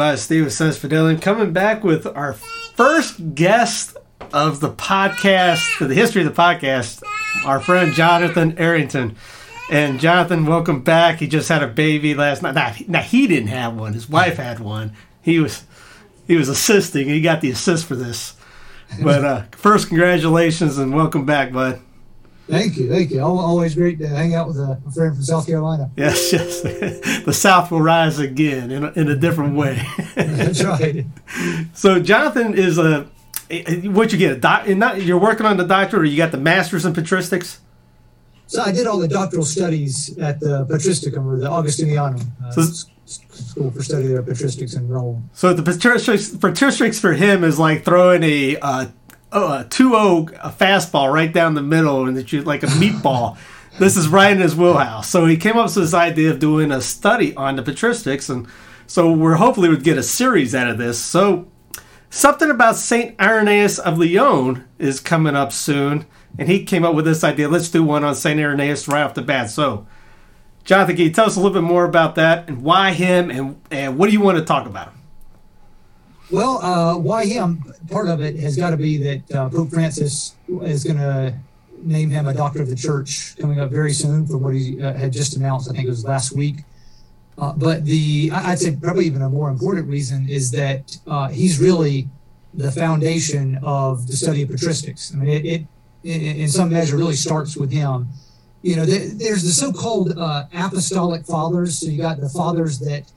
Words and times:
Everybody, 0.00 0.18
Steve 0.18 0.44
with 0.44 0.54
Sense 0.54 1.22
coming 1.22 1.52
back 1.52 1.84
with 1.84 2.06
our 2.06 2.32
first 2.32 3.34
guest 3.34 3.98
of 4.32 4.60
the 4.60 4.70
podcast, 4.70 5.86
the 5.86 5.94
history 5.94 6.24
of 6.24 6.34
the 6.34 6.42
podcast, 6.42 7.02
our 7.44 7.60
friend 7.60 7.92
Jonathan 7.92 8.56
Arrington. 8.56 9.14
And 9.70 10.00
Jonathan, 10.00 10.46
welcome 10.46 10.80
back. 10.80 11.18
He 11.18 11.26
just 11.26 11.50
had 11.50 11.62
a 11.62 11.66
baby 11.66 12.14
last 12.14 12.42
night. 12.42 12.54
Now, 12.54 12.74
now 12.88 13.02
he 13.02 13.26
didn't 13.26 13.50
have 13.50 13.76
one. 13.76 13.92
His 13.92 14.08
wife 14.08 14.38
had 14.38 14.58
one. 14.58 14.94
He 15.20 15.38
was 15.38 15.64
he 16.26 16.36
was 16.36 16.48
assisting. 16.48 17.06
He 17.06 17.20
got 17.20 17.42
the 17.42 17.50
assist 17.50 17.84
for 17.84 17.94
this. 17.94 18.36
But 19.02 19.22
uh, 19.22 19.42
first, 19.50 19.88
congratulations 19.88 20.78
and 20.78 20.94
welcome 20.94 21.26
back, 21.26 21.52
bud. 21.52 21.78
Thank 22.50 22.76
you, 22.76 22.88
thank 22.88 23.10
you. 23.10 23.20
Always 23.20 23.74
great 23.74 23.98
to 24.00 24.08
hang 24.08 24.34
out 24.34 24.48
with 24.48 24.56
a, 24.56 24.80
friend 24.94 25.14
from 25.14 25.22
South 25.22 25.46
Carolina. 25.46 25.90
Yes, 25.96 26.32
yes. 26.32 26.60
the 27.24 27.32
South 27.32 27.70
will 27.70 27.80
rise 27.80 28.18
again 28.18 28.70
in 28.70 28.84
a, 28.84 28.92
in 28.92 29.08
a 29.08 29.16
different 29.16 29.56
way. 29.56 29.82
That's 30.14 30.62
right. 30.64 31.06
So 31.74 32.00
Jonathan 32.00 32.54
is 32.54 32.78
a 32.78 33.08
what 33.84 34.12
you 34.12 34.18
get 34.18 34.32
a 34.32 34.36
doc, 34.36 34.68
not 34.68 35.02
you're 35.02 35.18
working 35.18 35.46
on 35.46 35.56
the 35.56 35.64
doctorate 35.64 36.02
or 36.02 36.04
you 36.04 36.16
got 36.16 36.30
the 36.30 36.38
masters 36.38 36.84
in 36.84 36.92
patristics. 36.92 37.58
So 38.46 38.62
I 38.62 38.72
did 38.72 38.86
all 38.86 38.98
the 38.98 39.08
doctoral 39.08 39.44
studies 39.44 40.16
at 40.18 40.40
the 40.40 40.66
Patristicum 40.66 41.24
or 41.24 41.38
the 41.38 41.48
Augustinianum 41.48 42.26
uh, 42.44 42.50
So- 42.50 42.88
School 43.10 43.70
for 43.72 43.82
Study 43.82 44.14
of 44.14 44.24
Patristics 44.24 44.76
in 44.76 44.86
Rome. 44.86 45.30
So 45.34 45.52
the 45.52 45.62
patristics, 45.62 46.36
patristics 46.36 47.00
for 47.00 47.12
him 47.12 47.42
is 47.42 47.58
like 47.58 47.84
throwing 47.84 48.22
a 48.22 48.56
uh, 48.58 48.86
Oh, 49.32 49.60
a 49.60 49.64
two 49.64 49.94
o 49.94 50.28
a 50.42 50.50
fastball 50.50 51.12
right 51.12 51.32
down 51.32 51.54
the 51.54 51.62
middle 51.62 52.06
and 52.06 52.16
that 52.16 52.32
you 52.32 52.42
like 52.42 52.64
a 52.64 52.66
meatball. 52.66 53.38
this 53.78 53.96
is 53.96 54.08
right 54.08 54.32
in 54.32 54.40
his 54.40 54.56
wheelhouse. 54.56 55.08
So 55.08 55.26
he 55.26 55.36
came 55.36 55.56
up 55.56 55.66
with 55.66 55.74
this 55.76 55.94
idea 55.94 56.30
of 56.30 56.40
doing 56.40 56.72
a 56.72 56.80
study 56.80 57.34
on 57.36 57.54
the 57.54 57.62
patristics, 57.62 58.28
and 58.28 58.48
so 58.88 59.12
we're 59.12 59.36
hopefully 59.36 59.68
would 59.68 59.84
get 59.84 59.96
a 59.96 60.02
series 60.02 60.52
out 60.52 60.68
of 60.68 60.78
this. 60.78 60.98
So 60.98 61.46
something 62.10 62.50
about 62.50 62.74
Saint 62.74 63.14
Irenaeus 63.20 63.78
of 63.78 63.98
Lyon 63.98 64.64
is 64.78 64.98
coming 64.98 65.36
up 65.36 65.52
soon, 65.52 66.06
and 66.36 66.48
he 66.48 66.64
came 66.64 66.84
up 66.84 66.96
with 66.96 67.04
this 67.04 67.22
idea. 67.22 67.48
Let's 67.48 67.68
do 67.68 67.84
one 67.84 68.02
on 68.02 68.16
Saint 68.16 68.40
Irenaeus 68.40 68.88
right 68.88 69.02
off 69.02 69.14
the 69.14 69.22
bat. 69.22 69.50
So, 69.50 69.86
Jonathan, 70.64 70.96
can 70.96 71.04
you 71.04 71.12
tell 71.12 71.26
us 71.26 71.36
a 71.36 71.40
little 71.40 71.54
bit 71.54 71.66
more 71.66 71.84
about 71.84 72.16
that 72.16 72.48
and 72.48 72.62
why 72.62 72.94
him, 72.94 73.30
and 73.30 73.60
and 73.70 73.96
what 73.96 74.08
do 74.08 74.12
you 74.12 74.20
want 74.20 74.38
to 74.38 74.44
talk 74.44 74.66
about? 74.66 74.92
Well, 76.30 76.62
uh, 76.62 76.96
why 76.96 77.26
him? 77.26 77.64
Part 77.90 78.08
of 78.08 78.20
it 78.20 78.36
has 78.36 78.56
got 78.56 78.70
to 78.70 78.76
be 78.76 78.96
that 78.98 79.34
uh, 79.34 79.48
Pope 79.48 79.70
Francis 79.70 80.36
is 80.62 80.84
going 80.84 80.98
to 80.98 81.34
name 81.82 82.10
him 82.10 82.28
a 82.28 82.34
doctor 82.34 82.62
of 82.62 82.68
the 82.68 82.76
church 82.76 83.36
coming 83.38 83.58
up 83.58 83.70
very 83.70 83.92
soon 83.92 84.26
from 84.26 84.42
what 84.42 84.54
he 84.54 84.80
uh, 84.80 84.92
had 84.92 85.12
just 85.12 85.36
announced. 85.36 85.68
I 85.68 85.74
think 85.74 85.86
it 85.86 85.90
was 85.90 86.04
last 86.04 86.36
week. 86.36 86.58
Uh, 87.36 87.52
but 87.54 87.84
the 87.84 88.30
I'd 88.32 88.60
say 88.60 88.76
probably 88.76 89.06
even 89.06 89.22
a 89.22 89.28
more 89.28 89.48
important 89.48 89.88
reason 89.88 90.28
is 90.28 90.52
that 90.52 90.96
uh, 91.06 91.28
he's 91.28 91.58
really 91.58 92.08
the 92.54 92.70
foundation 92.70 93.58
of 93.62 94.06
the 94.06 94.12
study 94.12 94.42
of 94.42 94.50
patristics. 94.50 95.12
I 95.12 95.18
mean, 95.18 95.28
it, 95.28 95.44
it 95.46 95.66
in, 96.04 96.48
some 96.48 96.70
measure 96.70 96.96
really 96.96 97.16
starts 97.16 97.56
with 97.56 97.72
him. 97.72 98.08
You 98.62 98.76
know, 98.76 98.84
there, 98.84 99.08
there's 99.08 99.42
the 99.42 99.50
so-called 99.50 100.16
uh, 100.16 100.44
apostolic 100.52 101.24
fathers. 101.24 101.78
So 101.78 101.86
you 101.86 102.00
got 102.00 102.20
the 102.20 102.28
fathers 102.28 102.78
that 102.80 103.10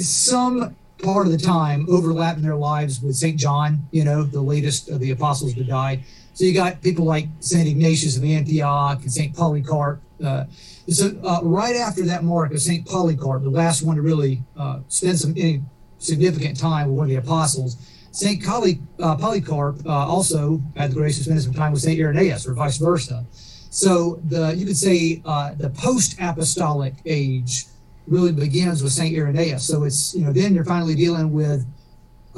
some 0.00 0.74
part 1.02 1.26
of 1.26 1.32
the 1.32 1.38
time 1.38 1.86
overlap 1.88 2.36
in 2.36 2.42
their 2.42 2.56
lives 2.56 3.00
with 3.02 3.16
St. 3.16 3.38
John, 3.38 3.86
you 3.90 4.04
know, 4.04 4.22
the 4.22 4.40
latest 4.40 4.88
of 4.88 5.00
the 5.00 5.10
apostles 5.10 5.54
to 5.54 5.64
die. 5.64 6.04
So 6.34 6.44
you 6.44 6.54
got 6.54 6.80
people 6.80 7.04
like 7.04 7.26
St. 7.40 7.68
Ignatius 7.68 8.16
of 8.16 8.24
Antioch 8.24 9.02
and 9.02 9.12
St. 9.12 9.34
Polycarp. 9.34 10.00
Uh, 10.24 10.44
so 10.88 11.10
uh, 11.24 11.40
right 11.42 11.76
after 11.76 12.04
that 12.06 12.24
mark 12.24 12.52
of 12.52 12.60
St. 12.60 12.86
Polycarp, 12.86 13.42
the 13.42 13.50
last 13.50 13.82
one 13.82 13.96
to 13.96 14.02
really 14.02 14.42
uh, 14.56 14.80
spend 14.88 15.18
some 15.18 15.32
any 15.32 15.62
significant 15.98 16.58
time 16.58 16.88
with 16.88 16.96
one 16.96 17.04
of 17.04 17.10
the 17.10 17.16
apostles, 17.16 17.76
St. 18.12 18.42
Poly, 18.44 18.80
uh, 18.98 19.16
Polycarp 19.16 19.84
uh, 19.86 19.90
also 19.90 20.62
had 20.76 20.90
the 20.90 20.94
grace 20.94 21.16
of 21.18 21.24
spending 21.24 21.42
some 21.42 21.54
time 21.54 21.72
with 21.72 21.80
St. 21.80 21.98
Irenaeus, 21.98 22.46
or 22.46 22.54
vice 22.54 22.76
versa. 22.76 23.24
So 23.70 24.20
the 24.28 24.54
you 24.54 24.66
could 24.66 24.76
say 24.76 25.22
uh, 25.24 25.54
the 25.54 25.70
post-apostolic 25.70 26.94
age 27.06 27.64
really 28.06 28.32
begins 28.32 28.82
with 28.82 28.92
Saint 28.92 29.16
Irenaeus. 29.16 29.64
So 29.64 29.84
it's 29.84 30.14
you 30.14 30.24
know 30.24 30.32
then 30.32 30.54
you're 30.54 30.64
finally 30.64 30.94
dealing 30.94 31.32
with 31.32 31.66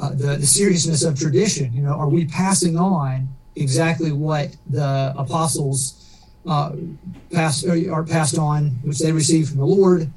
uh, 0.01 0.09
the 0.09 0.37
the 0.37 0.47
seriousness 0.47 1.03
of 1.03 1.17
tradition. 1.19 1.73
You 1.73 1.83
know, 1.83 1.93
are 1.93 2.09
we 2.09 2.25
passing 2.25 2.77
on 2.77 3.27
exactly 3.55 4.11
what 4.11 4.55
the 4.69 5.13
apostles 5.17 6.01
uh, 6.45 6.73
passed 7.31 7.65
are 7.67 8.03
passed 8.03 8.37
on, 8.37 8.69
which 8.83 8.99
they 8.99 9.11
received 9.11 9.49
from 9.49 9.59
the 9.59 9.65
Lord? 9.65 10.09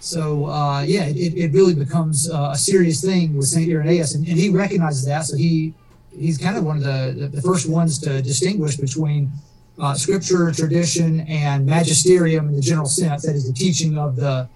So 0.00 0.46
uh, 0.46 0.82
yeah, 0.82 1.04
it, 1.06 1.34
it 1.34 1.52
really 1.52 1.74
becomes 1.74 2.30
uh, 2.30 2.50
a 2.52 2.58
serious 2.58 3.02
thing 3.02 3.36
with 3.36 3.46
Saint 3.46 3.70
Irenaeus, 3.70 4.14
and, 4.14 4.26
and 4.26 4.38
he 4.38 4.50
recognizes 4.50 5.04
that. 5.06 5.24
So 5.24 5.36
he 5.36 5.74
he's 6.16 6.38
kind 6.38 6.56
of 6.56 6.64
one 6.64 6.76
of 6.76 6.82
the 6.82 7.28
the 7.32 7.42
first 7.42 7.68
ones 7.68 7.98
to 8.00 8.22
distinguish 8.22 8.76
between 8.76 9.30
uh, 9.78 9.94
scripture, 9.94 10.52
tradition, 10.52 11.20
and 11.20 11.66
magisterium 11.66 12.48
in 12.48 12.54
the 12.54 12.62
general 12.62 12.86
sense. 12.86 13.26
That 13.26 13.34
is 13.34 13.46
the 13.46 13.52
teaching 13.52 13.98
of 13.98 14.16
the 14.16 14.48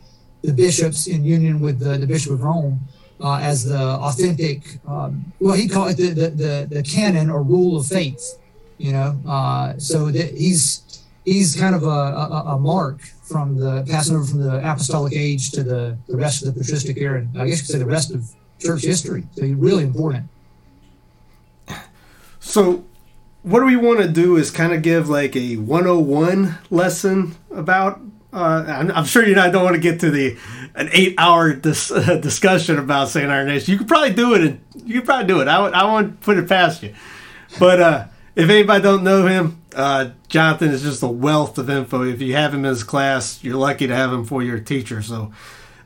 the 0.43 0.53
bishops 0.53 1.06
in 1.06 1.25
union 1.25 1.60
with 1.60 1.78
the, 1.78 1.99
the 1.99 2.06
Bishop 2.06 2.32
of 2.32 2.43
Rome 2.43 2.81
uh, 3.21 3.38
as 3.43 3.65
the 3.65 3.78
authentic, 3.78 4.78
um, 4.87 5.32
well, 5.41 5.54
he 5.54 5.69
called 5.69 5.91
it 5.91 5.97
the, 5.97 6.09
the, 6.10 6.31
the, 6.31 6.69
the 6.71 6.82
canon 6.82 7.31
or 7.31 7.43
rule 7.43 7.76
of 7.76 7.87
faith, 7.87 8.38
you 8.78 8.93
know. 8.93 9.19
Uh, 9.27 9.77
so 9.78 10.06
he's 10.06 11.03
he's 11.25 11.56
kind 11.56 11.75
of 11.75 11.82
a, 11.82 11.87
a, 11.87 12.54
a 12.54 12.59
mark 12.59 13.00
from 13.00 13.56
the 13.56 13.84
passing 13.88 14.16
over 14.16 14.25
from 14.25 14.41
the 14.41 14.59
apostolic 14.59 15.12
age 15.15 15.50
to 15.50 15.62
the, 15.62 15.97
the 16.06 16.16
rest 16.16 16.47
of 16.47 16.54
the 16.54 16.60
patristic 16.60 16.97
era, 16.97 17.19
and 17.21 17.41
I 17.41 17.47
guess 17.47 17.59
you 17.59 17.66
could 17.66 17.72
say 17.72 17.78
the 17.78 17.87
rest 17.87 18.15
of 18.15 18.25
church 18.59 18.82
history. 18.82 19.25
So 19.32 19.44
he's 19.44 19.54
really 19.54 19.84
important. 19.84 20.28
So, 22.41 22.84
what 23.43 23.60
do 23.60 23.66
we 23.66 23.77
want 23.77 24.00
to 24.00 24.09
do 24.09 24.37
is 24.37 24.50
kind 24.50 24.72
of 24.72 24.82
give 24.82 25.09
like 25.09 25.37
a 25.37 25.56
101 25.56 26.59
lesson 26.71 27.37
about. 27.50 28.00
Uh, 28.38 28.65
I'm, 28.66 28.91
I'm 28.91 29.04
sure 29.04 29.25
you 29.25 29.32
and 29.32 29.41
I 29.41 29.50
don't 29.50 29.65
want 29.65 29.75
to 29.75 29.82
get 29.82 30.00
to 30.00 30.10
the 30.10 30.37
an 30.75 30.88
eight 30.93 31.15
hour 31.19 31.53
dis- 31.53 31.88
discussion 32.21 32.78
about 32.78 33.09
Saint 33.09 33.31
Irenaeus. 33.31 33.69
You 33.69 33.78
could 33.78 33.88
probably 33.88 34.15
do 34.15 34.34
it. 34.34 34.59
You 34.84 35.00
could 35.00 35.06
probably 35.06 35.26
do 35.26 35.41
it. 35.41 35.49
I 35.49 35.60
would. 35.60 35.72
I 35.75 35.84
won't 35.84 36.21
put 36.21 36.38
it 36.38 36.48
past 36.48 36.82
you. 36.82 36.94
But 37.59 37.81
uh, 37.81 38.06
if 38.37 38.48
anybody 38.48 38.82
don't 38.82 39.04
know 39.04 39.27
him, 39.27 39.62
uh, 39.75 40.10
Jonathan 40.28 40.71
is 40.71 40.82
just 40.82 41.03
a 41.03 41.09
wealth 41.09 41.59
of 41.59 41.69
info. 41.69 42.03
If 42.04 42.21
you 42.22 42.34
have 42.34 42.54
him 42.54 42.60
in 42.60 42.71
his 42.71 42.84
class, 42.84 43.43
you're 43.43 43.56
lucky 43.56 43.87
to 43.87 43.94
have 43.94 44.12
him 44.12 44.25
for 44.25 44.43
your 44.43 44.60
teacher. 44.60 45.03
So, 45.03 45.32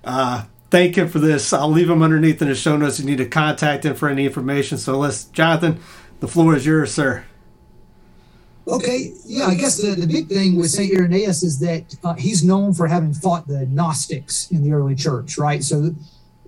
uh, 0.05 0.45
thank 0.71 0.97
him 0.97 1.09
for 1.09 1.19
this. 1.19 1.53
I'll 1.53 1.71
leave 1.71 1.89
him 1.89 2.03
underneath 2.03 2.43
in 2.43 2.49
the 2.49 2.55
show 2.55 2.77
notes. 2.77 2.99
You 2.99 3.07
need 3.07 3.19
to 3.19 3.27
contact 3.27 3.85
him 3.85 3.95
for 3.95 4.09
any 4.09 4.27
information. 4.27 4.79
So 4.79 4.99
let's, 4.99 5.25
Jonathan, 5.25 5.81
the 6.21 6.29
floor 6.29 6.57
is 6.57 6.67
yours, 6.67 6.93
sir. 6.93 7.25
Okay, 8.67 9.13
yeah, 9.25 9.47
I 9.47 9.55
guess 9.55 9.79
the, 9.79 9.97
the 9.97 10.07
big 10.07 10.29
thing 10.29 10.57
with 10.57 10.71
St. 10.71 10.93
Irenaeus 10.93 11.43
is 11.43 11.59
that 11.61 11.97
uh, 12.05 12.15
he's 12.15 12.45
known 12.45 12.73
for 12.73 12.87
having 12.87 13.13
fought 13.13 13.49
the 13.49 13.67
Gnostics 13.67 14.51
in 14.53 14.63
the 14.63 14.73
early 14.73 14.95
church, 14.95 15.37
right? 15.37 15.65
So 15.65 15.93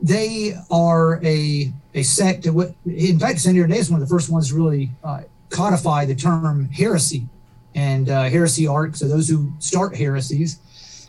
they 0.01 0.55
are 0.71 1.21
a, 1.25 1.73
a 1.95 2.03
sect. 2.05 2.47
What, 2.47 2.73
in 2.87 3.19
fact, 3.19 3.41
St. 3.41 3.57
Irenaeus 3.57 3.87
is 3.87 3.91
one 3.91 4.01
of 4.01 4.09
the 4.09 4.15
first 4.15 4.31
ones 4.31 4.51
to 4.51 4.55
really 4.55 4.91
uh, 5.03 5.23
codify 5.51 6.05
the 6.05 6.15
term 6.15 6.69
heresy 6.69 7.27
and 7.75 8.09
uh, 8.09 8.25
heresiarch, 8.31 8.97
so 8.97 9.09
those 9.09 9.29
who 9.29 9.53
start 9.59 9.97
heresies. 9.97 10.61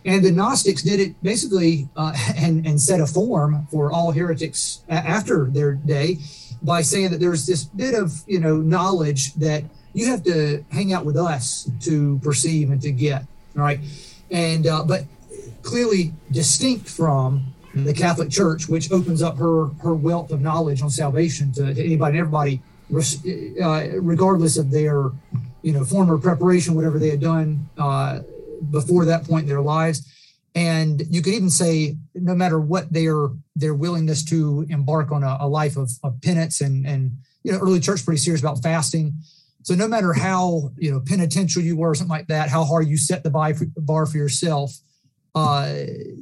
And 0.05 0.23
the 0.23 0.31
Gnostics 0.31 0.81
did 0.81 0.99
it 0.99 1.21
basically 1.21 1.87
uh, 1.95 2.15
and, 2.35 2.65
and 2.65 2.81
set 2.81 2.99
a 2.99 3.05
form 3.05 3.67
for 3.71 3.91
all 3.91 4.11
heretics 4.11 4.83
after 4.89 5.45
their 5.45 5.73
day 5.73 6.17
by 6.63 6.81
saying 6.81 7.11
that 7.11 7.19
there's 7.19 7.45
this 7.45 7.63
bit 7.63 7.93
of 7.93 8.23
you 8.25 8.39
know 8.39 8.55
knowledge 8.57 9.35
that 9.35 9.63
you 9.95 10.05
have 10.07 10.23
to 10.23 10.63
hang 10.71 10.93
out 10.93 11.05
with 11.05 11.17
us 11.17 11.69
to 11.81 12.19
perceive 12.19 12.69
and 12.69 12.81
to 12.81 12.91
get 12.91 13.25
right 13.53 13.79
and 14.31 14.67
uh, 14.67 14.83
but 14.83 15.03
clearly 15.63 16.13
distinct 16.31 16.87
from 16.87 17.53
the 17.73 17.93
catholic 17.93 18.29
church 18.29 18.69
which 18.69 18.91
opens 18.91 19.21
up 19.21 19.37
her 19.37 19.67
her 19.81 19.95
wealth 19.95 20.31
of 20.31 20.41
knowledge 20.41 20.81
on 20.81 20.89
salvation 20.89 21.51
to, 21.51 21.73
to 21.73 21.83
anybody 21.83 22.17
and 22.17 22.27
everybody 22.27 22.61
uh, 23.61 23.87
regardless 23.99 24.57
of 24.57 24.69
their 24.69 25.09
you 25.65 25.71
know, 25.71 25.83
former 25.83 26.19
preparation, 26.19 26.75
whatever 26.75 26.99
they 26.99 27.09
had 27.09 27.19
done 27.19 27.67
uh, 27.79 28.19
before 28.69 29.03
that 29.05 29.23
point 29.23 29.43
in 29.43 29.49
their 29.49 29.63
lives. 29.63 30.07
And 30.53 31.01
you 31.09 31.23
could 31.23 31.33
even 31.33 31.49
say, 31.49 31.97
no 32.13 32.35
matter 32.35 32.59
what 32.59 32.93
their 32.93 33.29
their 33.55 33.73
willingness 33.73 34.23
to 34.25 34.67
embark 34.69 35.11
on 35.11 35.23
a, 35.23 35.37
a 35.39 35.47
life 35.47 35.75
of, 35.75 35.89
of 36.03 36.21
penance 36.21 36.61
and 36.61 36.85
and 36.85 37.17
you 37.41 37.51
know, 37.51 37.57
early 37.57 37.79
church 37.79 38.05
pretty 38.05 38.19
serious 38.19 38.41
about 38.41 38.61
fasting. 38.61 39.15
So 39.65 39.73
no 39.73 39.87
matter 39.87 40.13
how 40.13 40.69
you 40.77 40.91
know 40.91 40.99
penitential 40.99 41.63
you 41.63 41.75
were, 41.75 41.89
or 41.89 41.95
something 41.95 42.15
like 42.15 42.27
that, 42.27 42.49
how 42.49 42.63
hard 42.63 42.87
you 42.87 42.97
set 42.97 43.23
the 43.23 43.31
bar 43.31 44.05
for 44.05 44.17
yourself, 44.17 44.71
uh, 45.33 45.73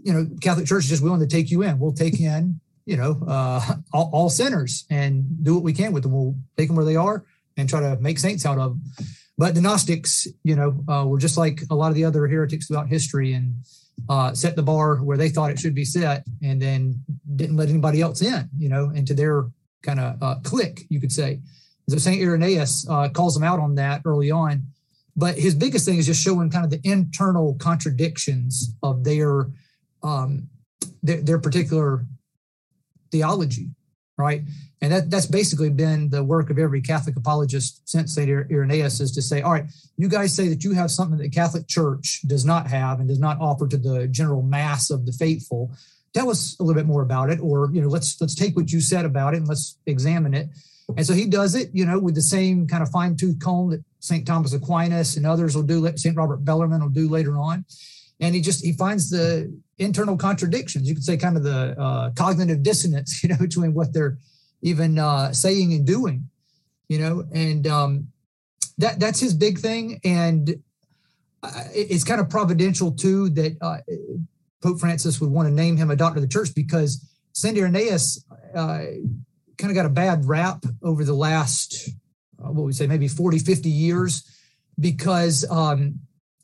you 0.01 0.13
know, 0.13 0.28
Catholic 0.40 0.66
Church 0.66 0.86
is 0.86 0.90
just 0.90 1.04
willing 1.04 1.19
to 1.19 1.28
take 1.28 1.51
you 1.51 1.62
in. 1.62 1.78
We'll 1.78 1.92
take 1.92 2.22
in, 2.22 2.62
you 2.86 2.95
know, 2.95 3.22
uh, 3.28 3.75
all, 3.92 4.10
all, 4.13 4.30
sinners 4.30 4.86
and 4.90 5.44
do 5.44 5.56
what 5.56 5.63
we 5.63 5.74
can 5.74 5.92
with 5.92 6.04
them. 6.04 6.13
We'll 6.13 6.38
take 6.57 6.68
them 6.68 6.78
where 6.78 6.86
they 6.86 6.95
are 6.95 7.25
and 7.57 7.68
try 7.68 7.81
to 7.81 7.98
make 8.00 8.18
saints 8.18 8.45
out 8.45 8.57
of 8.57 8.72
them. 8.72 9.07
But 9.38 9.56
the 9.56 9.62
Gnostics, 9.62 10.25
you 10.44 10.56
know, 10.56 10.81
uh, 10.88 11.06
were 11.06 11.19
just 11.19 11.38
like 11.38 11.63
a 11.69 11.75
lot 11.75 11.89
of 11.89 11.96
the 11.96 12.06
other 12.06 12.25
heretics 12.28 12.68
throughout 12.68 12.88
history 12.88 13.34
and 13.34 13.56
uh, 14.07 14.34
set 14.34 14.56
the 14.56 14.63
bar 14.63 14.98
where 14.98 15.18
they 15.18 15.28
thought 15.28 15.51
it 15.51 15.60
should 15.60 15.75
be 15.75 15.86
set, 15.86 16.25
and 16.42 16.62
then 16.62 17.04
didn't 17.36 17.57
let 17.57 17.68
anybody 17.68 18.00
else 18.00 18.22
in, 18.22 18.50
you 18.57 18.69
know, 18.69 18.89
into 18.92 19.13
their 19.13 19.50
kind 19.81 20.00
of 20.00 20.24
uh, 20.24 20.36
clique, 20.44 20.86
you 20.88 21.01
could 21.01 21.12
say. 21.12 21.42
So 21.89 21.97
Saint 21.97 22.21
Irenaeus 22.21 22.88
uh, 22.89 23.09
calls 23.09 23.33
them 23.33 23.44
out 23.44 23.59
on 23.59 23.75
that 23.75 24.01
early 24.06 24.31
on 24.31 24.63
but 25.15 25.38
his 25.38 25.56
biggest 25.56 25.85
thing 25.85 25.97
is 25.97 26.06
just 26.06 26.24
showing 26.24 26.50
kind 26.50 26.65
of 26.65 26.71
the 26.71 26.81
internal 26.89 27.56
contradictions 27.56 28.74
of 28.81 29.03
their 29.03 29.47
um, 30.01 30.50
their, 31.01 31.21
their 31.21 31.39
particular 31.39 32.06
theology, 33.12 33.69
right? 34.18 34.41
And 34.81 34.91
that, 34.91 35.09
that's 35.09 35.27
basically 35.27 35.69
been 35.69 36.09
the 36.09 36.24
work 36.24 36.50
of 36.50 36.59
every 36.59 36.81
Catholic 36.81 37.15
apologist 37.15 37.81
since 37.86 38.13
St. 38.13 38.29
Irenaeus 38.29 39.00
is 39.00 39.12
to 39.13 39.21
say, 39.21 39.41
all 39.41 39.53
right, 39.53 39.65
you 39.95 40.09
guys 40.09 40.36
say 40.36 40.50
that 40.50 40.63
you 40.65 40.74
have 40.74 40.91
something 40.91 41.18
that 41.18 41.24
the 41.24 41.29
Catholic 41.29 41.68
Church 41.68 42.21
does 42.27 42.44
not 42.44 42.68
have 42.68 43.00
and 43.00 43.07
does 43.07 43.19
not 43.19 43.39
offer 43.39 43.65
to 43.68 43.77
the 43.77 44.07
general 44.07 44.41
mass 44.41 44.89
of 44.89 45.06
the 45.06 45.13
faithful. 45.13 45.71
Tell 46.13 46.29
us 46.29 46.57
a 46.59 46.63
little 46.63 46.79
bit 46.79 46.88
more 46.88 47.01
about 47.01 47.29
it, 47.29 47.39
or 47.39 47.69
you 47.71 47.81
know, 47.81 47.88
let's 47.88 48.19
let's 48.19 48.36
take 48.36 48.56
what 48.56 48.71
you 48.71 48.81
said 48.81 49.06
about 49.06 49.33
it 49.33 49.38
and 49.38 49.47
let's 49.47 49.77
examine 49.86 50.33
it. 50.33 50.50
And 50.97 51.06
so 51.06 51.13
he 51.13 51.25
does 51.25 51.56
it, 51.56 51.69
you 51.74 51.85
know, 51.85 52.00
with 52.00 52.15
the 52.15 52.21
same 52.21 52.68
kind 52.68 52.83
of 52.83 52.89
fine 52.89 53.15
tooth 53.15 53.39
comb 53.39 53.71
that 53.71 53.83
St. 54.00 54.25
Thomas 54.25 54.53
Aquinas 54.53 55.15
and 55.15 55.25
others 55.25 55.56
will 55.56 55.63
do, 55.63 55.89
St. 55.95 56.15
Robert 56.15 56.44
Bellarmine 56.44 56.81
will 56.81 56.89
do 56.89 57.09
later 57.09 57.38
on. 57.38 57.65
And 58.19 58.35
he 58.35 58.41
just, 58.41 58.63
he 58.63 58.74
finds 58.74 59.09
the 59.09 59.53
internal 59.77 60.18
contradictions, 60.18 60.88
you 60.88 60.94
could 60.94 61.03
say 61.03 61.18
kind 61.18 61.38
of 61.38 61.44
the 61.44 61.80
uh, 61.80 62.12
cognitive 62.12 62.63
dissonance, 62.63 63.24
you 63.24 63.30
know, 63.30 63.38
between 63.38 63.74
what 63.74 63.94
they're 63.94 64.18
even 64.62 64.97
uh, 64.97 65.31
saying 65.33 65.74
and 65.74 65.85
doing, 65.85 66.30
you 66.88 67.00
know, 67.00 67.25
and 67.33 67.68
um, 67.68 68.07
that 68.77 69.00
that's 69.00 69.19
his 69.19 69.33
big 69.33 69.59
thing. 69.59 70.00
And 70.03 70.62
uh, 71.41 71.63
it's 71.74 72.03
kind 72.03 72.21
of 72.21 72.29
providential 72.29 72.91
too 72.91 73.29
that 73.31 73.57
uh, 73.62 73.77
Pope 74.62 74.79
Francis 74.79 75.19
would 75.19 75.29
want 75.29 75.47
to 75.47 75.53
name 75.53 75.75
him 75.75 75.91
a 75.91 75.95
doctor 75.95 76.19
of 76.19 76.21
the 76.21 76.29
church 76.29 76.56
because 76.56 77.06
St. 77.33 77.57
Irenaeus 77.57 78.24
uh, 78.56 78.83
kind 79.57 79.71
of 79.71 79.75
got 79.75 79.85
a 79.85 79.89
bad 79.89 80.25
rap 80.25 80.63
over 80.81 81.03
the 81.03 81.13
last 81.13 81.89
uh, 82.44 82.51
what 82.51 82.65
we 82.65 82.73
say, 82.73 82.88
maybe 82.88 83.07
40, 83.07 83.39
50 83.39 83.69
years, 83.69 84.23
because 84.79 85.45
um, 85.50 86.00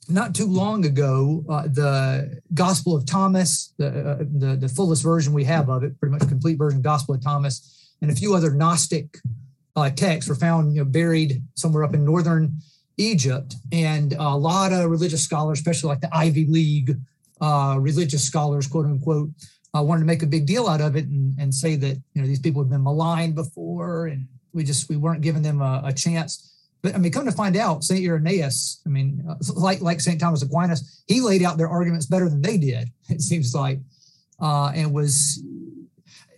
not 0.08 0.34
too 0.34 0.46
long 0.46 0.86
ago, 0.86 1.44
uh, 1.50 1.64
the 1.64 2.42
Gospel 2.54 2.96
of 2.96 3.06
Thomas, 3.06 3.74
the, 3.78 3.88
uh, 3.88 4.18
the, 4.20 4.56
the 4.56 4.70
fullest 4.70 5.04
version 5.04 5.34
we 5.34 5.44
have 5.46 5.70
of 5.70 5.84
it, 5.84 6.00
pretty 6.00 6.14
much 6.14 6.28
complete 6.28 6.58
version, 6.58 6.82
Gospel 6.82 7.16
of 7.16 7.24
Thomas, 7.24 7.94
and 8.02 8.10
a 8.12 8.16
few 8.16 8.34
other 8.34 8.52
Gnostic 8.52 9.18
uh, 9.76 9.90
texts 9.90 10.30
were 10.30 10.36
found 10.36 10.74
you 10.74 10.84
know, 10.84 10.90
buried 10.90 11.44
somewhere 11.56 11.84
up 11.84 11.94
in 11.94 12.06
northern 12.06 12.58
Egypt. 12.98 13.56
And 13.72 14.14
a 14.14 14.36
lot 14.36 14.74
of 14.74 14.90
religious 14.90 15.24
scholars, 15.24 15.60
especially 15.60 15.90
like 15.90 16.02
the 16.02 16.16
Ivy 16.16 16.46
League 16.46 16.96
uh, 17.42 17.78
religious 17.80 18.24
scholars, 18.24 18.68
quote 18.68 18.86
unquote, 18.86 19.30
uh, 19.76 19.82
wanted 19.82 20.02
to 20.02 20.06
make 20.06 20.24
a 20.24 20.28
big 20.28 20.46
deal 20.46 20.68
out 20.68 20.82
of 20.82 20.96
it 20.96 21.06
and, 21.06 21.38
and 21.40 21.54
say 21.54 21.76
that 21.76 21.96
you 22.14 22.22
know 22.22 22.28
these 22.28 22.40
people 22.40 22.62
had 22.62 22.70
been 22.70 22.84
maligned 22.84 23.36
before 23.36 24.08
and 24.08 24.28
we 24.54 24.64
just 24.64 24.90
we 24.90 24.98
weren't 24.98 25.22
giving 25.22 25.44
them 25.44 25.62
a, 25.62 25.82
a 25.86 25.94
chance. 25.94 26.46
But 26.82 26.96
I 26.96 26.98
mean, 26.98 27.12
come 27.12 27.26
to 27.26 27.32
find 27.32 27.58
out, 27.58 27.84
Saint 27.84 28.06
Irenaeus, 28.06 28.82
I 28.86 28.90
mean, 28.90 29.26
uh, 29.30 29.36
like 29.56 29.82
like 29.82 30.00
Saint 30.00 30.20
Thomas 30.20 30.42
Aquinas, 30.42 31.04
he 31.08 31.22
laid 31.22 31.44
out 31.44 31.58
their 31.58 31.68
arguments 31.68 32.06
better 32.06 32.30
than 32.30 32.42
they 32.42 32.58
did. 32.58 32.90
It 33.10 33.22
seems 33.22 33.56
like, 33.56 33.80
uh, 34.40 34.72
and 34.74 34.94
was 34.94 35.44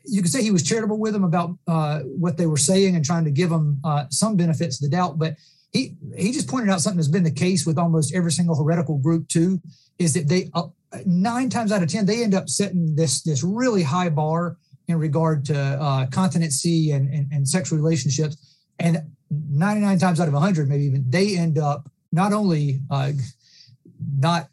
you 0.06 0.22
could 0.22 0.32
say 0.32 0.42
he 0.42 0.52
was 0.52 0.64
charitable 0.64 0.98
with 0.98 1.14
them 1.14 1.24
about 1.24 1.58
uh, 1.68 2.00
what 2.00 2.38
they 2.38 2.48
were 2.48 2.58
saying 2.58 2.96
and 2.96 3.06
trying 3.06 3.26
to 3.26 3.32
give 3.32 3.50
them 3.50 3.80
some 4.10 4.36
benefits 4.36 4.78
of 4.78 4.90
the 4.90 4.96
doubt. 4.96 5.20
But 5.20 5.36
he 5.72 5.96
he 6.18 6.32
just 6.32 6.48
pointed 6.48 6.70
out 6.70 6.82
something 6.82 6.98
that's 6.98 7.08
been 7.08 7.24
the 7.24 7.32
case 7.32 7.66
with 7.66 7.78
almost 7.78 8.14
every 8.14 8.32
single 8.32 8.56
heretical 8.56 8.98
group 8.98 9.28
too, 9.28 9.62
is 10.00 10.14
that 10.16 10.28
they 10.28 10.50
nine 11.06 11.50
times 11.50 11.72
out 11.72 11.82
of 11.82 11.90
ten 11.90 12.06
they 12.06 12.24
end 12.24 12.34
up 12.34 12.50
setting 12.50 12.96
this 12.96 13.22
this 13.22 13.44
really 13.44 13.84
high 13.84 14.10
bar 14.10 14.58
in 14.92 15.00
regard 15.00 15.46
to 15.46 15.58
uh, 15.58 16.06
continency 16.08 16.92
and, 16.92 17.12
and, 17.14 17.32
and 17.32 17.48
sexual 17.48 17.80
relationships. 17.80 18.58
And 18.80 19.02
99 19.30 20.00
times 20.00 20.20
out 20.20 20.28
of 20.28 20.34
100, 20.34 20.70
maybe 20.70 20.84
even, 20.84 21.06
they 21.10 21.38
end 21.38 21.58
up 21.58 21.90
not 22.12 22.34
only 22.34 22.82
uh, 22.90 23.12
not 24.20 24.50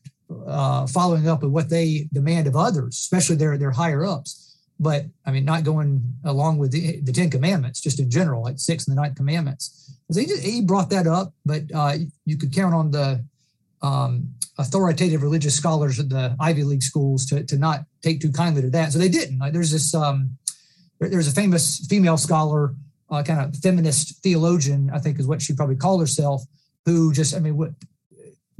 uh, 0.46 0.86
following 0.86 1.28
up 1.28 1.42
with 1.42 1.50
what 1.50 1.68
they 1.68 2.08
demand 2.12 2.46
of 2.46 2.56
others, 2.56 2.94
especially 2.96 3.36
their, 3.36 3.58
their 3.58 3.70
higher 3.70 4.04
ups, 4.04 4.56
but 4.78 5.06
I 5.26 5.32
mean, 5.32 5.44
not 5.44 5.64
going 5.64 6.02
along 6.24 6.58
with 6.58 6.70
the, 6.70 7.00
the 7.00 7.12
10 7.12 7.30
commandments, 7.30 7.80
just 7.80 7.98
in 7.98 8.10
general, 8.10 8.42
like 8.42 8.58
six 8.58 8.86
and 8.86 8.96
the 8.96 9.00
ninth 9.00 9.16
commandments. 9.16 9.96
So 10.10 10.20
he, 10.20 10.26
just, 10.26 10.42
he 10.42 10.62
brought 10.62 10.90
that 10.90 11.06
up, 11.06 11.34
but 11.44 11.62
uh, 11.74 11.94
you 12.24 12.38
could 12.38 12.54
count 12.54 12.74
on 12.74 12.90
the 12.90 13.24
um, 13.82 14.34
authoritative 14.58 15.22
religious 15.22 15.54
scholars 15.54 16.00
at 16.00 16.08
the 16.08 16.36
Ivy 16.40 16.64
League 16.64 16.82
schools 16.82 17.26
to, 17.26 17.44
to 17.44 17.56
not 17.56 17.80
take 18.02 18.20
too 18.20 18.32
kindly 18.32 18.62
to 18.62 18.70
that. 18.70 18.92
So 18.92 18.98
they 18.98 19.08
didn't. 19.08 19.38
Like 19.38 19.52
there's 19.52 19.70
this 19.70 19.94
um, 19.94 20.36
there, 20.98 21.08
there's 21.08 21.28
a 21.28 21.32
famous 21.32 21.86
female 21.86 22.16
scholar, 22.16 22.74
uh, 23.10 23.22
kind 23.22 23.40
of 23.40 23.56
feminist 23.60 24.22
theologian, 24.22 24.90
I 24.92 24.98
think 24.98 25.18
is 25.18 25.26
what 25.26 25.42
she 25.42 25.54
probably 25.54 25.76
called 25.76 26.00
herself, 26.00 26.42
who 26.84 27.12
just 27.12 27.34
I 27.34 27.38
mean 27.38 27.56
what 27.56 27.70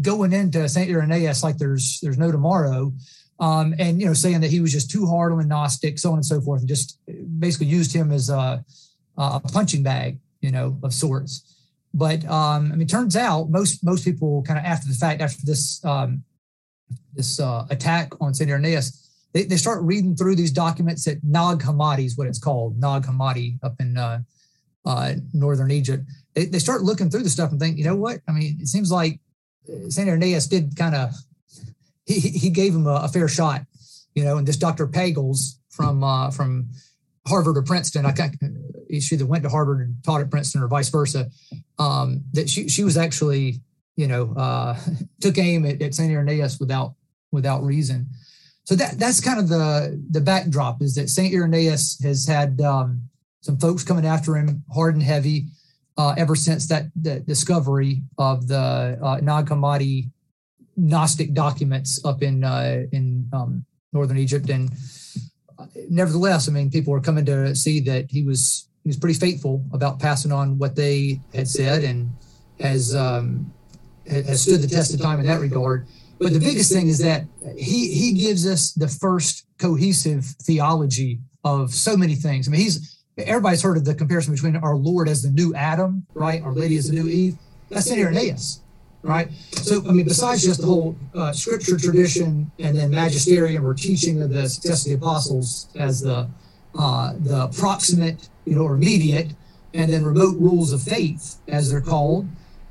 going 0.00 0.32
into 0.32 0.69
Saint 0.69 0.91
Irenaeus 0.91 1.43
like 1.43 1.59
there's 1.59 1.99
there's 2.03 2.19
no 2.19 2.31
tomorrow. 2.31 2.93
Um, 3.41 3.73
and 3.79 4.00
you 4.00 4.06
know, 4.06 4.15
saying 4.15 4.41
that 4.41 4.50
he 4.50 4.61
was 4.61 4.73
just 4.73 4.91
too 4.91 5.06
hard 5.06 5.31
on 5.31 5.38
the 5.38 5.44
Gnostic, 5.44 5.99
so 5.99 6.11
on 6.11 6.17
and 6.17 6.26
so 6.26 6.41
forth, 6.41 6.61
and 6.61 6.69
just 6.69 6.99
basically 7.38 7.69
used 7.69 7.94
him 7.94 8.11
as 8.11 8.31
a, 8.31 8.65
a 9.17 9.41
punching 9.41 9.85
bag, 9.85 10.19
you 10.41 10.50
know, 10.50 10.76
of 10.82 10.93
sorts. 10.93 11.57
But 11.99 12.25
um, 12.27 12.71
I 12.73 12.77
mean, 12.77 12.87
turns 12.87 13.17
out 13.17 13.50
most 13.50 13.85
most 13.85 14.05
people 14.05 14.43
kind 14.45 14.56
of 14.59 14.65
after 14.65 14.87
the 14.87 14.95
fact, 14.95 15.21
after 15.21 15.45
this 15.45 15.85
um, 15.85 16.23
this 17.12 17.41
uh, 17.41 17.67
attack 17.70 18.13
on 18.20 18.32
Saint 18.34 18.51
Irenaeus, 18.51 19.27
they, 19.32 19.44
they 19.44 19.56
start 19.56 19.82
reading 19.82 20.15
through 20.15 20.37
these 20.37 20.53
documents 20.53 21.08
at 21.08 21.19
Nag 21.25 21.58
Hammadi 21.58 22.05
is 22.05 22.17
what 22.17 22.29
it's 22.29 22.39
called, 22.39 22.79
Nag 22.79 23.03
Hammadi 23.03 23.58
up 23.65 23.75
in 23.81 23.99
uh, 23.99 24.20
uh, 24.87 25.15
northern 25.34 25.72
Egypt. 25.72 26.05
They, 26.34 26.44
they 26.44 26.61
start 26.61 26.82
looking 26.82 27.11
through 27.11 27.25
the 27.25 27.31
stuff 27.31 27.51
and 27.51 27.58
think, 27.61 27.77
you 27.79 27.84
know 27.84 27.96
what? 27.96 28.20
I 28.29 28.32
mean, 28.32 28.58
it 28.61 28.69
seems 28.69 28.93
like 28.93 29.19
uh, 29.69 29.91
Saint 29.91 30.08
Irenaeus 30.08 30.46
did 30.46 30.77
kind 30.77 30.94
of 30.94 31.13
he 32.06 32.20
he 32.20 32.51
gave 32.51 32.75
him 32.75 32.87
a, 32.87 33.01
a, 33.03 33.08
fair 33.08 33.27
shot, 33.27 33.63
you 34.15 34.22
know. 34.22 34.39
And 34.39 34.46
this 34.46 34.56
Dr. 34.56 34.87
Pagels 34.87 35.58
from 35.69 36.05
uh, 36.05 36.31
from 36.31 36.69
Harvard 37.29 37.56
or 37.56 37.63
Princeton, 37.63 38.06
I 38.06 38.13
can't 38.13 38.35
she 38.91 39.15
either 39.15 39.27
went 39.27 39.43
to 39.44 39.51
Harvard 39.51 39.81
and 39.81 40.03
taught 40.03 40.20
at 40.20 40.31
Princeton 40.31 40.63
or 40.63 40.69
vice 40.69 40.89
versa. 40.89 41.31
Um, 41.79 42.25
that 42.32 42.49
she 42.49 42.69
she 42.69 42.85
was 42.85 42.97
actually 42.97 43.61
you 43.97 44.06
know 44.06 44.35
uh, 44.37 44.79
took 45.20 45.39
aim 45.39 45.67
at, 45.67 45.81
at 45.82 45.94
Saint 45.94 46.13
Irenaeus 46.13 46.58
without 46.58 46.94
without 47.31 47.63
reason. 47.63 48.08
So 48.65 48.75
that 48.77 48.99
that's 48.99 49.20
kind 49.20 49.39
of 49.39 49.49
the 49.49 50.03
the 50.11 50.20
backdrop 50.20 50.82
is 50.82 50.94
that 50.94 51.08
Saint 51.08 51.35
Irenaeus 51.35 52.01
has 52.03 52.27
had 52.27 52.61
um, 52.61 53.08
some 53.41 53.58
folks 53.58 53.85
coming 53.85 54.06
after 54.06 54.37
him 54.37 54.65
hard 54.75 54.94
and 54.94 55.03
heavy 55.03 55.47
uh, 55.97 56.15
ever 56.17 56.35
since 56.35 56.69
that 56.69 56.87
the 56.94 57.20
discovery 57.20 58.03
of 58.19 58.49
the 58.49 58.99
uh, 59.03 59.19
Nag 59.23 59.47
Hammadi 59.47 60.11
Gnostic 60.77 61.35
documents 61.35 62.05
up 62.05 62.23
in 62.23 62.44
uh, 62.44 62.85
in 62.93 63.29
um, 63.32 63.65
northern 63.93 64.19
Egypt 64.19 64.49
and 64.51 64.70
nevertheless, 65.88 66.48
I 66.48 66.53
mean, 66.53 66.70
people 66.70 66.93
were 66.93 67.00
coming 67.00 67.24
to 67.27 67.55
see 67.55 67.81
that 67.81 68.10
he 68.10 68.22
was 68.22 68.69
he 68.82 68.88
was 68.88 68.96
pretty 68.96 69.19
faithful 69.19 69.65
about 69.72 69.98
passing 69.98 70.32
on 70.32 70.58
what 70.58 70.77
they 70.77 71.20
had 71.34 71.48
said 71.48 71.84
and 71.84 72.10
has 72.60 72.94
um, 72.94 73.53
has 74.08 74.43
stood 74.43 74.62
the 74.62 74.69
test 74.69 74.94
of 74.94 75.00
time 75.00 75.20
in 75.20 75.27
that 75.27 75.41
regard. 75.41 75.86
But 76.19 76.32
the 76.32 76.41
biggest 76.41 76.72
thing 76.72 76.88
is 76.88 76.98
that 76.98 77.24
he 77.56 77.93
he 77.93 78.12
gives 78.12 78.46
us 78.46 78.72
the 78.72 78.88
first 78.88 79.46
cohesive 79.58 80.24
theology 80.43 81.20
of 81.44 81.72
so 81.72 81.96
many 81.96 82.15
things. 82.15 82.48
I 82.48 82.50
mean, 82.50 82.60
he's 82.60 82.98
everybody's 83.19 83.62
heard 83.62 83.77
of 83.77 83.84
the 83.84 83.94
comparison 83.94 84.34
between 84.34 84.56
our 84.56 84.77
Lord 84.77 85.08
as 85.08 85.22
the 85.22 85.31
new 85.31 85.55
Adam, 85.55 86.06
right? 86.15 86.43
Our 86.43 86.53
Lady 86.53 86.77
as 86.77 86.88
the 86.88 86.94
new 86.94 87.08
Eve. 87.08 87.36
That's 87.70 87.86
Saint 87.86 88.00
Irenaeus, 88.00 88.62
right? 89.02 89.31
So 89.52 89.82
I 89.88 89.93
mean, 89.93 90.05
besides 90.05 90.43
just 90.43 90.60
the 90.60 90.67
whole 90.67 90.96
uh, 91.14 91.32
scripture 91.32 91.78
tradition 91.78 92.50
and 92.58 92.76
then 92.76 92.90
magisterium 92.90 93.67
or 93.67 93.74
teaching 93.74 94.22
of 94.22 94.31
the 94.31 94.48
success 94.48 94.84
of 94.84 94.90
the 94.90 94.96
apostles 94.96 95.69
as 95.76 96.00
the 96.00 96.28
uh, 96.78 97.14
the 97.19 97.48
proximate, 97.48 98.28
you 98.44 98.55
know, 98.55 98.62
or 98.62 98.74
immediate, 98.74 99.32
and 99.74 99.93
then 99.93 100.05
remote 100.05 100.36
rules 100.38 100.72
of 100.72 100.82
faith, 100.82 101.36
as 101.48 101.70
they're 101.70 101.81
called. 101.81 102.28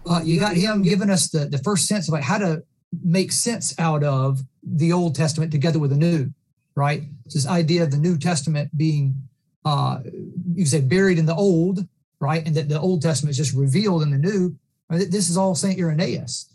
uh, 0.09 0.21
you 0.23 0.39
got 0.39 0.55
him 0.55 0.81
giving 0.81 1.09
us 1.09 1.29
the, 1.29 1.45
the 1.45 1.57
first 1.59 1.87
sense 1.87 2.07
of 2.07 2.13
like 2.13 2.23
how 2.23 2.37
to 2.37 2.63
make 3.03 3.31
sense 3.31 3.77
out 3.79 4.03
of 4.03 4.41
the 4.63 4.93
Old 4.93 5.15
Testament 5.15 5.51
together 5.51 5.79
with 5.79 5.91
the 5.91 5.97
New, 5.97 6.31
right? 6.75 7.03
It's 7.25 7.35
this 7.35 7.47
idea 7.47 7.83
of 7.83 7.91
the 7.91 7.97
New 7.97 8.17
Testament 8.17 8.75
being, 8.77 9.15
uh, 9.65 9.99
you 10.53 10.65
say, 10.65 10.81
buried 10.81 11.19
in 11.19 11.25
the 11.25 11.35
Old, 11.35 11.85
right? 12.19 12.45
And 12.45 12.55
that 12.55 12.69
the 12.69 12.79
Old 12.79 13.01
Testament 13.01 13.31
is 13.31 13.37
just 13.37 13.53
revealed 13.55 14.03
in 14.03 14.11
the 14.11 14.17
New. 14.17 14.55
This 14.89 15.29
is 15.29 15.37
all 15.37 15.55
St. 15.55 15.79
Irenaeus. 15.79 16.49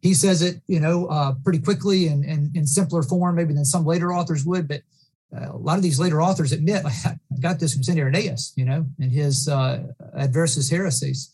He 0.00 0.14
says 0.14 0.42
it, 0.42 0.60
you 0.66 0.80
know, 0.80 1.06
uh, 1.06 1.34
pretty 1.42 1.58
quickly 1.58 2.08
and 2.08 2.24
in, 2.24 2.66
simpler 2.66 3.02
form, 3.02 3.36
maybe 3.36 3.54
than 3.54 3.64
some 3.64 3.84
later 3.84 4.12
authors 4.12 4.44
would. 4.44 4.68
But 4.68 4.82
uh, 5.36 5.52
a 5.52 5.56
lot 5.56 5.76
of 5.76 5.82
these 5.82 5.98
later 5.98 6.20
authors 6.20 6.52
admit, 6.52 6.84
I 6.84 7.16
got 7.40 7.58
this 7.58 7.74
from 7.74 7.82
St. 7.82 7.98
Irenaeus, 7.98 8.52
you 8.56 8.64
know, 8.64 8.86
in 8.98 9.10
his 9.10 9.48
uh, 9.48 9.86
Adversus 10.16 10.70
Haereses. 10.70 11.30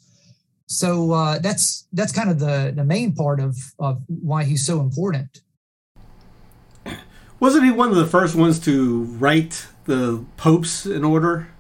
So 0.66 1.12
uh, 1.12 1.38
that's 1.38 1.87
that's 1.92 2.12
kind 2.12 2.30
of 2.30 2.38
the 2.38 2.73
the 2.75 2.85
main 2.85 3.14
part 3.14 3.40
of 3.40 3.56
of 3.78 4.02
why 4.06 4.44
he's 4.44 4.64
so 4.64 4.80
important. 4.80 5.42
Wasn't 7.40 7.64
he 7.64 7.71
one 7.71 7.90
of 7.90 7.97
the 7.97 8.06
first 8.06 8.37
ones 8.37 8.59
to 8.61 9.02
write 9.18 9.66
the 9.85 10.25
popes 10.37 10.87
in 10.87 11.04
order? 11.04 11.51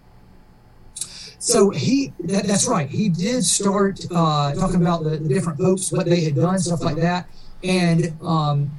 So 1.42 1.70
he, 1.70 2.12
that, 2.20 2.44
that's 2.44 2.68
right. 2.68 2.88
He 2.88 3.08
did 3.08 3.44
start 3.44 3.98
uh, 4.12 4.54
talking 4.54 4.80
about 4.80 5.02
the, 5.02 5.10
the, 5.10 5.28
different 5.28 5.58
popes, 5.58 5.90
what 5.90 6.06
they 6.06 6.20
had 6.20 6.36
done, 6.36 6.56
stuff 6.60 6.84
like 6.84 6.94
that. 6.98 7.28
And 7.64 8.12
um, 8.22 8.70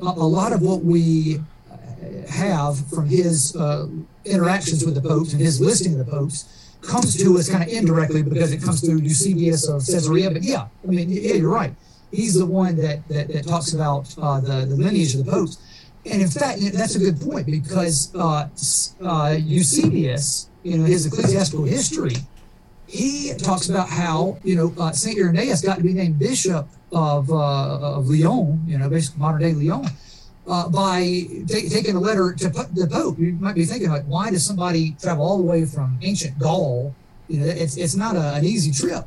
a, 0.00 0.06
a, 0.06 0.26
lot 0.26 0.54
of 0.54 0.62
what 0.62 0.82
we 0.82 1.42
have 2.26 2.78
from 2.88 3.06
his 3.06 3.54
uh, 3.54 3.88
interactions 4.24 4.82
with 4.82 4.94
the 4.94 5.02
popes 5.02 5.34
and 5.34 5.42
his 5.42 5.60
listing 5.60 5.92
of 6.00 6.06
the 6.06 6.10
popes 6.10 6.72
comes 6.80 7.22
to 7.22 7.36
us 7.36 7.50
kind 7.50 7.62
of 7.62 7.68
indirectly 7.68 8.22
because 8.22 8.50
it 8.50 8.62
comes 8.62 8.80
through 8.80 9.00
Eusebius 9.00 9.68
of 9.68 9.84
Caesarea. 9.84 10.30
But 10.30 10.42
yeah, 10.42 10.68
I 10.84 10.86
mean, 10.86 11.10
yeah, 11.10 11.34
you're 11.34 11.50
right. 11.50 11.74
He's 12.12 12.32
the 12.32 12.46
one 12.46 12.76
that 12.76 13.06
that, 13.08 13.28
that 13.28 13.46
talks 13.46 13.74
about 13.74 14.14
uh, 14.16 14.40
the 14.40 14.64
the 14.64 14.76
lineage 14.76 15.14
of 15.14 15.26
the 15.26 15.30
popes. 15.30 15.58
And 16.06 16.22
in 16.22 16.28
fact, 16.28 16.60
that's 16.72 16.94
a 16.94 16.98
good 16.98 17.20
point 17.20 17.46
because 17.46 18.14
uh, 18.14 18.48
uh, 19.02 19.36
Eusebius, 19.38 20.48
you 20.66 20.78
know, 20.78 20.84
his 20.84 21.06
ecclesiastical 21.06 21.64
history, 21.64 22.16
he 22.88 23.32
talks 23.38 23.68
about 23.68 23.88
how 23.88 24.38
you 24.42 24.56
know 24.56 24.74
uh, 24.78 24.90
Saint 24.90 25.16
Irenaeus 25.18 25.62
got 25.62 25.76
to 25.76 25.82
be 25.82 25.92
named 25.92 26.18
bishop 26.18 26.66
of 26.92 27.30
uh, 27.30 27.98
of 27.98 28.08
Lyon, 28.08 28.62
you 28.66 28.76
know, 28.76 28.88
basically 28.88 29.20
modern 29.20 29.40
day 29.42 29.52
Lyon, 29.52 29.86
uh, 30.48 30.68
by 30.68 31.00
t- 31.02 31.68
taking 31.68 31.94
a 31.94 32.00
letter 32.00 32.32
to 32.32 32.48
the 32.48 32.88
Pope. 32.90 33.18
You 33.18 33.32
might 33.34 33.54
be 33.54 33.64
thinking, 33.64 33.90
like, 33.90 34.04
why 34.06 34.30
does 34.30 34.44
somebody 34.44 34.96
travel 35.00 35.24
all 35.24 35.38
the 35.38 35.44
way 35.44 35.64
from 35.64 35.98
ancient 36.02 36.36
Gaul? 36.38 36.92
You 37.28 37.40
know, 37.40 37.46
it's 37.46 37.76
it's 37.76 37.94
not 37.94 38.16
a, 38.16 38.34
an 38.34 38.44
easy 38.44 38.72
trip. 38.72 39.04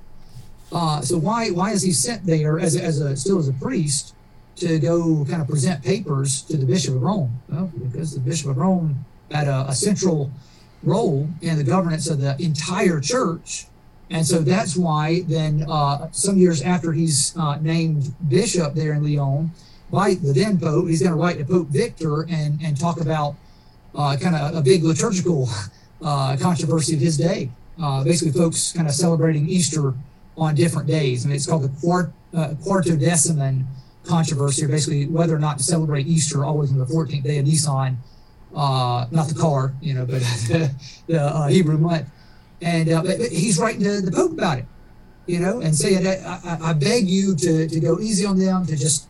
Uh, 0.72 1.02
so 1.02 1.18
why 1.18 1.50
why 1.50 1.72
is 1.72 1.82
he 1.82 1.92
sent 1.92 2.26
there 2.26 2.58
as 2.58 2.78
as 2.78 3.02
a 3.02 3.18
still 3.18 3.38
as 3.38 3.50
a 3.50 3.54
priest 3.54 4.16
to 4.58 4.80
go 4.80 5.26
kind 5.30 5.42
of 5.42 5.48
present 5.48 5.84
papers 5.84 6.42
to 6.44 6.56
the 6.56 6.66
Bishop 6.66 6.96
of 6.96 7.02
Rome? 7.02 7.42
Well, 7.50 7.70
because 7.84 8.14
the 8.14 8.22
Bishop 8.22 8.52
of 8.52 8.58
Rome 8.58 9.06
had 9.30 9.48
a, 9.48 9.68
a 9.68 9.76
central 9.76 10.32
role 10.84 11.30
in 11.42 11.58
the 11.58 11.64
governance 11.64 12.10
of 12.10 12.22
the 12.22 12.36
entire 12.42 13.00
church. 13.00 13.66
And 14.10 14.26
so 14.26 14.40
that's 14.40 14.76
why 14.76 15.22
then 15.28 15.66
uh, 15.70 16.10
some 16.12 16.38
years 16.38 16.62
after 16.62 16.94
he's 16.94 17.38
uh, 17.38 17.58
named 17.62 18.14
bishop 18.28 18.74
there 18.74 18.94
in 18.94 19.04
Lyon, 19.04 19.52
by 19.92 20.16
the 20.16 20.34
then 20.34 20.60
Pope. 20.60 20.88
He's 20.88 21.02
going 21.02 21.14
to 21.14 21.18
write 21.18 21.38
to 21.38 21.46
Pope 21.46 21.68
Victor 21.68 22.24
and, 22.24 22.60
and 22.62 22.80
talk 22.80 23.00
about 23.00 23.36
uh, 23.96 24.18
kind 24.20 24.36
of 24.36 24.56
a 24.56 24.62
big 24.62 24.84
liturgical 24.84 25.50
uh, 26.02 26.38
controversy 26.40 26.96
of 26.96 27.02
his 27.02 27.18
day. 27.18 27.50
Uh, 27.82 28.04
basically, 28.04 28.32
folks 28.32 28.74
kind 28.74 28.88
of 28.88 28.94
celebrating 28.94 29.48
Easter 29.48 29.94
on 30.38 30.56
different 30.56 30.88
days. 30.88 31.26
and 31.26 31.34
it's 31.34 31.46
called 31.46 31.64
the 31.64 31.82
Quart, 31.82 32.12
uh, 32.34 32.50
Quartodeciman 32.66 33.66
controversy, 34.04 34.66
or 34.66 34.68
basically 34.68 35.06
whether 35.06 35.36
or 35.36 35.40
not 35.40 35.58
to 35.58 35.64
celebrate 35.64 36.08
Easter 36.08 36.46
always 36.46 36.72
on 36.72 36.78
the 36.78 36.86
14th 36.86 37.24
day 37.24 37.38
of 37.38 37.46
Nisan, 37.46 37.98
uh, 38.56 39.06
not 39.12 39.28
the 39.28 39.36
car, 39.36 39.74
you 39.82 39.94
know, 39.94 40.06
but 40.06 40.20
the, 41.08 41.22
uh, 41.22 41.48
Hebrew 41.48 41.78
month. 41.78 42.10
And 42.62 42.90
uh, 42.90 43.04
but 43.04 43.20
he's 43.20 43.58
writing 43.58 43.84
to 43.84 44.02
the 44.02 44.12
Pope 44.12 44.34
about 44.34 44.60
it 44.60 44.66
you 45.30 45.40
know, 45.40 45.62
and 45.62 45.76
saying, 45.76 46.08
I, 46.08 46.58
I, 46.60 46.74
beg 46.74 47.08
you 47.08 47.36
to, 47.36 47.68
to 47.68 47.80
go 47.80 48.00
easy 48.00 48.26
on 48.26 48.40
them, 48.40 48.66
to 48.66 48.76
just 48.76 49.08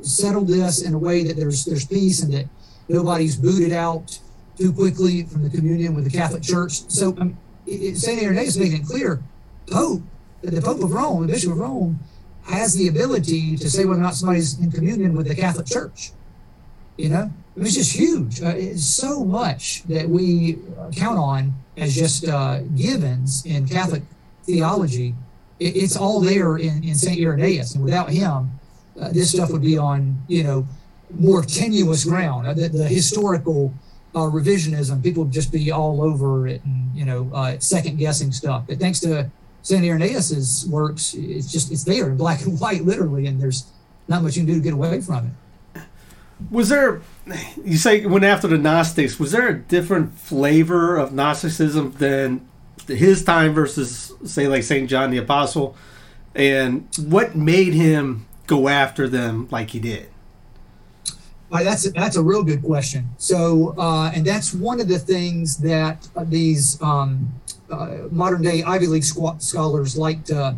settle 0.00 0.42
this 0.42 0.80
in 0.80 0.94
a 0.94 0.98
way 0.98 1.22
that 1.24 1.36
there's 1.36 1.66
there's 1.66 1.84
peace 1.84 2.22
and 2.22 2.32
that 2.32 2.46
nobody's 2.88 3.36
booted 3.36 3.70
out 3.70 4.18
too 4.56 4.72
quickly 4.72 5.24
from 5.24 5.42
the 5.42 5.50
communion 5.50 5.94
with 5.94 6.04
the 6.04 6.10
Catholic 6.10 6.42
Church. 6.42 6.80
So 6.88 7.14
um, 7.18 7.36
Saint 7.66 8.22
Irenaeus 8.22 8.48
is 8.48 8.58
making 8.58 8.80
it 8.80 8.86
clear, 8.86 9.22
Pope, 9.70 10.00
that 10.40 10.52
the 10.52 10.62
Pope 10.62 10.82
of 10.82 10.92
Rome, 10.92 11.26
the 11.26 11.32
Bishop 11.34 11.52
of 11.52 11.58
Rome, 11.58 12.00
has 12.44 12.74
the 12.74 12.88
ability 12.88 13.58
to 13.58 13.68
say 13.68 13.84
whether 13.84 14.00
or 14.00 14.02
not 14.02 14.14
somebody's 14.14 14.58
in 14.58 14.72
communion 14.72 15.14
with 15.14 15.28
the 15.28 15.34
Catholic 15.34 15.66
Church. 15.66 16.12
You 16.96 17.10
know, 17.10 17.32
it's 17.66 17.74
just 17.74 17.92
huge. 17.92 18.42
Uh, 18.42 18.54
it's 18.56 18.84
so 18.84 19.24
much 19.24 19.82
that 19.84 20.08
we 20.08 20.58
count 20.96 21.18
on 21.18 21.54
as 21.76 21.94
just 21.94 22.28
uh, 22.28 22.60
givens 22.76 23.44
in 23.46 23.66
Catholic 23.66 24.02
theology 24.44 25.14
it, 25.60 25.76
it's 25.76 25.96
all 25.96 26.20
there 26.20 26.56
in, 26.56 26.82
in 26.82 26.94
St. 26.94 27.20
Irenaeus. 27.20 27.74
And 27.74 27.84
without 27.84 28.10
him, 28.10 28.50
uh, 29.00 29.10
this 29.12 29.30
stuff 29.30 29.50
would 29.52 29.62
be 29.62 29.78
on, 29.78 30.20
you 30.26 30.42
know, 30.42 30.66
more 31.16 31.42
tenuous 31.42 32.04
ground. 32.04 32.48
Uh, 32.48 32.54
the, 32.54 32.68
the, 32.68 32.88
historical 32.88 33.72
uh, 34.14 34.20
revisionism, 34.20 35.02
people 35.02 35.24
would 35.24 35.32
just 35.32 35.52
be 35.52 35.70
all 35.70 36.02
over 36.02 36.48
it 36.48 36.64
and, 36.64 36.94
you 36.96 37.04
know, 37.04 37.30
uh, 37.32 37.58
second 37.58 37.98
guessing 37.98 38.32
stuff. 38.32 38.64
But 38.66 38.78
thanks 38.80 38.98
to 39.00 39.30
St. 39.62 39.84
Irenaeus's 39.84 40.66
works, 40.68 41.14
it's 41.14 41.52
just, 41.52 41.70
it's 41.70 41.84
there 41.84 42.08
in 42.08 42.16
black 42.16 42.42
and 42.42 42.58
white, 42.60 42.84
literally, 42.84 43.26
and 43.26 43.40
there's 43.40 43.66
not 44.08 44.22
much 44.22 44.36
you 44.36 44.42
can 44.42 44.54
do 44.54 44.58
to 44.58 44.64
get 44.64 44.72
away 44.72 45.00
from 45.00 45.26
it. 45.26 45.82
Was 46.50 46.70
there, 46.70 47.02
you 47.64 47.76
say, 47.76 48.04
went 48.06 48.24
after 48.24 48.48
the 48.48 48.58
Gnostics, 48.58 49.18
was 49.18 49.32
there 49.32 49.48
a 49.48 49.58
different 49.58 50.18
flavor 50.18 50.96
of 50.96 51.12
Gnosticism 51.12 51.92
than 51.92 52.48
his 52.86 53.24
time 53.24 53.54
versus 53.54 54.12
say 54.24 54.48
like 54.48 54.62
Saint 54.62 54.88
John 54.88 55.10
the 55.10 55.18
Apostle, 55.18 55.76
and 56.34 56.88
what 56.98 57.34
made 57.34 57.72
him 57.74 58.26
go 58.46 58.68
after 58.68 59.08
them 59.08 59.48
like 59.50 59.70
he 59.70 59.78
did? 59.80 60.08
Uh, 61.52 61.64
that's 61.64 61.90
that's 61.92 62.16
a 62.16 62.22
real 62.22 62.44
good 62.44 62.62
question. 62.62 63.10
So, 63.18 63.74
uh, 63.76 64.12
and 64.14 64.24
that's 64.24 64.54
one 64.54 64.80
of 64.80 64.88
the 64.88 64.98
things 64.98 65.56
that 65.58 66.08
these 66.26 66.80
um, 66.80 67.28
uh, 67.70 68.08
modern 68.10 68.42
day 68.42 68.62
Ivy 68.62 68.86
League 68.86 69.04
scholars 69.04 69.96
like 69.96 70.24
to 70.26 70.56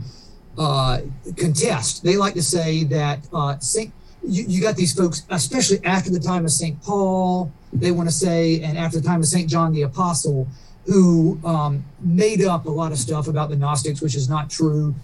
uh, 0.58 1.00
contest. 1.36 2.04
They 2.04 2.16
like 2.16 2.34
to 2.34 2.42
say 2.42 2.84
that 2.84 3.26
uh, 3.32 3.58
Saint. 3.58 3.92
You, 4.24 4.44
you 4.46 4.62
got 4.62 4.76
these 4.76 4.94
folks, 4.94 5.26
especially 5.30 5.84
after 5.84 6.10
the 6.10 6.20
time 6.20 6.44
of 6.44 6.50
Saint 6.50 6.80
Paul. 6.82 7.52
They 7.72 7.90
want 7.90 8.08
to 8.08 8.14
say, 8.14 8.62
and 8.62 8.78
after 8.78 9.00
the 9.00 9.06
time 9.06 9.20
of 9.20 9.26
Saint 9.26 9.48
John 9.48 9.72
the 9.72 9.82
Apostle, 9.82 10.46
who 10.86 11.40
um, 11.44 11.84
made 12.00 12.42
up 12.42 12.66
a 12.66 12.70
lot 12.70 12.92
of 12.92 12.98
stuff 12.98 13.28
about 13.28 13.50
the 13.50 13.56
Gnostics, 13.56 14.00
which 14.00 14.14
is 14.14 14.28
not 14.28 14.50
true. 14.50 14.94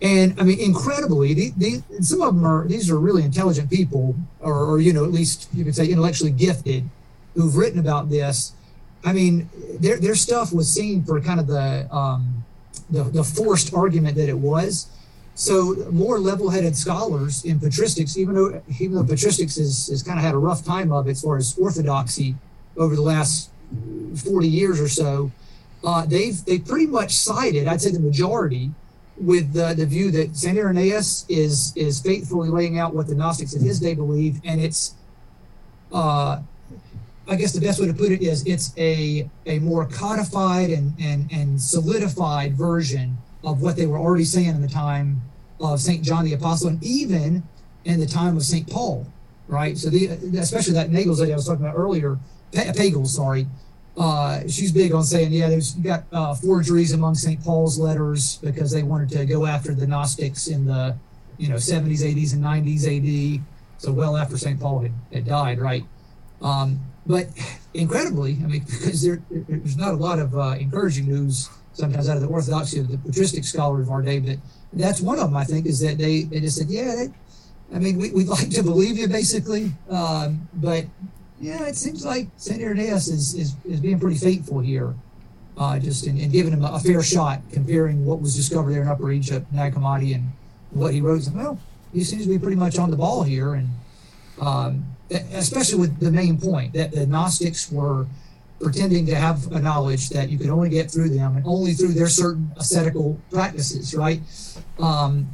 And 0.00 0.38
I 0.40 0.42
mean, 0.42 0.58
incredibly, 0.58 1.32
the, 1.32 1.52
the, 1.56 1.82
some 2.02 2.22
of 2.22 2.34
them 2.34 2.44
are 2.44 2.66
these 2.66 2.90
are 2.90 2.98
really 2.98 3.22
intelligent 3.22 3.70
people, 3.70 4.16
or, 4.40 4.64
or, 4.64 4.80
you 4.80 4.92
know, 4.92 5.04
at 5.04 5.12
least 5.12 5.48
you 5.54 5.64
could 5.64 5.76
say 5.76 5.86
intellectually 5.86 6.32
gifted, 6.32 6.88
who've 7.34 7.56
written 7.56 7.78
about 7.78 8.10
this. 8.10 8.52
I 9.04 9.12
mean, 9.12 9.48
their 9.78 9.98
their 9.98 10.14
stuff 10.16 10.52
was 10.52 10.72
seen 10.72 11.04
for 11.04 11.20
kind 11.20 11.38
of 11.38 11.46
the 11.46 11.92
um, 11.94 12.44
the, 12.90 13.04
the 13.04 13.24
forced 13.24 13.74
argument 13.74 14.16
that 14.16 14.28
it 14.28 14.38
was. 14.38 14.88
So 15.34 15.86
more 15.90 16.18
level-headed 16.18 16.76
scholars 16.76 17.44
in 17.44 17.58
patristics, 17.58 18.16
even 18.18 18.34
though 18.34 18.62
even 18.78 18.96
though 18.96 19.04
patristics 19.04 19.56
has, 19.56 19.88
has 19.88 20.02
kind 20.02 20.18
of 20.18 20.24
had 20.24 20.34
a 20.34 20.38
rough 20.38 20.64
time 20.64 20.92
of 20.92 21.08
it 21.08 21.12
as 21.12 21.22
far 21.22 21.36
as 21.38 21.56
orthodoxy 21.58 22.34
over 22.76 22.94
the 22.94 23.02
last 23.02 23.50
40 24.16 24.46
years 24.46 24.78
or 24.80 24.88
so, 24.88 25.32
uh, 25.84 26.04
they've 26.04 26.44
they 26.44 26.58
pretty 26.58 26.86
much 26.86 27.12
sided, 27.14 27.66
I'd 27.66 27.80
say 27.80 27.90
the 27.90 28.00
majority, 28.00 28.70
with 29.16 29.52
the, 29.52 29.74
the 29.74 29.86
view 29.86 30.10
that 30.10 30.36
Saint 30.36 30.58
Irenaeus 30.58 31.24
is 31.28 31.72
is 31.76 32.00
faithfully 32.00 32.50
laying 32.50 32.78
out 32.78 32.94
what 32.94 33.06
the 33.06 33.14
Gnostics 33.14 33.54
of 33.54 33.62
his 33.62 33.80
day 33.80 33.94
believed, 33.94 34.44
and 34.44 34.60
it's, 34.60 34.94
uh, 35.92 36.40
I 37.28 37.36
guess 37.36 37.52
the 37.52 37.60
best 37.60 37.80
way 37.80 37.86
to 37.86 37.94
put 37.94 38.12
it 38.12 38.20
is 38.20 38.46
it's 38.46 38.74
a 38.76 39.28
a 39.46 39.58
more 39.60 39.86
codified 39.86 40.70
and 40.70 40.92
and 41.00 41.30
and 41.32 41.60
solidified 41.60 42.54
version 42.54 43.16
of 43.44 43.62
what 43.62 43.76
they 43.76 43.86
were 43.86 43.98
already 43.98 44.24
saying 44.24 44.48
in 44.48 44.62
the 44.62 44.68
time 44.68 45.22
of 45.60 45.80
Saint 45.80 46.02
John 46.02 46.24
the 46.24 46.34
Apostle, 46.34 46.68
and 46.68 46.82
even 46.82 47.42
in 47.84 48.00
the 48.00 48.06
time 48.06 48.36
of 48.36 48.42
Saint 48.42 48.68
Paul, 48.68 49.06
right? 49.48 49.76
So 49.76 49.90
the 49.90 50.06
especially 50.38 50.74
that 50.74 50.90
Nagels 50.90 51.20
lady 51.20 51.32
I 51.32 51.36
was 51.36 51.46
talking 51.46 51.64
about 51.64 51.76
earlier, 51.76 52.18
Pagels, 52.52 53.08
sorry 53.08 53.46
uh, 53.96 54.40
she's 54.48 54.72
big 54.72 54.92
on 54.92 55.04
saying, 55.04 55.32
yeah, 55.32 55.48
there's 55.48 55.76
you 55.76 55.84
got 55.84 56.04
uh, 56.12 56.34
forgeries 56.34 56.92
among 56.92 57.14
St. 57.14 57.42
Paul's 57.42 57.78
letters 57.78 58.38
because 58.38 58.70
they 58.70 58.82
wanted 58.82 59.10
to 59.10 59.26
go 59.26 59.46
after 59.46 59.74
the 59.74 59.86
Gnostics 59.86 60.48
in 60.48 60.64
the 60.64 60.96
you 61.38 61.48
know 61.48 61.56
70s, 61.56 62.00
80s, 62.00 62.32
and 62.32 62.42
90s 62.42 63.38
AD. 63.38 63.42
So 63.78 63.92
well 63.92 64.16
after 64.16 64.38
St. 64.38 64.58
Paul 64.58 64.80
had, 64.80 64.92
had 65.12 65.26
died, 65.26 65.58
right? 65.58 65.84
Um, 66.40 66.80
but 67.06 67.26
incredibly, 67.74 68.32
I 68.42 68.46
mean, 68.46 68.60
because 68.64 69.02
there, 69.02 69.22
there's 69.30 69.76
not 69.76 69.92
a 69.92 69.96
lot 69.96 70.18
of 70.18 70.36
uh, 70.36 70.56
encouraging 70.58 71.06
news 71.06 71.50
sometimes 71.74 72.08
out 72.08 72.16
of 72.16 72.22
the 72.22 72.28
orthodoxy 72.28 72.80
of 72.80 72.88
the 72.88 72.98
patristic 72.98 73.44
scholar 73.44 73.80
of 73.80 73.90
our 73.90 74.02
day, 74.02 74.18
but 74.18 74.38
that's 74.72 75.00
one 75.00 75.18
of 75.18 75.24
them. 75.24 75.36
I 75.36 75.44
think 75.44 75.66
is 75.66 75.80
that 75.80 75.98
they 75.98 76.22
they 76.22 76.40
just 76.40 76.56
said, 76.56 76.68
yeah, 76.68 77.06
I 77.74 77.78
mean, 77.78 77.98
we, 77.98 78.10
would 78.10 78.28
like 78.38 78.50
to 78.50 78.62
believe 78.62 78.98
you 78.98 79.08
basically, 79.08 79.72
um, 79.90 80.48
but 80.54 80.84
yeah, 81.40 81.66
it 81.66 81.76
seems 81.76 82.04
like 82.04 82.28
Saint 82.36 82.62
Irenaeus 82.62 83.08
is, 83.08 83.34
is, 83.34 83.56
is 83.64 83.80
being 83.80 83.98
pretty 83.98 84.16
faithful 84.16 84.60
here, 84.60 84.94
uh, 85.58 85.78
just 85.78 86.06
in, 86.06 86.18
in, 86.18 86.30
giving 86.30 86.52
him 86.52 86.64
a, 86.64 86.72
a, 86.72 86.78
fair 86.78 87.02
shot, 87.02 87.40
comparing 87.50 88.04
what 88.06 88.20
was 88.20 88.36
discovered 88.36 88.72
there 88.72 88.82
in 88.82 88.88
Upper 88.88 89.10
Egypt, 89.10 89.52
Nag 89.52 89.74
Hammadi, 89.74 90.14
and 90.14 90.30
what 90.70 90.94
he 90.94 91.00
wrote. 91.00 91.28
Well, 91.34 91.58
he 91.92 92.04
seems 92.04 92.22
to 92.24 92.28
be 92.28 92.38
pretty 92.38 92.56
much 92.56 92.78
on 92.78 92.90
the 92.90 92.96
ball 92.96 93.24
here, 93.24 93.54
and 93.54 93.68
um, 94.40 94.84
especially 95.10 95.80
with 95.80 95.98
the 95.98 96.12
main 96.12 96.38
point 96.38 96.74
that 96.74 96.92
the 96.92 97.06
Gnostics 97.06 97.72
were 97.72 98.06
pretending 98.62 99.06
to 99.06 99.14
have 99.14 99.50
a 99.52 99.60
knowledge 99.60 100.08
that 100.10 100.30
you 100.30 100.38
could 100.38 100.48
only 100.48 100.68
get 100.68 100.90
through 100.90 101.10
them 101.10 101.36
and 101.36 101.46
only 101.46 101.72
through 101.72 101.92
their 101.92 102.08
certain 102.08 102.50
ascetical 102.56 103.18
practices, 103.30 103.94
right? 103.94 104.20
Um, 104.78 105.28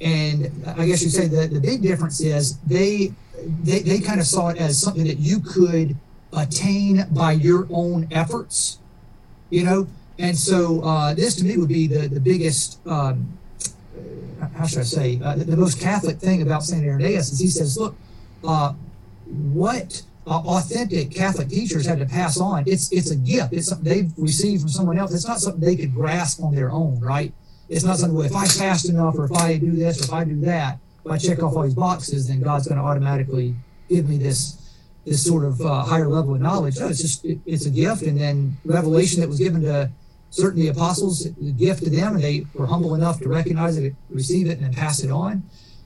and 0.00 0.50
I 0.66 0.86
guess 0.86 1.02
you'd 1.02 1.12
say 1.12 1.26
the, 1.26 1.46
the 1.46 1.60
big 1.60 1.82
difference 1.82 2.20
is 2.20 2.58
they, 2.60 3.12
they 3.62 3.80
they 3.80 4.00
kind 4.00 4.20
of 4.20 4.26
saw 4.26 4.48
it 4.48 4.58
as 4.58 4.80
something 4.80 5.04
that 5.04 5.18
you 5.18 5.40
could 5.40 5.96
attain 6.32 7.06
by 7.10 7.32
your 7.32 7.66
own 7.70 8.08
efforts, 8.10 8.78
you 9.50 9.64
know. 9.64 9.88
And 10.18 10.36
so 10.36 10.82
uh, 10.82 11.14
this 11.14 11.36
to 11.36 11.44
me 11.44 11.56
would 11.56 11.68
be 11.68 11.86
the 11.86 12.08
the 12.08 12.20
biggest. 12.20 12.86
Um, 12.86 13.38
how 14.56 14.66
should 14.66 14.80
I 14.80 14.84
say 14.84 15.20
uh, 15.22 15.36
the, 15.36 15.44
the, 15.44 15.56
most 15.56 15.80
Catholic 15.80 16.18
thing 16.18 16.40
about 16.40 16.62
Saint 16.62 16.82
Irenaeus 16.82 17.30
is 17.30 17.38
he 17.38 17.48
says, 17.48 17.76
look, 17.76 17.94
uh, 18.42 18.72
what 19.26 20.02
uh, 20.26 20.30
authentic 20.30 21.10
Catholic 21.10 21.48
teachers 21.48 21.86
had 21.86 21.98
to 21.98 22.06
pass 22.06 22.38
on. 22.38 22.64
It's 22.66 22.92
it's 22.92 23.10
a 23.10 23.16
gift. 23.16 23.52
It's 23.52 23.68
something 23.68 23.88
they've 23.88 24.12
received 24.16 24.62
from 24.62 24.70
someone 24.70 24.98
else. 24.98 25.14
It's 25.14 25.26
not 25.26 25.40
something 25.40 25.60
they 25.60 25.76
could 25.76 25.94
grasp 25.94 26.42
on 26.42 26.54
their 26.54 26.70
own, 26.70 27.00
right? 27.00 27.32
It's 27.68 27.84
not 27.84 27.98
something. 27.98 28.22
If 28.24 28.34
I 28.34 28.46
fast 28.46 28.88
enough, 28.88 29.16
or 29.16 29.24
if 29.24 29.32
I 29.32 29.56
do 29.56 29.72
this, 29.72 30.00
or 30.00 30.04
if 30.04 30.12
I 30.12 30.24
do 30.24 30.40
that, 30.42 30.78
if 31.04 31.10
I 31.10 31.18
check 31.18 31.42
off 31.42 31.56
all 31.56 31.62
these 31.62 31.74
boxes, 31.74 32.28
then 32.28 32.40
God's 32.40 32.68
going 32.68 32.78
to 32.78 32.84
automatically 32.84 33.54
give 33.88 34.08
me 34.08 34.18
this 34.18 34.56
this 35.06 35.24
sort 35.24 35.44
of 35.44 35.60
uh, 35.62 35.82
higher 35.82 36.08
level 36.08 36.34
of 36.34 36.40
knowledge. 36.40 36.78
No, 36.78 36.88
it's 36.88 37.00
just 37.00 37.24
it, 37.24 37.38
it's 37.46 37.66
a 37.66 37.70
gift, 37.70 38.02
and 38.02 38.20
then 38.20 38.58
revelation 38.64 39.20
that 39.20 39.28
was 39.28 39.38
given 39.38 39.62
to 39.62 39.90
certain 40.30 40.60
the 40.60 40.68
apostles, 40.68 41.26
a 41.26 41.30
gift 41.30 41.82
to 41.84 41.90
them, 41.90 42.14
and 42.14 42.22
they 42.22 42.46
were 42.54 42.66
humble 42.66 42.94
enough 42.94 43.18
to 43.20 43.28
recognize 43.28 43.78
it, 43.78 43.94
receive 44.10 44.48
it, 44.48 44.58
and 44.58 44.64
then 44.64 44.74
pass 44.74 45.02
it 45.02 45.10
on. 45.10 45.42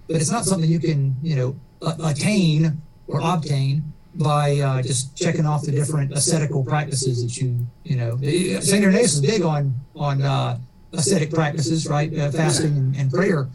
But 0.09 0.17
it's 0.17 0.31
not 0.31 0.45
something 0.45 0.69
you 0.69 0.81
can 0.81 1.17
you 1.23 1.37
know 1.37 1.57
attain 2.03 2.83
or 3.07 3.21
obtain 3.23 3.94
by 4.17 4.59
uh, 4.59 4.83
just 4.83 5.17
checking 5.17 5.47
off 5.47 5.63
the 5.63 5.73
different 5.73 6.13
ascetical 6.13 6.65
practices 6.65 7.23
that 7.23 7.41
you 7.41 7.67
you 7.85 7.97
know. 7.97 8.17
Saint 8.61 8.85
Irenaeus 8.85 9.15
is 9.15 9.21
big 9.21 9.43
on 9.43 9.75
on 9.97 10.23
uh, 10.23 10.59
ascetic 10.93 11.31
practices, 11.33 11.89
right? 11.89 12.17
Uh, 12.17 12.31
fasting 12.31 12.77
and, 12.77 12.97
and 12.97 13.13
prayer. 13.13 13.49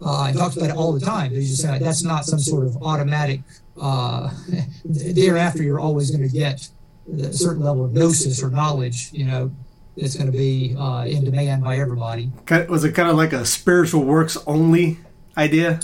Uh, 0.00 0.26
and 0.28 0.38
talks 0.38 0.56
about 0.56 0.70
it 0.70 0.76
all 0.76 0.92
the 0.92 1.04
time. 1.04 1.32
He's 1.32 1.60
just 1.60 1.80
that's 1.80 2.04
not 2.04 2.24
some 2.24 2.38
sort 2.38 2.66
of 2.66 2.76
automatic. 2.82 3.40
Uh, 3.80 4.30
thereafter, 4.84 5.62
you're 5.62 5.80
always 5.80 6.10
going 6.10 6.22
to 6.22 6.34
get 6.34 6.68
a 7.12 7.32
certain 7.32 7.62
level 7.62 7.84
of 7.84 7.92
gnosis 7.92 8.42
or 8.42 8.50
knowledge. 8.50 9.10
You 9.12 9.24
know, 9.26 9.50
that's 9.96 10.14
going 10.14 10.30
to 10.30 10.36
be 10.36 10.76
uh, 10.78 11.04
in 11.06 11.24
demand 11.24 11.64
by 11.64 11.78
everybody. 11.78 12.30
Was 12.68 12.84
it 12.84 12.92
kind 12.92 13.08
of 13.08 13.16
like 13.16 13.32
a 13.32 13.44
spiritual 13.44 14.04
works 14.04 14.36
only 14.46 14.98
idea? 15.36 15.80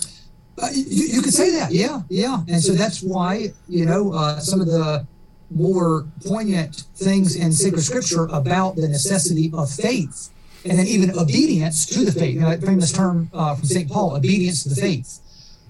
Uh, 0.63 0.69
you, 0.73 1.07
you, 1.07 1.23
could 1.23 1.35
say 1.35 1.51
that, 1.51 1.73
yeah, 1.73 2.03
yeah. 2.09 2.43
And 2.49 2.63
so 2.63 2.73
that's 2.75 3.03
why, 3.03 3.53
you 3.69 3.85
know, 3.85 4.13
uh, 4.13 4.39
some 4.39 4.61
of 4.61 4.69
the 4.69 5.05
more 5.51 6.07
poignant 6.25 6.85
things 6.95 7.37
in 7.37 7.53
sacred 7.53 7.83
scripture 7.83 8.27
about 8.27 8.77
the 8.77 8.89
necessity 8.89 9.51
of 9.53 9.71
faith 9.71 10.31
and 10.65 10.79
then 10.79 10.87
even 10.87 11.17
obedience 11.19 11.87
to 11.87 12.05
the 12.05 12.13
faith. 12.13 12.35
You 12.35 12.41
know, 12.41 12.51
that 12.51 12.63
famous 12.63 12.93
term 12.93 13.31
uh, 13.33 13.55
from 13.55 13.65
St. 13.65 13.91
Paul, 13.91 14.17
obedience 14.17 14.63
to 14.63 14.71
the 14.71 14.77
faith. 14.77 15.21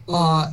Uh, 0.07 0.51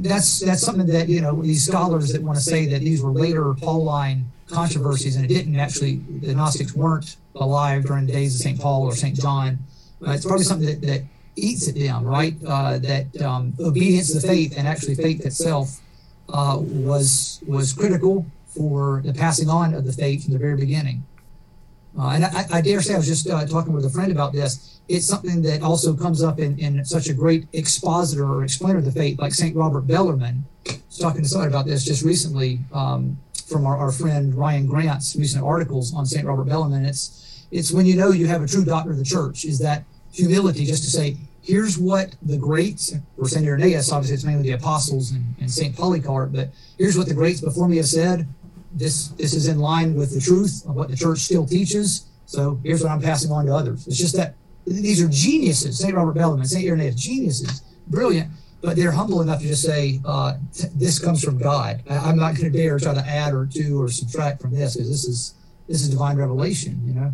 that's 0.00 0.40
that's 0.40 0.62
something 0.62 0.86
that 0.86 1.08
you 1.08 1.20
know 1.20 1.42
these 1.42 1.66
scholars 1.66 2.12
that 2.12 2.22
want 2.22 2.38
to 2.38 2.44
say 2.44 2.66
that 2.66 2.80
these 2.80 3.02
were 3.02 3.10
later 3.10 3.52
Pauline 3.54 4.26
controversies, 4.46 5.16
and 5.16 5.24
it 5.24 5.28
didn't 5.28 5.56
actually. 5.56 5.96
The 6.20 6.34
Gnostics 6.34 6.74
weren't 6.74 7.16
alive 7.34 7.84
during 7.84 8.06
the 8.06 8.12
days 8.12 8.34
of 8.36 8.40
St. 8.40 8.60
Paul 8.60 8.84
or 8.84 8.94
St. 8.94 9.18
John. 9.18 9.58
Uh, 10.06 10.12
it's 10.12 10.24
probably 10.24 10.44
something 10.44 10.66
that, 10.66 10.86
that 10.86 11.02
eats 11.36 11.68
at 11.68 11.74
them, 11.74 12.04
right? 12.04 12.34
Uh, 12.46 12.78
that 12.78 13.20
um, 13.22 13.54
obedience 13.60 14.12
to 14.12 14.20
faith 14.26 14.54
and 14.56 14.66
actually 14.68 14.94
faith 14.94 15.24
itself 15.24 15.80
uh, 16.28 16.56
was 16.58 17.40
was 17.46 17.72
critical 17.72 18.26
for 18.46 19.02
the 19.04 19.12
passing 19.12 19.48
on 19.48 19.74
of 19.74 19.84
the 19.84 19.92
faith 19.92 20.24
from 20.24 20.32
the 20.32 20.38
very 20.38 20.56
beginning. 20.56 21.02
Uh, 21.98 22.08
and 22.10 22.24
I, 22.24 22.46
I, 22.52 22.60
dare 22.62 22.80
say 22.80 22.94
I 22.94 22.96
was 22.96 23.06
just 23.06 23.28
uh, 23.28 23.44
talking 23.46 23.72
with 23.72 23.84
a 23.84 23.90
friend 23.90 24.10
about 24.10 24.32
this. 24.32 24.80
It's 24.88 25.06
something 25.06 25.42
that 25.42 25.62
also 25.62 25.94
comes 25.94 26.22
up 26.22 26.38
in, 26.38 26.58
in 26.58 26.82
such 26.86 27.08
a 27.08 27.14
great 27.14 27.46
expositor 27.52 28.26
or 28.26 28.44
explainer 28.44 28.78
of 28.78 28.86
the 28.86 28.92
faith, 28.92 29.18
like 29.18 29.34
St. 29.34 29.54
Robert 29.54 29.86
Bellarmine. 29.86 30.44
I 30.68 30.78
was 30.88 30.98
talking 30.98 31.22
to 31.22 31.28
somebody 31.28 31.50
about 31.50 31.66
this 31.66 31.84
just 31.84 32.02
recently 32.02 32.60
um, 32.72 33.18
from 33.46 33.66
our, 33.66 33.76
our 33.76 33.92
friend 33.92 34.34
Ryan 34.34 34.66
Grant's 34.66 35.16
recent 35.16 35.44
articles 35.44 35.94
on 35.94 36.06
St. 36.06 36.24
Robert 36.24 36.44
Bellarmine. 36.44 36.86
It's 36.86 37.46
it's 37.50 37.70
when 37.70 37.84
you 37.84 37.96
know 37.96 38.10
you 38.10 38.26
have 38.26 38.42
a 38.42 38.46
true 38.46 38.64
doctor 38.64 38.92
of 38.92 38.96
the 38.96 39.04
church 39.04 39.44
is 39.44 39.58
that 39.58 39.84
humility 40.12 40.64
just 40.64 40.84
to 40.84 40.90
say, 40.90 41.16
here's 41.42 41.78
what 41.78 42.14
the 42.22 42.38
greats, 42.38 42.94
or 43.18 43.28
St. 43.28 43.46
Irenaeus, 43.46 43.90
obviously 43.90 44.14
it's 44.14 44.24
mainly 44.24 44.44
the 44.44 44.52
apostles 44.52 45.10
and, 45.10 45.34
and 45.40 45.50
St. 45.50 45.76
Polycarp, 45.76 46.32
but 46.32 46.50
here's 46.78 46.96
what 46.96 47.08
the 47.08 47.14
greats 47.14 47.40
before 47.40 47.68
me 47.68 47.78
have 47.78 47.86
said 47.86 48.28
this 48.74 49.08
this 49.08 49.34
is 49.34 49.48
in 49.48 49.58
line 49.58 49.94
with 49.94 50.14
the 50.14 50.20
truth 50.20 50.64
of 50.66 50.74
what 50.74 50.88
the 50.88 50.96
church 50.96 51.18
still 51.18 51.46
teaches. 51.46 52.06
So 52.26 52.58
here's 52.62 52.82
what 52.82 52.90
I'm 52.90 53.00
passing 53.00 53.30
on 53.30 53.46
to 53.46 53.54
others. 53.54 53.86
It's 53.86 53.98
just 53.98 54.16
that 54.16 54.34
these 54.66 55.02
are 55.02 55.08
geniuses. 55.08 55.78
St. 55.78 55.94
Robert 55.94 56.14
Bellarmine, 56.14 56.46
St. 56.46 56.64
Irenaeus, 56.64 56.94
geniuses, 56.94 57.62
brilliant, 57.88 58.30
but 58.62 58.76
they're 58.76 58.92
humble 58.92 59.20
enough 59.20 59.40
to 59.40 59.48
just 59.48 59.62
say, 59.62 60.00
uh, 60.04 60.34
"This 60.74 60.98
comes 60.98 61.22
from 61.22 61.38
God." 61.38 61.82
I'm 61.90 62.16
not 62.16 62.36
going 62.36 62.50
to 62.50 62.58
dare 62.58 62.78
try 62.78 62.94
to 62.94 63.06
add 63.06 63.34
or 63.34 63.44
do 63.44 63.80
or 63.80 63.88
subtract 63.88 64.40
from 64.40 64.54
this 64.54 64.74
because 64.74 64.88
this 64.88 65.04
is 65.04 65.34
this 65.68 65.82
is 65.82 65.90
divine 65.90 66.16
revelation. 66.16 66.80
You 66.86 66.94
know. 66.94 67.12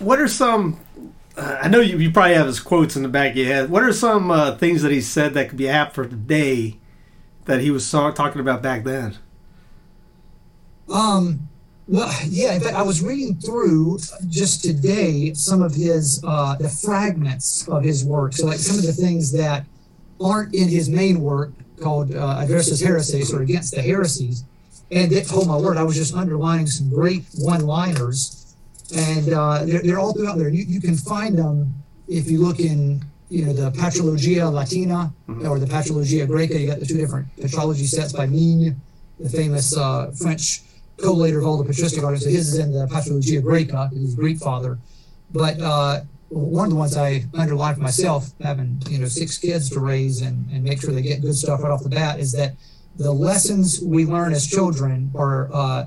What 0.00 0.18
are 0.18 0.28
some? 0.28 0.78
Uh, 1.36 1.58
I 1.62 1.68
know 1.68 1.80
you, 1.80 1.98
you 1.98 2.10
probably 2.10 2.34
have 2.34 2.46
his 2.46 2.60
quotes 2.60 2.96
in 2.96 3.02
the 3.02 3.08
back 3.08 3.32
of 3.32 3.36
your 3.36 3.46
head. 3.46 3.70
What 3.70 3.82
are 3.82 3.92
some 3.92 4.30
uh, 4.30 4.56
things 4.56 4.82
that 4.82 4.92
he 4.92 5.00
said 5.00 5.34
that 5.34 5.48
could 5.48 5.58
be 5.58 5.68
apt 5.68 5.94
for 5.94 6.06
today 6.06 6.78
that 7.44 7.60
he 7.60 7.70
was 7.70 7.90
talking 7.90 8.40
about 8.40 8.62
back 8.62 8.84
then? 8.84 9.16
Um, 10.92 11.48
well, 11.86 12.12
yeah. 12.26 12.54
In 12.54 12.60
fact, 12.60 12.76
I 12.76 12.82
was 12.82 13.02
reading 13.02 13.36
through 13.36 13.98
just 14.28 14.62
today 14.62 15.32
some 15.34 15.62
of 15.62 15.74
his 15.74 16.22
uh, 16.26 16.56
the 16.56 16.68
fragments 16.68 17.66
of 17.68 17.82
his 17.82 18.04
work. 18.04 18.32
So, 18.32 18.46
like 18.46 18.58
some 18.58 18.78
of 18.78 18.84
the 18.84 18.92
things 18.92 19.32
that 19.32 19.66
aren't 20.20 20.54
in 20.54 20.68
his 20.68 20.88
main 20.88 21.20
work 21.20 21.52
called 21.80 22.14
uh, 22.14 22.38
Adversus 22.40 22.82
Haereses 22.82 23.32
or 23.32 23.42
Against 23.42 23.74
the 23.74 23.82
Heresies. 23.82 24.44
And 24.92 25.12
it, 25.12 25.28
oh 25.32 25.44
my 25.44 25.56
word, 25.56 25.76
I 25.76 25.82
was 25.82 25.96
just 25.96 26.14
underlining 26.14 26.66
some 26.66 26.90
great 26.90 27.24
one-liners, 27.38 28.39
and 28.92 29.32
uh, 29.32 29.64
they're, 29.64 29.82
they're, 29.82 29.98
all 29.98 30.12
throughout 30.12 30.38
there. 30.38 30.48
You, 30.48 30.64
you 30.66 30.80
can 30.80 30.96
find 30.96 31.38
them 31.38 31.74
if 32.08 32.30
you 32.30 32.40
look 32.40 32.60
in 32.60 33.04
you 33.28 33.46
know 33.46 33.52
the 33.52 33.70
Patrologia 33.70 34.52
Latina 34.52 35.12
mm-hmm. 35.28 35.48
or 35.48 35.58
the 35.58 35.66
Patrologia 35.66 36.26
Graeca. 36.26 36.60
You 36.60 36.66
got 36.66 36.80
the 36.80 36.86
two 36.86 36.96
different 36.96 37.28
patrology 37.36 37.86
sets 37.86 38.12
by 38.12 38.26
Migne, 38.26 38.76
the 39.18 39.28
famous 39.28 39.76
uh, 39.76 40.10
French 40.12 40.62
collator 40.96 41.38
of 41.38 41.46
all 41.46 41.58
the 41.58 41.64
patristic 41.64 42.04
artists. 42.04 42.26
So 42.26 42.30
his 42.30 42.54
is 42.54 42.58
in 42.58 42.72
the 42.72 42.86
Patrologia 42.86 43.42
Graeca, 43.42 43.92
his 43.92 44.14
Greek 44.14 44.38
father. 44.38 44.78
But 45.32 45.60
uh, 45.60 46.02
one 46.28 46.66
of 46.66 46.70
the 46.70 46.76
ones 46.76 46.96
I 46.96 47.24
underlined 47.34 47.76
for 47.76 47.82
myself, 47.82 48.30
having 48.40 48.82
you 48.88 48.98
know 48.98 49.06
six 49.06 49.38
kids 49.38 49.70
to 49.70 49.80
raise 49.80 50.22
and, 50.22 50.50
and 50.50 50.64
make 50.64 50.80
sure 50.80 50.92
they 50.92 51.02
get 51.02 51.22
good 51.22 51.34
stuff 51.34 51.62
right 51.62 51.70
off 51.70 51.82
the 51.82 51.88
bat, 51.88 52.18
is 52.18 52.32
that 52.32 52.54
the 52.96 53.12
lessons 53.12 53.80
we 53.80 54.04
learn 54.04 54.32
as 54.32 54.46
children 54.46 55.10
are 55.14 55.48
uh, 55.52 55.86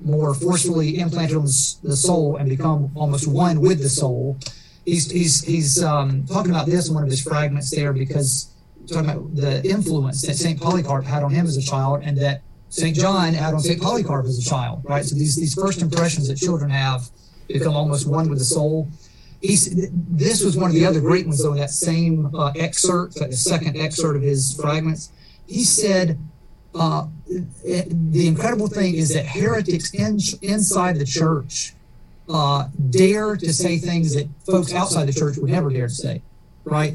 more 0.00 0.34
forcefully 0.34 0.98
implanted 0.98 1.36
on 1.36 1.44
the 1.44 1.96
soul 1.96 2.36
and 2.36 2.48
become 2.48 2.90
almost 2.94 3.26
one 3.26 3.60
with 3.60 3.80
the 3.82 3.88
soul. 3.88 4.38
He's 4.84 5.10
he's 5.10 5.42
he's 5.42 5.82
um, 5.82 6.26
talking 6.26 6.50
about 6.50 6.66
this 6.66 6.88
in 6.88 6.94
one 6.94 7.04
of 7.04 7.10
his 7.10 7.22
fragments 7.22 7.70
there 7.70 7.92
because 7.92 8.54
talking 8.86 9.10
about 9.10 9.34
the 9.34 9.66
influence 9.66 10.22
that 10.22 10.36
Saint 10.36 10.60
Polycarp 10.60 11.04
had 11.04 11.22
on 11.22 11.30
him 11.30 11.46
as 11.46 11.56
a 11.56 11.62
child, 11.62 12.02
and 12.02 12.18
that 12.18 12.42
St. 12.74 12.96
John 12.96 13.32
had 13.34 13.54
on 13.54 13.60
St. 13.60 13.80
Polycarp 13.80 14.26
as 14.26 14.36
a 14.38 14.42
child, 14.42 14.82
right? 14.84 15.04
So 15.04 15.14
these, 15.14 15.36
these 15.36 15.54
first 15.54 15.80
impressions 15.80 16.26
that 16.26 16.36
children 16.36 16.70
have 16.70 17.08
become 17.46 17.76
almost 17.76 18.08
one 18.08 18.28
with 18.28 18.40
the 18.40 18.44
soul. 18.44 18.88
He's, 19.40 19.88
this 19.92 20.42
was 20.42 20.56
one 20.56 20.70
of 20.70 20.74
the 20.74 20.84
other 20.84 21.00
great 21.00 21.24
ones, 21.24 21.42
though, 21.42 21.52
in 21.52 21.58
that 21.58 21.70
same 21.70 22.34
uh, 22.34 22.52
excerpt, 22.56 23.14
the 23.14 23.30
second 23.36 23.76
excerpt 23.76 24.16
of 24.16 24.22
his 24.22 24.58
fragments. 24.60 25.12
He 25.46 25.62
said, 25.62 26.18
uh, 26.74 27.06
the 27.26 28.26
incredible 28.26 28.68
thing 28.68 28.94
is 28.94 29.14
that 29.14 29.26
heretics 29.26 29.94
in, 29.94 30.18
inside 30.42 30.96
the 30.96 31.04
church 31.04 31.72
uh, 32.28 32.68
dare 32.90 33.36
to 33.36 33.52
say 33.52 33.78
things 33.78 34.14
that 34.14 34.28
folks 34.44 34.72
outside 34.72 35.06
the 35.06 35.12
church 35.12 35.36
would 35.36 35.50
never 35.50 35.70
dare 35.70 35.88
to 35.88 35.94
say, 35.94 36.22
right? 36.64 36.94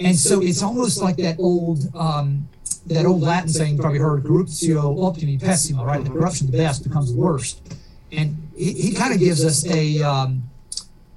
And 0.00 0.16
so 0.16 0.40
it's 0.40 0.62
almost 0.62 1.00
like 1.00 1.16
that 1.16 1.38
old 1.38 1.94
um, 1.94 2.48
that 2.86 3.04
old 3.04 3.20
Latin 3.20 3.48
saying 3.48 3.76
you 3.76 3.80
probably 3.80 3.98
heard, 3.98 4.22
corruptio 4.24 5.04
optimi 5.04 5.38
pessima, 5.38 5.84
right? 5.84 6.02
The 6.02 6.10
corruption 6.10 6.46
of 6.46 6.52
the 6.52 6.58
best 6.58 6.84
becomes 6.84 7.12
the 7.12 7.18
worst. 7.18 7.60
And 8.12 8.48
he, 8.56 8.72
he 8.72 8.94
kind 8.94 9.12
of 9.12 9.20
gives 9.20 9.44
us 9.44 9.66
a, 9.66 10.00
um, 10.02 10.42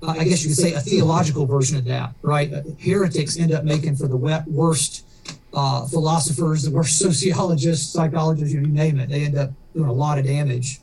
I 0.06 0.26
guess 0.26 0.44
you 0.44 0.50
could 0.50 0.58
say, 0.58 0.74
a 0.74 0.82
theological 0.82 1.46
version 1.46 1.78
of 1.78 1.86
that, 1.86 2.14
right? 2.22 2.52
Heretics 2.80 3.38
end 3.38 3.54
up 3.54 3.64
making 3.64 3.96
for 3.96 4.08
the 4.08 4.18
worst 4.18 5.06
uh, 5.54 5.86
philosophers, 5.88 6.64
the 6.64 6.72
worst 6.72 6.98
sociologists, 6.98 7.92
psychologists, 7.92 8.54
you 8.54 8.62
name 8.62 9.00
it. 9.00 9.10
They 9.10 9.26
end 9.26 9.38
up 9.38 9.52
doing 9.74 9.90
a 9.90 9.94
lot 9.94 10.18
of 10.18 10.26
damage. 10.26 10.82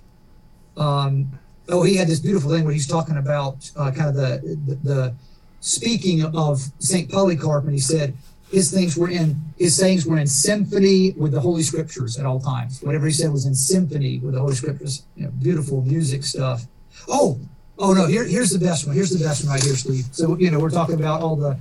Um, 0.76 1.30
oh, 1.68 1.82
he 1.82 1.96
had 1.96 2.08
this 2.08 2.20
beautiful 2.20 2.50
thing 2.50 2.64
where 2.64 2.72
he's 2.72 2.86
talking 2.86 3.16
about 3.16 3.70
uh, 3.76 3.90
kind 3.90 4.08
of 4.08 4.14
the, 4.14 4.58
the, 4.66 4.74
the 4.76 5.14
speaking 5.60 6.24
of 6.36 6.60
Saint 6.78 7.10
Polycarp, 7.10 7.64
and 7.64 7.72
he 7.72 7.80
said 7.80 8.14
his 8.50 8.70
things 8.70 8.96
were 8.96 9.10
in 9.10 9.36
his 9.58 9.76
sayings 9.76 10.06
were 10.06 10.18
in 10.18 10.26
symphony 10.26 11.12
with 11.12 11.32
the 11.32 11.40
Holy 11.40 11.62
Scriptures 11.62 12.18
at 12.18 12.24
all 12.24 12.40
times. 12.40 12.82
Whatever 12.82 13.06
he 13.06 13.12
said 13.12 13.32
was 13.32 13.46
in 13.46 13.54
symphony 13.54 14.18
with 14.18 14.34
the 14.34 14.40
Holy 14.40 14.54
Scriptures. 14.54 15.02
You 15.16 15.24
know, 15.24 15.30
beautiful 15.32 15.82
music 15.82 16.24
stuff. 16.24 16.64
Oh, 17.08 17.38
oh 17.78 17.92
no! 17.92 18.06
Here, 18.06 18.24
here's 18.24 18.50
the 18.50 18.58
best 18.58 18.86
one. 18.86 18.94
Here's 18.94 19.10
the 19.10 19.22
best 19.24 19.44
one 19.44 19.54
right 19.54 19.62
here, 19.62 19.76
Steve. 19.76 20.06
So 20.12 20.36
you 20.38 20.50
know, 20.50 20.60
we're 20.60 20.70
talking 20.70 20.94
about 20.94 21.20
all 21.20 21.36
the 21.36 21.58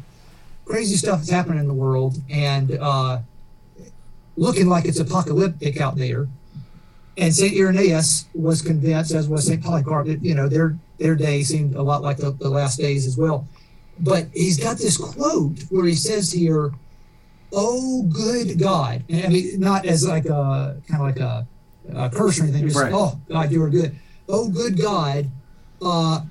crazy 0.67 0.95
stuff 0.95 1.19
that's 1.19 1.31
happening 1.31 1.59
in 1.59 1.67
the 1.67 1.73
world 1.73 2.17
and 2.29 2.77
uh, 2.79 3.19
looking 4.35 4.67
like 4.67 4.85
it's 4.85 4.99
apocalyptic 4.99 5.79
out 5.79 5.95
there. 5.95 6.27
And 7.17 7.33
Saint 7.33 7.57
Irenaeus 7.57 8.27
was 8.35 8.61
convinced, 8.61 9.11
as 9.11 9.27
was 9.27 9.47
Saint 9.47 9.63
Polycarp, 9.63 10.05
that 10.05 10.23
you 10.23 10.35
know 10.35 10.47
their 10.47 10.77
their 10.99 11.15
day 11.15 11.41
seemed 11.41 11.75
a 11.75 11.81
lot 11.81 12.03
like 12.03 12.17
the, 12.17 12.31
the 12.31 12.49
last 12.49 12.77
days 12.77 13.07
as 13.07 13.17
well. 13.17 13.47
But 13.99 14.27
he's 14.33 14.59
got 14.59 14.77
this 14.77 14.97
quote 14.97 15.63
where 15.71 15.85
he 15.85 15.95
says 15.95 16.31
here, 16.31 16.73
"Oh, 17.51 18.03
good 18.03 18.59
God!" 18.59 19.03
And 19.09 19.25
I 19.25 19.29
mean, 19.29 19.59
not 19.59 19.87
as 19.87 20.07
like 20.07 20.25
a 20.25 20.79
kind 20.87 21.01
of 21.01 21.07
like 21.07 21.19
a, 21.19 21.47
a 21.95 22.09
curse 22.11 22.39
or 22.39 22.43
anything. 22.43 22.67
Just, 22.67 22.79
right. 22.79 22.93
"Oh 22.93 23.19
God, 23.27 23.51
you 23.51 23.63
are 23.63 23.69
good." 23.69 23.97
Oh, 24.29 24.49
good 24.49 24.79
God, 24.79 25.31
uh, 25.81 26.21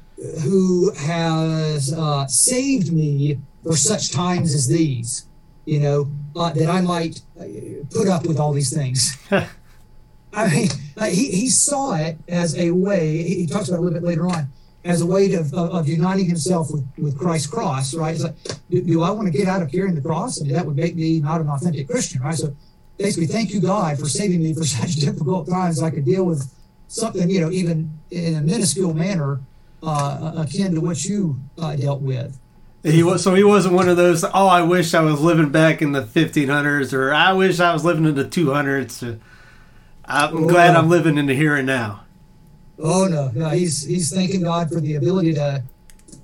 who 0.45 0.93
has 0.93 1.93
uh, 1.93 2.27
saved 2.27 2.93
me 2.93 3.41
for 3.67 3.77
such 3.77 4.13
times 4.13 4.55
as 4.55 4.69
these, 4.69 5.27
you 5.65 5.81
know, 5.81 6.09
uh, 6.37 6.53
that 6.53 6.69
I 6.69 6.81
might 6.81 7.21
uh, 7.39 7.45
put 7.91 8.09
up 8.09 8.27
with 8.27 8.39
all 8.39 8.53
these 8.53 8.73
things. 8.73 9.19
I 10.33 10.49
mean, 10.49 10.69
he, 11.11 11.31
he 11.31 11.49
saw 11.49 11.95
it 11.97 12.19
as 12.29 12.57
a 12.57 12.71
way, 12.71 13.23
he 13.23 13.47
talks 13.47 13.69
about 13.69 13.77
it 13.77 13.81
a 13.81 13.83
little 13.83 14.01
bit 14.01 14.07
later 14.07 14.29
on, 14.29 14.49
as 14.85 15.01
a 15.01 15.07
way 15.07 15.33
of, 15.35 15.53
of 15.55 15.89
uniting 15.89 16.27
himself 16.27 16.71
with, 16.71 16.87
with 16.97 17.19
Christ's 17.19 17.49
cross, 17.49 17.93
right? 17.95 18.15
It's 18.15 18.23
like, 18.23 18.37
do, 18.71 18.83
do 18.83 19.03
I 19.03 19.11
want 19.11 19.27
to 19.27 19.37
get 19.37 19.49
out 19.49 19.63
of 19.63 19.73
carrying 19.73 19.97
the 19.97 20.01
cross? 20.01 20.41
I 20.41 20.45
mean, 20.45 20.53
that 20.53 20.65
would 20.65 20.77
make 20.77 20.95
me 20.95 21.21
not 21.21 21.41
an 21.41 21.49
authentic 21.49 21.89
Christian, 21.89 22.23
right? 22.23 22.35
So 22.35 22.55
basically, 22.99 23.27
thank 23.27 23.53
you, 23.53 23.61
God, 23.61 23.99
for 23.99 24.07
saving 24.07 24.43
me 24.43 24.55
for 24.55 24.65
such 24.65 24.97
difficult 24.97 25.49
times. 25.49 25.83
I 25.83 25.91
could 25.91 26.05
deal 26.05 26.25
with 26.25 26.53
something, 26.87 27.29
you 27.29 27.41
know, 27.41 27.51
even 27.51 27.99
in 28.11 28.37
a 28.37 28.41
minuscule 28.43 28.95
manner, 28.95 29.41
uh, 29.83 30.35
akin 30.37 30.75
to 30.75 30.81
what 30.81 31.05
you 31.05 31.41
uh, 31.59 31.75
dealt 31.75 32.03
with. 32.03 32.39
He 32.87 33.03
was 33.03 33.25
so 33.25 33.35
he 33.35 33.43
wasn't 33.43 33.75
one 33.75 33.89
of 33.89 33.97
those. 33.97 34.23
Oh, 34.23 34.47
I 34.47 34.63
wish 34.63 34.95
I 34.95 35.01
was 35.01 35.21
living 35.21 35.51
back 35.51 35.83
in 35.83 35.91
the 35.91 36.03
1500s, 36.03 36.93
or 36.93 37.13
I 37.13 37.33
wish 37.33 37.59
I 37.59 37.73
was 37.73 37.85
living 37.85 38.05
in 38.05 38.15
the 38.15 38.25
200s. 38.25 39.19
I'm 40.05 40.37
oh, 40.37 40.47
glad 40.47 40.75
no. 40.75 40.79
I'm 40.79 40.89
living 40.89 41.19
in 41.19 41.27
the 41.27 41.35
here 41.35 41.57
and 41.57 41.67
now. 41.67 42.05
Oh 42.79 43.07
no, 43.07 43.33
no, 43.35 43.49
he's 43.49 43.83
he's 43.85 44.15
thanking 44.15 44.43
God 44.43 44.69
for 44.69 44.81
the 44.81 44.95
ability 44.95 45.35
to, 45.35 45.65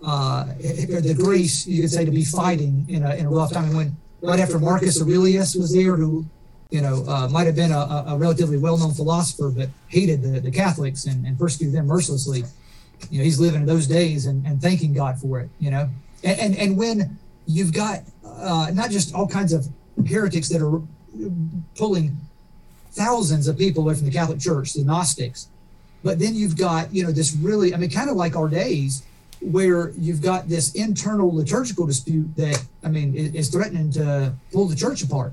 uh, 0.05 0.45
the 0.45 1.17
grace 1.19 1.67
you 1.67 1.83
could 1.83 1.91
say 1.91 2.05
to 2.05 2.13
be 2.13 2.25
fighting 2.25 2.87
in 2.89 3.03
a 3.03 3.17
in 3.17 3.27
a 3.27 3.31
rough 3.31 3.53
time. 3.53 3.65
And 3.65 3.77
when 3.77 3.97
right 4.21 4.39
after 4.39 4.61
Marcus 4.61 5.03
Aurelius 5.03 5.57
was 5.57 5.75
there, 5.75 5.97
who 5.97 6.25
you 6.71 6.81
know 6.81 7.05
uh, 7.09 7.29
might 7.29 7.47
have 7.47 7.57
been 7.57 7.73
a, 7.73 8.05
a 8.07 8.17
relatively 8.17 8.59
well-known 8.59 8.93
philosopher, 8.93 9.51
but 9.51 9.69
hated 9.89 10.23
the, 10.23 10.39
the 10.39 10.51
Catholics 10.53 11.07
and, 11.07 11.27
and 11.27 11.37
persecuted 11.37 11.75
them 11.75 11.87
mercilessly. 11.87 12.45
You 13.11 13.19
know, 13.19 13.25
he's 13.25 13.41
living 13.41 13.63
in 13.63 13.67
those 13.67 13.89
days 13.89 14.27
and, 14.27 14.47
and 14.47 14.63
thanking 14.63 14.95
God 14.95 15.19
for 15.19 15.41
it. 15.41 15.49
You 15.59 15.73
know, 15.73 15.89
and 16.25 16.39
and, 16.41 16.57
and 16.57 16.77
when 16.77 17.19
you've 17.47 17.73
got 17.73 18.01
uh, 18.25 18.71
not 18.73 18.91
just 18.91 19.15
all 19.15 19.27
kinds 19.27 19.53
of 19.53 19.67
heretics 20.07 20.49
that 20.49 20.63
are 20.63 20.81
pulling 21.77 22.17
thousands 22.93 23.49
of 23.49 23.57
people 23.59 23.83
away 23.85 23.95
from 23.95 24.05
the 24.05 24.13
Catholic 24.13 24.39
Church, 24.39 24.73
the 24.75 24.85
Gnostics, 24.85 25.49
but 26.03 26.19
then 26.19 26.35
you've 26.35 26.57
got 26.57 26.93
you 26.95 27.05
know 27.05 27.13
this 27.13 27.35
really, 27.35 27.75
I 27.75 27.77
mean, 27.77 27.91
kind 27.91 28.11
of 28.11 28.17
like 28.17 28.37
our 28.37 28.49
days, 28.49 29.03
where 29.41 29.91
you've 29.91 30.23
got 30.23 30.49
this 30.49 30.75
internal 30.75 31.35
liturgical 31.35 31.87
dispute 31.87 32.35
that 32.37 32.65
I 32.85 32.89
mean 32.89 33.15
is 33.15 33.49
threatening 33.49 33.91
to 33.93 34.35
pull 34.53 34.67
the 34.67 34.77
church 34.77 35.03
apart. 35.03 35.33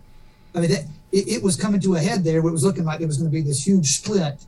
I 0.55 0.61
mean, 0.61 0.71
that, 0.71 0.85
it, 1.11 1.27
it 1.27 1.43
was 1.43 1.55
coming 1.55 1.79
to 1.81 1.95
a 1.95 1.99
head 1.99 2.23
there. 2.23 2.39
It 2.39 2.43
was 2.43 2.63
looking 2.63 2.85
like 2.85 3.01
it 3.01 3.05
was 3.05 3.17
going 3.17 3.29
to 3.29 3.33
be 3.33 3.41
this 3.41 3.65
huge 3.65 3.97
split 3.97 4.45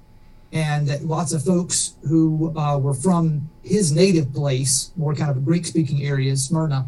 and 0.53 0.87
that 0.87 1.03
lots 1.05 1.31
of 1.33 1.43
folks 1.43 1.95
who 2.07 2.53
uh, 2.57 2.77
were 2.77 2.93
from 2.93 3.49
his 3.63 3.91
native 3.91 4.33
place, 4.33 4.91
more 4.97 5.15
kind 5.15 5.31
of 5.31 5.45
Greek 5.45 5.65
speaking 5.65 6.03
areas, 6.03 6.43
Smyrna, 6.43 6.85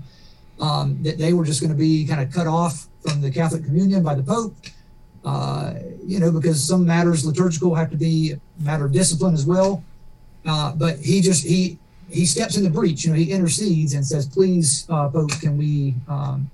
um, 0.59 1.01
that 1.03 1.17
they 1.17 1.33
were 1.33 1.45
just 1.45 1.61
going 1.61 1.71
to 1.71 1.77
be 1.77 2.05
kind 2.05 2.21
of 2.21 2.31
cut 2.33 2.47
off 2.47 2.87
from 3.01 3.21
the 3.21 3.31
Catholic 3.31 3.63
communion 3.63 4.03
by 4.03 4.15
the 4.15 4.23
Pope. 4.23 4.55
Uh, 5.23 5.75
you 6.05 6.19
know, 6.19 6.31
because 6.31 6.61
some 6.61 6.85
matters 6.85 7.25
liturgical 7.25 7.73
have 7.73 7.89
to 7.89 7.95
be 7.95 8.33
a 8.33 8.63
matter 8.63 8.85
of 8.85 8.91
discipline 8.91 9.33
as 9.33 9.45
well. 9.45 9.81
Uh, 10.45 10.73
but 10.75 10.99
he 10.99 11.21
just 11.21 11.45
he 11.45 11.79
he 12.09 12.25
steps 12.25 12.57
in 12.57 12.63
the 12.63 12.69
breach. 12.69 13.05
You 13.05 13.11
know, 13.11 13.17
he 13.17 13.31
intercedes 13.31 13.93
and 13.93 14.05
says, 14.05 14.27
"Please, 14.27 14.85
uh, 14.89 15.07
Pope, 15.07 15.31
can 15.39 15.57
we 15.57 15.95
um, 16.09 16.51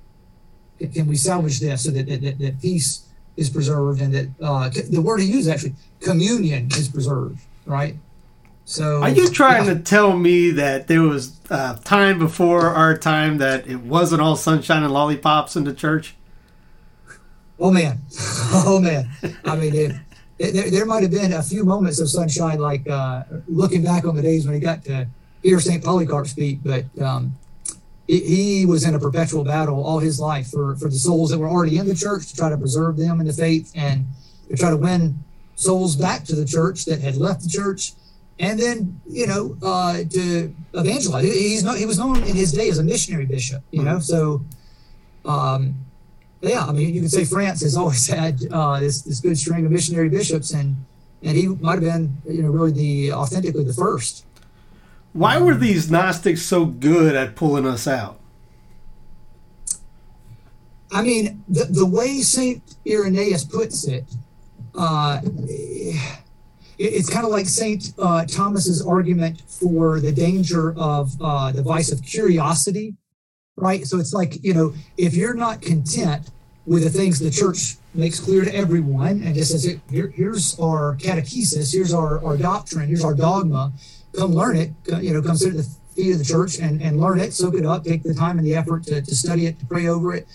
can 0.94 1.08
we 1.08 1.16
salvage 1.16 1.60
this 1.60 1.84
so 1.84 1.92
that 1.92 2.06
that, 2.08 2.38
that 2.38 2.62
peace 2.62 3.09
is 3.40 3.50
preserved 3.50 4.02
and 4.02 4.14
that 4.14 4.28
uh, 4.42 4.70
the 4.90 5.02
word 5.02 5.22
he 5.22 5.26
used 5.26 5.50
actually 5.50 5.74
communion 6.02 6.68
is 6.78 6.90
preserved, 6.90 7.40
right? 7.66 7.96
So 8.66 9.02
are 9.02 9.10
you 9.10 9.30
trying 9.30 9.66
yeah. 9.66 9.74
to 9.76 9.80
tell 9.80 10.16
me 10.16 10.52
that 10.52 10.88
there 10.88 11.02
was 11.02 11.40
a 11.50 11.80
time 11.84 12.20
before 12.20 12.68
our 12.68 12.96
time 12.98 13.40
that 13.40 13.66
it 13.66 13.78
wasn't 13.78 14.22
all 14.22 14.36
sunshine 14.36 14.84
and 14.84 14.94
lollipops 14.94 15.56
in 15.56 15.64
the 15.64 15.74
church? 15.74 16.16
Oh 17.60 17.72
man, 17.72 18.00
oh 18.54 18.80
man. 18.80 19.10
I 19.46 19.56
mean, 19.56 19.74
it, 19.74 19.96
it, 20.38 20.52
there, 20.52 20.70
there 20.70 20.86
might 20.86 21.02
have 21.02 21.12
been 21.12 21.34
a 21.34 21.42
few 21.42 21.64
moments 21.64 22.00
of 22.00 22.10
sunshine, 22.10 22.60
like 22.60 22.88
uh, 22.88 23.24
looking 23.48 23.84
back 23.84 24.06
on 24.06 24.16
the 24.16 24.22
days 24.22 24.46
when 24.46 24.54
he 24.54 24.60
got 24.60 24.84
to 24.86 25.08
hear 25.42 25.60
St. 25.60 25.84
Polycarp 25.84 26.28
speak, 26.28 26.60
but 26.64 26.86
um, 27.02 27.36
he 28.10 28.66
was 28.66 28.86
in 28.86 28.96
a 28.96 29.00
perpetual 29.00 29.44
battle 29.44 29.84
all 29.84 30.00
his 30.00 30.20
life 30.20 30.50
for, 30.50 30.76
for 30.78 30.90
the 30.90 30.96
souls 30.96 31.30
that 31.30 31.38
were 31.38 31.48
already 31.48 31.78
in 31.78 31.88
the 31.88 31.94
church 31.94 32.28
to 32.28 32.36
try 32.36 32.50
to 32.50 32.58
preserve 32.58 32.98
them 32.98 33.20
in 33.20 33.28
the 33.28 33.34
faith 33.34 33.72
and 33.76 34.08
to 34.50 34.58
try 34.58 34.72
to 34.72 34.78
win 34.78 35.20
souls 35.56 35.96
back 35.96 36.24
to 36.24 36.36
the 36.36 36.46
church 36.46 36.86
that 36.86 37.00
had 37.02 37.18
left 37.18 37.44
the 37.44 37.50
church. 37.50 37.94
And 38.40 38.58
then 38.58 39.00
you 39.06 39.28
know 39.28 39.58
uh, 39.62 40.04
to 40.10 40.56
evangelize. 40.74 41.26
He's 41.26 41.64
not 41.64 41.78
he 41.78 41.86
was 41.86 42.00
known 42.00 42.24
in 42.24 42.36
his 42.36 42.52
day 42.52 42.70
as 42.70 42.80
a 42.80 42.84
missionary 42.84 43.26
bishop 43.26 43.62
you 43.70 43.84
know 43.84 44.00
so 44.00 44.44
um, 45.26 45.76
yeah 46.42 46.66
i 46.66 46.72
mean 46.72 46.94
you 46.94 47.02
could 47.02 47.12
say 47.12 47.26
france 47.26 47.62
has 47.62 47.76
always 47.82 48.08
had 48.08 48.40
uh, 48.52 48.80
this 48.80 49.02
this 49.02 49.20
good 49.20 49.38
string 49.38 49.66
of 49.66 49.72
missionary 49.72 50.08
bishops 50.08 50.52
and 50.52 50.78
and 51.22 51.36
he 51.36 51.48
might 51.48 51.74
have 51.74 51.82
been 51.82 52.16
you 52.30 52.42
know 52.42 52.50
really 52.50 52.72
the 52.72 53.12
authentically 53.12 53.66
the 53.66 53.74
first 53.74 54.26
why 55.14 55.38
were 55.38 55.56
these 55.56 55.90
Gnostics 55.90 56.42
so 56.42 56.66
good 56.66 57.16
at 57.16 57.36
pulling 57.36 57.66
us 57.66 57.88
out? 57.88 58.20
I 60.92 61.02
mean, 61.02 61.44
the, 61.48 61.66
the 61.66 61.86
way 61.86 62.20
St. 62.22 62.64
Irenaeus 62.88 63.46
puts 63.46 63.88
it, 63.88 64.06
uh, 64.76 65.22
it's 66.80 67.10
kind 67.10 67.26
of 67.26 67.32
like 67.32 67.48
St. 67.48 67.94
Uh, 68.00 68.26
Thomas's 68.26 68.86
argument 68.86 69.42
for 69.48 70.00
the 70.00 70.12
danger 70.12 70.74
of 70.78 71.12
uh, 71.22 71.52
the 71.52 71.62
vice 71.62 71.92
of 71.92 72.02
curiosity, 72.02 72.96
right? 73.56 73.86
So 73.86 74.00
it's 74.00 74.14
like, 74.14 74.44
you 74.44 74.54
know, 74.54 74.74
if 74.98 75.14
you're 75.14 75.34
not 75.34 75.62
content 75.62 76.32
with 76.66 76.84
the 76.84 76.90
things 76.90 77.20
the 77.20 77.32
church 77.32 77.78
makes 77.94 78.20
clear 78.20 78.46
to 78.46 78.56
everyone 78.56 79.22
and 79.24 79.36
just 79.36 79.52
says, 79.52 79.78
Here, 79.90 80.08
here's 80.08 80.58
our 80.60 80.96
catechesis, 80.98 81.74
here's 81.74 81.94
our, 81.94 82.24
our 82.24 82.38
doctrine, 82.38 82.88
here's 82.88 83.04
our 83.04 83.14
dogma, 83.14 83.74
come 84.16 84.34
learn 84.34 84.58
it, 84.58 84.72
you 85.02 85.14
know, 85.14 85.22
come 85.22 85.38
sit 85.38 85.52
at 85.52 85.58
the 85.58 85.70
feet 85.96 86.14
of 86.14 86.20
the 86.20 86.26
church 86.26 86.60
and, 86.60 86.82
and 86.82 87.00
learn 87.00 87.20
it, 87.20 87.34
soak 87.34 87.56
it 87.56 87.66
up, 87.66 87.84
take 87.84 88.04
the 88.04 88.14
time 88.14 88.38
and 88.38 88.46
the 88.46 88.56
effort 88.56 88.84
to, 88.84 89.02
to 89.02 89.16
study 89.16 89.46
it, 89.46 89.60
to 89.60 89.66
pray 89.66 89.88
over 89.88 90.14
it, 90.14 90.28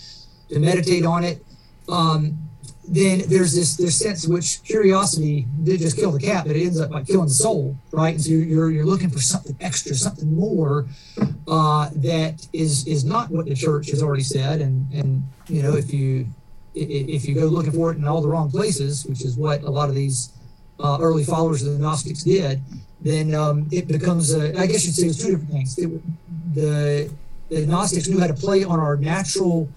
to 0.49 0.59
meditate 0.59 1.05
on 1.05 1.25
it. 1.25 1.45
Um, 1.89 2.39
then 2.87 3.23
there's 3.29 3.55
this 3.55 3.77
this 3.77 3.99
sense 3.99 4.27
which 4.27 4.63
curiosity 4.63 5.47
did 5.63 5.81
just 5.81 5.97
kill 5.97 6.11
the 6.11 6.21
cat, 6.21 6.45
but 6.47 6.55
it 6.55 6.67
ends 6.67 6.79
up 6.79 6.91
like 6.91 7.07
killing 7.07 7.29
the 7.29 7.35
soul, 7.35 7.77
right? 7.93 8.15
And 8.15 8.23
so 8.23 8.33
you're 8.33 8.71
you're 8.71 8.85
looking 8.85 9.09
for 9.09 9.21
something 9.21 9.57
extra, 9.61 9.95
something 9.95 10.35
more 10.35 10.87
uh, 11.49 11.89
that 11.97 12.47
is 12.53 12.87
is 12.87 13.05
not 13.05 13.31
what 13.31 13.47
the 13.47 13.55
church 13.55 13.91
has 13.91 14.03
already 14.03 14.23
said, 14.23 14.61
and 14.61 14.93
and 14.93 15.23
you 15.49 15.63
know 15.63 15.75
if 15.75 15.95
you 15.95 16.27
if 16.75 17.27
you 17.27 17.35
go 17.35 17.47
looking 17.47 17.73
for 17.73 17.93
it 17.93 17.97
in 17.97 18.07
all 18.07 18.21
the 18.21 18.29
wrong 18.29 18.51
places, 18.51 19.07
which 19.07 19.25
is 19.25 19.37
what 19.37 19.63
a 19.63 19.71
lot 19.71 19.89
of 19.89 19.95
these 19.95 20.33
uh, 20.81 20.99
early 21.01 21.25
followers 21.25 21.63
of 21.63 21.73
the 21.73 21.79
Gnostics 21.79 22.25
did, 22.25 22.61
then 23.05 23.35
um, 23.35 23.69
it 23.71 23.87
becomes, 23.87 24.35
a, 24.35 24.59
I 24.59 24.67
guess 24.67 24.87
you'd 24.87 24.95
say 24.95 25.07
it's 25.07 25.23
two 25.23 25.33
different 25.33 25.51
things. 25.51 25.79
It, 25.79 25.91
the, 26.55 27.13
the 27.51 27.67
Gnostics 27.67 28.09
knew 28.09 28.19
how 28.19 28.27
to 28.27 28.35
play 28.35 28.65
on 28.65 28.81
our 28.81 28.97
natural 28.97 29.69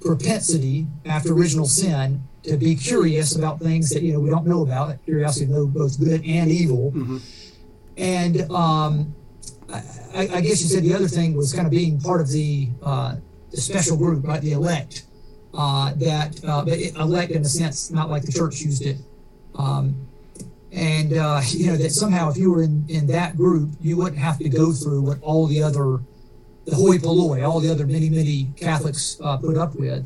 propensity 0.00 0.86
after 1.04 1.32
original 1.32 1.66
sin 1.66 2.22
to 2.44 2.56
be 2.56 2.76
curious 2.76 3.36
about 3.36 3.58
things 3.58 3.90
that 3.90 4.02
you 4.02 4.12
know 4.12 4.20
we 4.20 4.30
don't 4.30 4.46
know 4.46 4.62
about. 4.62 4.96
Curiosity 5.04 5.46
to 5.46 5.52
know 5.52 5.66
both 5.66 5.98
good 5.98 6.24
and 6.24 6.50
evil, 6.50 6.92
mm-hmm. 6.92 7.18
and 7.96 8.50
um, 8.52 9.14
I, 9.72 10.28
I, 10.34 10.40
guess 10.40 10.62
you 10.62 10.68
said 10.68 10.84
the 10.84 10.94
other 10.94 11.08
thing 11.08 11.36
was 11.36 11.52
kind 11.52 11.66
of 11.66 11.72
being 11.72 12.00
part 12.00 12.20
of 12.20 12.28
the 12.30 12.68
uh, 12.82 13.16
the 13.50 13.56
special 13.56 13.96
group, 13.96 14.24
right? 14.24 14.40
The 14.40 14.52
elect. 14.52 15.04
Uh, 15.54 15.94
that 15.94 16.44
uh, 16.44 16.64
elect 17.02 17.32
in 17.32 17.40
a 17.40 17.48
sense, 17.48 17.90
not 17.90 18.10
like 18.10 18.22
the 18.22 18.32
church 18.32 18.60
used 18.60 18.84
it. 18.84 18.98
Um, 19.54 20.05
and 20.76 21.14
uh, 21.14 21.40
you 21.48 21.66
know 21.66 21.76
that 21.76 21.90
somehow 21.90 22.30
if 22.30 22.36
you 22.36 22.52
were 22.52 22.62
in, 22.62 22.84
in 22.88 23.06
that 23.06 23.36
group, 23.36 23.70
you 23.80 23.96
wouldn't 23.96 24.18
have 24.18 24.38
to 24.38 24.48
go 24.48 24.72
through 24.72 25.00
what 25.00 25.18
all 25.22 25.46
the 25.46 25.62
other 25.62 26.00
the 26.66 26.76
hoi 26.76 26.98
polloi, 26.98 27.42
all 27.42 27.60
the 27.60 27.70
other 27.70 27.86
many 27.86 28.10
many 28.10 28.52
Catholics 28.56 29.18
uh, 29.24 29.38
put 29.38 29.56
up 29.56 29.74
with, 29.74 30.04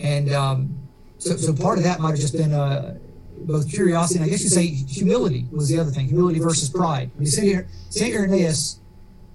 and 0.00 0.32
um, 0.32 0.74
so 1.18 1.36
so 1.36 1.54
part 1.54 1.78
of 1.78 1.84
that 1.84 2.00
might 2.00 2.10
have 2.10 2.18
just 2.18 2.36
been 2.36 2.52
uh, 2.52 2.98
both 3.42 3.70
curiosity 3.70 4.18
and 4.18 4.26
I 4.26 4.28
guess 4.28 4.42
you 4.42 4.50
say 4.50 4.66
humility 4.66 5.46
was 5.52 5.68
the 5.68 5.78
other 5.78 5.90
thing, 5.90 6.06
humility 6.06 6.40
versus 6.40 6.68
pride. 6.68 7.10
I 7.16 7.18
mean, 7.18 7.26
Saint 7.28 8.14
Irenaeus 8.14 8.80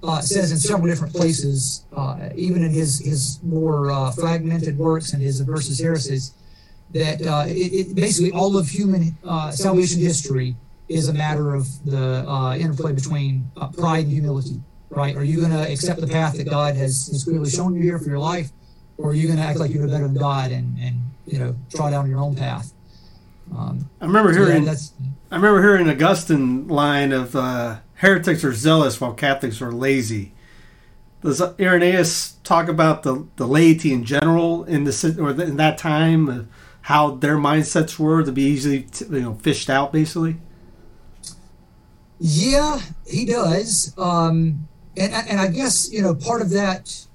uh, 0.04 0.22
says 0.22 0.52
in 0.52 0.58
several 0.58 0.88
different 0.88 1.14
places, 1.14 1.86
uh, 1.96 2.30
even 2.36 2.62
in 2.62 2.72
his 2.72 3.00
his 3.00 3.40
more 3.42 3.90
uh, 3.90 4.12
fragmented 4.12 4.78
works 4.78 5.14
and 5.14 5.22
his 5.22 5.40
versus 5.40 5.80
heresies, 5.80 6.34
that 6.92 7.22
uh, 7.22 7.46
it, 7.48 7.52
it, 7.90 7.96
basically 7.96 8.32
all 8.32 8.58
of 8.58 8.70
human 8.70 9.18
uh, 9.26 9.52
salvation 9.52 10.00
history 10.00 10.56
is 10.88 11.10
a 11.10 11.14
matter 11.14 11.54
of 11.54 11.68
the 11.86 12.28
uh, 12.28 12.56
interplay 12.56 12.94
between 12.94 13.50
pride 13.78 14.06
and 14.06 14.12
humility. 14.12 14.62
Right? 14.90 15.16
Are 15.18 15.24
you 15.24 15.38
going 15.42 15.52
to 15.52 15.70
accept 15.70 16.00
the 16.00 16.08
path 16.08 16.38
that 16.38 16.50
God 16.50 16.76
has, 16.76 17.08
has 17.08 17.26
clearly 17.26 17.50
shown 17.50 17.76
you 17.76 17.82
here 17.82 18.00
for 18.00 18.10
your 18.10 18.20
life, 18.20 18.52
or 18.98 19.12
are 19.12 19.14
you 19.14 19.28
going 19.28 19.38
to 19.38 19.44
act 19.44 19.60
like 19.60 19.72
you 19.72 19.80
know 19.80 19.88
better 19.88 20.08
than 20.08 20.16
God 20.16 20.52
and 20.52 20.78
and 20.80 21.02
you 21.26 21.40
know 21.40 21.56
trot 21.76 21.92
down 21.92 22.10
your 22.10 22.20
own 22.20 22.36
path? 22.36 22.74
Um, 23.56 23.90
I 24.00 24.06
remember 24.06 24.32
hearing 24.32 24.66
yeah, 24.66 24.76
I 25.30 25.36
remember 25.36 25.62
hearing 25.62 25.90
Augustine 25.90 26.68
line 26.70 27.12
of 27.12 27.34
heretics 27.96 28.44
are 28.44 28.54
zealous 28.54 29.00
while 29.02 29.14
Catholics 29.14 29.62
are 29.62 29.72
lazy. 29.72 30.32
Does 31.22 31.42
Irenaeus 31.42 32.38
talk 32.44 32.68
about 32.68 33.04
the, 33.04 33.28
the 33.38 33.48
laity 33.48 33.92
in 33.92 34.04
general 34.06 34.64
in 34.66 34.84
the 34.84 35.16
or 35.20 35.32
in 35.42 35.58
that 35.58 35.78
time, 35.78 36.30
uh, 36.30 36.44
how 36.88 37.12
their 37.12 37.36
mindsets 37.36 38.00
were 38.00 38.24
to 38.24 38.32
be 38.32 38.44
easily 38.44 38.88
you 39.10 39.20
know 39.20 39.34
fished 39.34 39.70
out, 39.70 39.92
basically? 39.92 40.38
Yeah, 42.18 42.80
he 43.06 43.26
does, 43.26 43.94
um, 43.98 44.70
and 44.96 45.12
and 45.14 45.38
I 45.38 45.50
guess 45.50 45.92
you 45.92 46.02
know 46.02 46.16
part 46.16 46.42
of 46.42 46.50
that. 46.52 47.06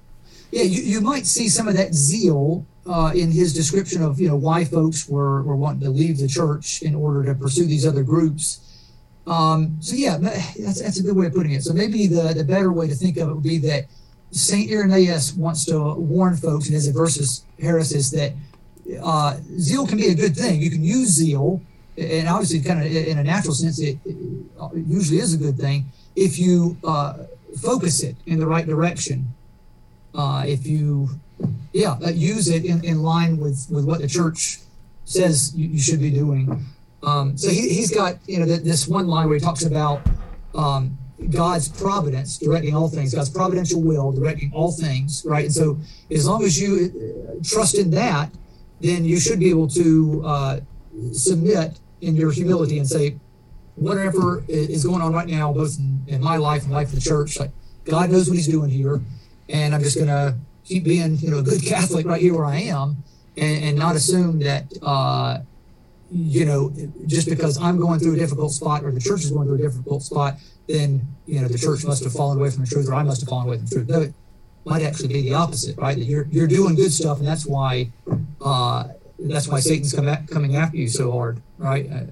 Yeah, 0.51 0.61
you, 0.61 0.83
you 0.83 1.01
might 1.01 1.25
see 1.25 1.49
some 1.49 1.67
of 1.67 1.75
that 1.75 1.95
zeal 1.95 2.67
uh, 2.85 3.13
in 3.15 3.31
his 3.31 3.51
description 3.51 4.03
of 4.03 4.19
you 4.19 4.27
know 4.27 4.35
why 4.35 4.63
folks 4.63 5.09
were, 5.09 5.41
were 5.41 5.55
wanting 5.55 5.81
to 5.81 5.89
leave 5.89 6.19
the 6.19 6.27
church 6.27 6.83
in 6.83 6.93
order 6.93 7.23
to 7.25 7.33
pursue 7.33 7.65
these 7.65 7.87
other 7.87 8.03
groups. 8.03 8.91
Um, 9.25 9.77
so 9.79 9.95
yeah, 9.95 10.19
that's, 10.19 10.83
that's 10.83 10.99
a 10.99 11.03
good 11.03 11.15
way 11.15 11.25
of 11.25 11.33
putting 11.33 11.53
it. 11.53 11.63
So 11.63 11.73
maybe 11.73 12.05
the, 12.05 12.33
the 12.35 12.43
better 12.43 12.71
way 12.71 12.87
to 12.89 12.95
think 12.95 13.17
of 13.17 13.29
it 13.29 13.33
would 13.33 13.41
be 13.41 13.57
that 13.59 13.85
Saint 14.29 14.69
Irenaeus 14.69 15.33
wants 15.33 15.65
to 15.65 15.95
warn 15.95 16.35
folks 16.35 16.67
in 16.67 16.73
his 16.73 16.87
versus 16.89 17.43
heresies 17.59 18.11
that 18.11 18.33
uh, 19.01 19.37
zeal 19.57 19.87
can 19.87 19.97
be 19.97 20.07
a 20.07 20.15
good 20.15 20.35
thing. 20.35 20.61
You 20.61 20.69
can 20.69 20.83
use 20.83 21.09
zeal, 21.09 21.61
and 21.97 22.27
obviously, 22.27 22.61
kind 22.61 22.81
of 22.81 22.91
in 22.91 23.17
a 23.17 23.23
natural 23.23 23.53
sense, 23.53 23.79
it, 23.79 23.97
it 24.05 24.17
usually 24.73 25.19
is 25.19 25.33
a 25.33 25.37
good 25.37 25.57
thing 25.57 25.85
if 26.15 26.37
you 26.37 26.77
uh, 26.83 27.13
focus 27.61 28.03
it 28.03 28.15
in 28.25 28.39
the 28.39 28.47
right 28.47 28.65
direction. 28.65 29.27
Uh, 30.15 30.43
if 30.45 30.67
you, 30.67 31.09
yeah, 31.71 31.97
use 32.09 32.47
it 32.47 32.65
in, 32.65 32.83
in 32.83 33.01
line 33.01 33.37
with, 33.37 33.67
with 33.71 33.85
what 33.85 33.99
the 33.99 34.07
church 34.07 34.59
says 35.05 35.53
you, 35.55 35.67
you 35.67 35.79
should 35.79 35.99
be 35.99 36.11
doing. 36.11 36.65
Um, 37.01 37.37
so 37.37 37.49
he, 37.49 37.81
has 37.81 37.91
got 37.91 38.17
you 38.27 38.39
know 38.39 38.45
this 38.45 38.87
one 38.87 39.07
line 39.07 39.27
where 39.27 39.37
he 39.37 39.43
talks 39.43 39.65
about 39.65 40.01
um, 40.55 40.97
God's 41.29 41.67
providence 41.67 42.37
directing 42.37 42.75
all 42.75 42.87
things, 42.87 43.13
God's 43.13 43.29
providential 43.29 43.81
will 43.81 44.11
directing 44.11 44.51
all 44.53 44.71
things, 44.71 45.23
right? 45.25 45.45
And 45.45 45.53
so 45.53 45.77
as 46.11 46.27
long 46.27 46.43
as 46.43 46.59
you 46.59 46.91
uh, 47.27 47.43
trust 47.43 47.77
in 47.77 47.91
that, 47.91 48.29
then 48.83 49.05
you 49.05 49.19
should 49.19 49.39
be 49.39 49.49
able 49.49 49.67
to 49.69 50.21
uh, 50.25 50.59
submit 51.13 51.79
in 52.01 52.15
your 52.15 52.31
humility 52.31 52.77
and 52.77 52.87
say, 52.87 53.15
whatever 53.75 54.43
is 54.47 54.83
going 54.85 55.01
on 55.01 55.13
right 55.13 55.27
now, 55.27 55.51
both 55.53 55.79
in, 55.79 56.03
in 56.07 56.21
my 56.21 56.35
life 56.35 56.63
and 56.63 56.71
life 56.71 56.89
of 56.89 56.95
the 56.95 57.01
church, 57.01 57.39
like 57.39 57.51
God 57.85 58.11
knows 58.11 58.29
what 58.29 58.35
He's 58.35 58.47
doing 58.47 58.69
here, 58.69 59.01
and 59.49 59.73
I'm 59.73 59.81
just 59.81 59.95
going 59.95 60.09
to 60.09 60.35
keep 60.65 60.83
being 60.83 61.17
you 61.17 61.31
know 61.31 61.39
a 61.39 61.43
good 61.43 61.63
Catholic 61.65 62.05
right 62.05 62.21
here 62.21 62.35
where 62.35 62.45
I 62.45 62.57
am, 62.57 63.03
and, 63.37 63.63
and 63.63 63.77
not 63.77 63.95
assume 63.95 64.39
that. 64.39 64.65
Uh, 64.81 65.39
you 66.15 66.45
know, 66.45 66.71
just 67.07 67.27
because 67.27 67.57
I'm 67.57 67.79
going 67.79 67.99
through 67.99 68.13
a 68.13 68.17
difficult 68.17 68.51
spot 68.51 68.83
or 68.83 68.91
the 68.91 68.99
church 68.99 69.23
is 69.23 69.31
going 69.31 69.47
through 69.47 69.55
a 69.55 69.69
difficult 69.69 70.03
spot, 70.03 70.35
then, 70.67 71.01
you 71.25 71.41
know, 71.41 71.47
the 71.47 71.57
church 71.57 71.83
must 71.85 72.03
have 72.03 72.13
fallen 72.13 72.37
away 72.37 72.51
from 72.51 72.65
the 72.65 72.69
truth 72.69 72.87
or 72.87 72.93
I 72.93 73.01
must 73.01 73.21
have 73.21 73.29
fallen 73.29 73.47
away 73.47 73.57
from 73.57 73.65
the 73.65 73.75
truth. 73.75 73.89
No, 73.89 74.13
might 74.65 74.81
actually 74.81 75.09
be 75.09 75.21
the 75.21 75.33
opposite, 75.33 75.77
right? 75.77 75.97
That 75.97 76.05
you're, 76.05 76.27
you're 76.31 76.47
doing 76.47 76.75
good 76.75 76.91
stuff 76.91 77.19
and 77.19 77.27
that's 77.27 77.45
why, 77.45 77.91
uh, 78.41 78.87
that's 79.19 79.47
why 79.47 79.59
Satan's 79.59 79.93
come 79.93 80.07
at, 80.07 80.27
coming 80.27 80.55
after 80.55 80.77
you 80.77 80.87
so 80.87 81.11
hard, 81.11 81.41
right? 81.57 81.89
I, 81.91 82.07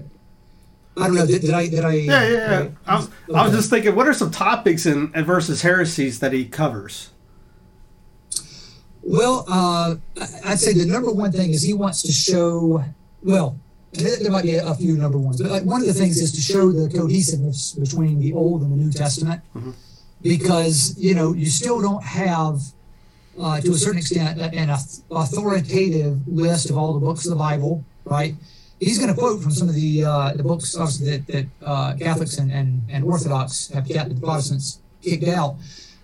I 0.96 1.06
don't 1.06 1.14
know. 1.14 1.26
Did, 1.26 1.42
did 1.42 1.54
I? 1.54 1.68
Did 1.68 1.84
I? 1.84 1.94
Yeah, 1.94 2.28
yeah. 2.28 2.30
yeah. 2.30 2.68
I, 2.86 2.96
was, 2.96 3.08
okay. 3.08 3.38
I 3.38 3.42
was 3.44 3.52
just 3.52 3.70
thinking, 3.70 3.94
what 3.94 4.06
are 4.06 4.12
some 4.12 4.30
topics 4.30 4.84
in, 4.84 5.10
in 5.14 5.24
versus 5.24 5.62
heresies 5.62 6.20
that 6.20 6.34
he 6.34 6.44
covers? 6.44 7.10
Well, 9.02 9.46
uh, 9.48 9.96
I'd 10.44 10.60
say 10.60 10.74
the 10.74 10.84
number 10.84 11.10
one 11.10 11.32
thing 11.32 11.50
is 11.50 11.62
he 11.62 11.72
wants 11.72 12.02
to 12.02 12.12
show. 12.12 12.84
Well, 13.22 13.58
there 13.92 14.30
might 14.30 14.44
be 14.44 14.56
a 14.56 14.74
few 14.74 14.96
number 14.96 15.18
ones, 15.18 15.40
but 15.40 15.50
like 15.50 15.64
one 15.64 15.80
of 15.80 15.86
the 15.86 15.94
things 15.94 16.18
is 16.18 16.32
to 16.32 16.40
show 16.40 16.70
the 16.70 16.88
cohesiveness 16.88 17.72
between 17.72 18.20
the 18.20 18.32
Old 18.34 18.62
and 18.62 18.72
the 18.72 18.76
New 18.76 18.92
Testament, 18.92 19.42
mm-hmm. 19.56 19.70
Because 20.22 20.96
you 20.98 21.14
know 21.14 21.32
you 21.32 21.46
still 21.46 21.80
don't 21.80 22.02
have, 22.02 22.60
uh, 23.40 23.60
to 23.60 23.70
a 23.72 23.74
certain 23.74 23.98
extent, 23.98 24.40
an 24.40 24.70
authoritative 25.10 26.26
list 26.28 26.70
of 26.70 26.78
all 26.78 26.92
the 26.94 27.00
books 27.00 27.26
of 27.26 27.30
the 27.30 27.36
Bible, 27.36 27.84
right? 28.04 28.34
He's 28.80 28.98
going 28.98 29.14
to 29.14 29.18
quote 29.18 29.40
from 29.40 29.52
some 29.52 29.68
of 29.68 29.74
the 29.74 30.04
uh, 30.04 30.32
the 30.34 30.42
books 30.42 30.72
that, 30.72 31.24
that 31.28 31.46
uh, 31.64 31.94
Catholics 31.98 32.38
and, 32.38 32.50
and, 32.50 32.82
and 32.88 33.04
Orthodox 33.04 33.68
have 33.68 33.86
kept 33.88 34.14
the 34.14 34.20
Protestants 34.20 34.80
kicked 35.02 35.28
out. 35.28 35.56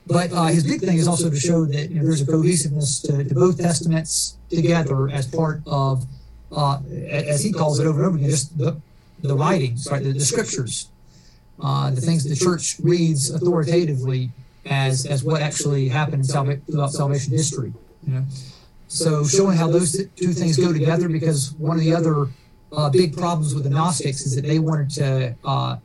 But 0.06 0.32
uh, 0.32 0.46
his 0.46 0.64
big 0.64 0.80
thing 0.80 0.96
is 0.96 1.06
also 1.06 1.28
to 1.28 1.38
show 1.38 1.66
that 1.66 1.90
you 1.90 1.96
know, 1.96 2.04
there's 2.04 2.22
a 2.22 2.26
cohesiveness 2.26 3.00
to, 3.02 3.24
to 3.24 3.34
both 3.34 3.58
testaments 3.58 4.38
together 4.48 5.10
as 5.10 5.26
part 5.26 5.60
of 5.66 6.06
uh, 6.50 6.80
as 7.10 7.42
he 7.44 7.52
calls 7.52 7.78
it 7.78 7.86
over 7.86 7.98
and 7.98 8.06
over 8.06 8.16
again, 8.16 8.30
just 8.30 8.56
the, 8.56 8.80
the 9.22 9.34
writings, 9.34 9.86
right, 9.90 10.02
the, 10.02 10.12
the 10.12 10.20
scriptures, 10.20 10.88
uh, 11.62 11.90
the 11.90 12.00
things 12.00 12.24
the 12.24 12.36
church 12.36 12.76
reads 12.82 13.30
authoritatively 13.30 14.30
as 14.66 15.06
as 15.06 15.24
what 15.24 15.42
actually 15.42 15.88
happened 15.88 16.22
in 16.22 16.24
salva- 16.24 16.60
throughout 16.70 16.92
salvation 16.92 17.32
history. 17.32 17.72
You 18.06 18.14
know? 18.14 18.24
So 18.88 19.24
showing 19.24 19.56
how 19.56 19.68
those 19.70 19.92
two 20.16 20.32
things 20.32 20.56
go 20.56 20.72
together, 20.72 21.08
because 21.08 21.52
one 21.54 21.76
of 21.76 21.82
the 21.82 21.94
other 21.94 22.28
uh, 22.72 22.90
big 22.90 23.16
problems 23.16 23.54
with 23.54 23.64
the 23.64 23.70
Gnostics 23.70 24.22
is 24.22 24.34
that 24.36 24.44
they 24.44 24.58
wanted 24.58 24.90
to 24.90 25.34
uh, 25.44 25.76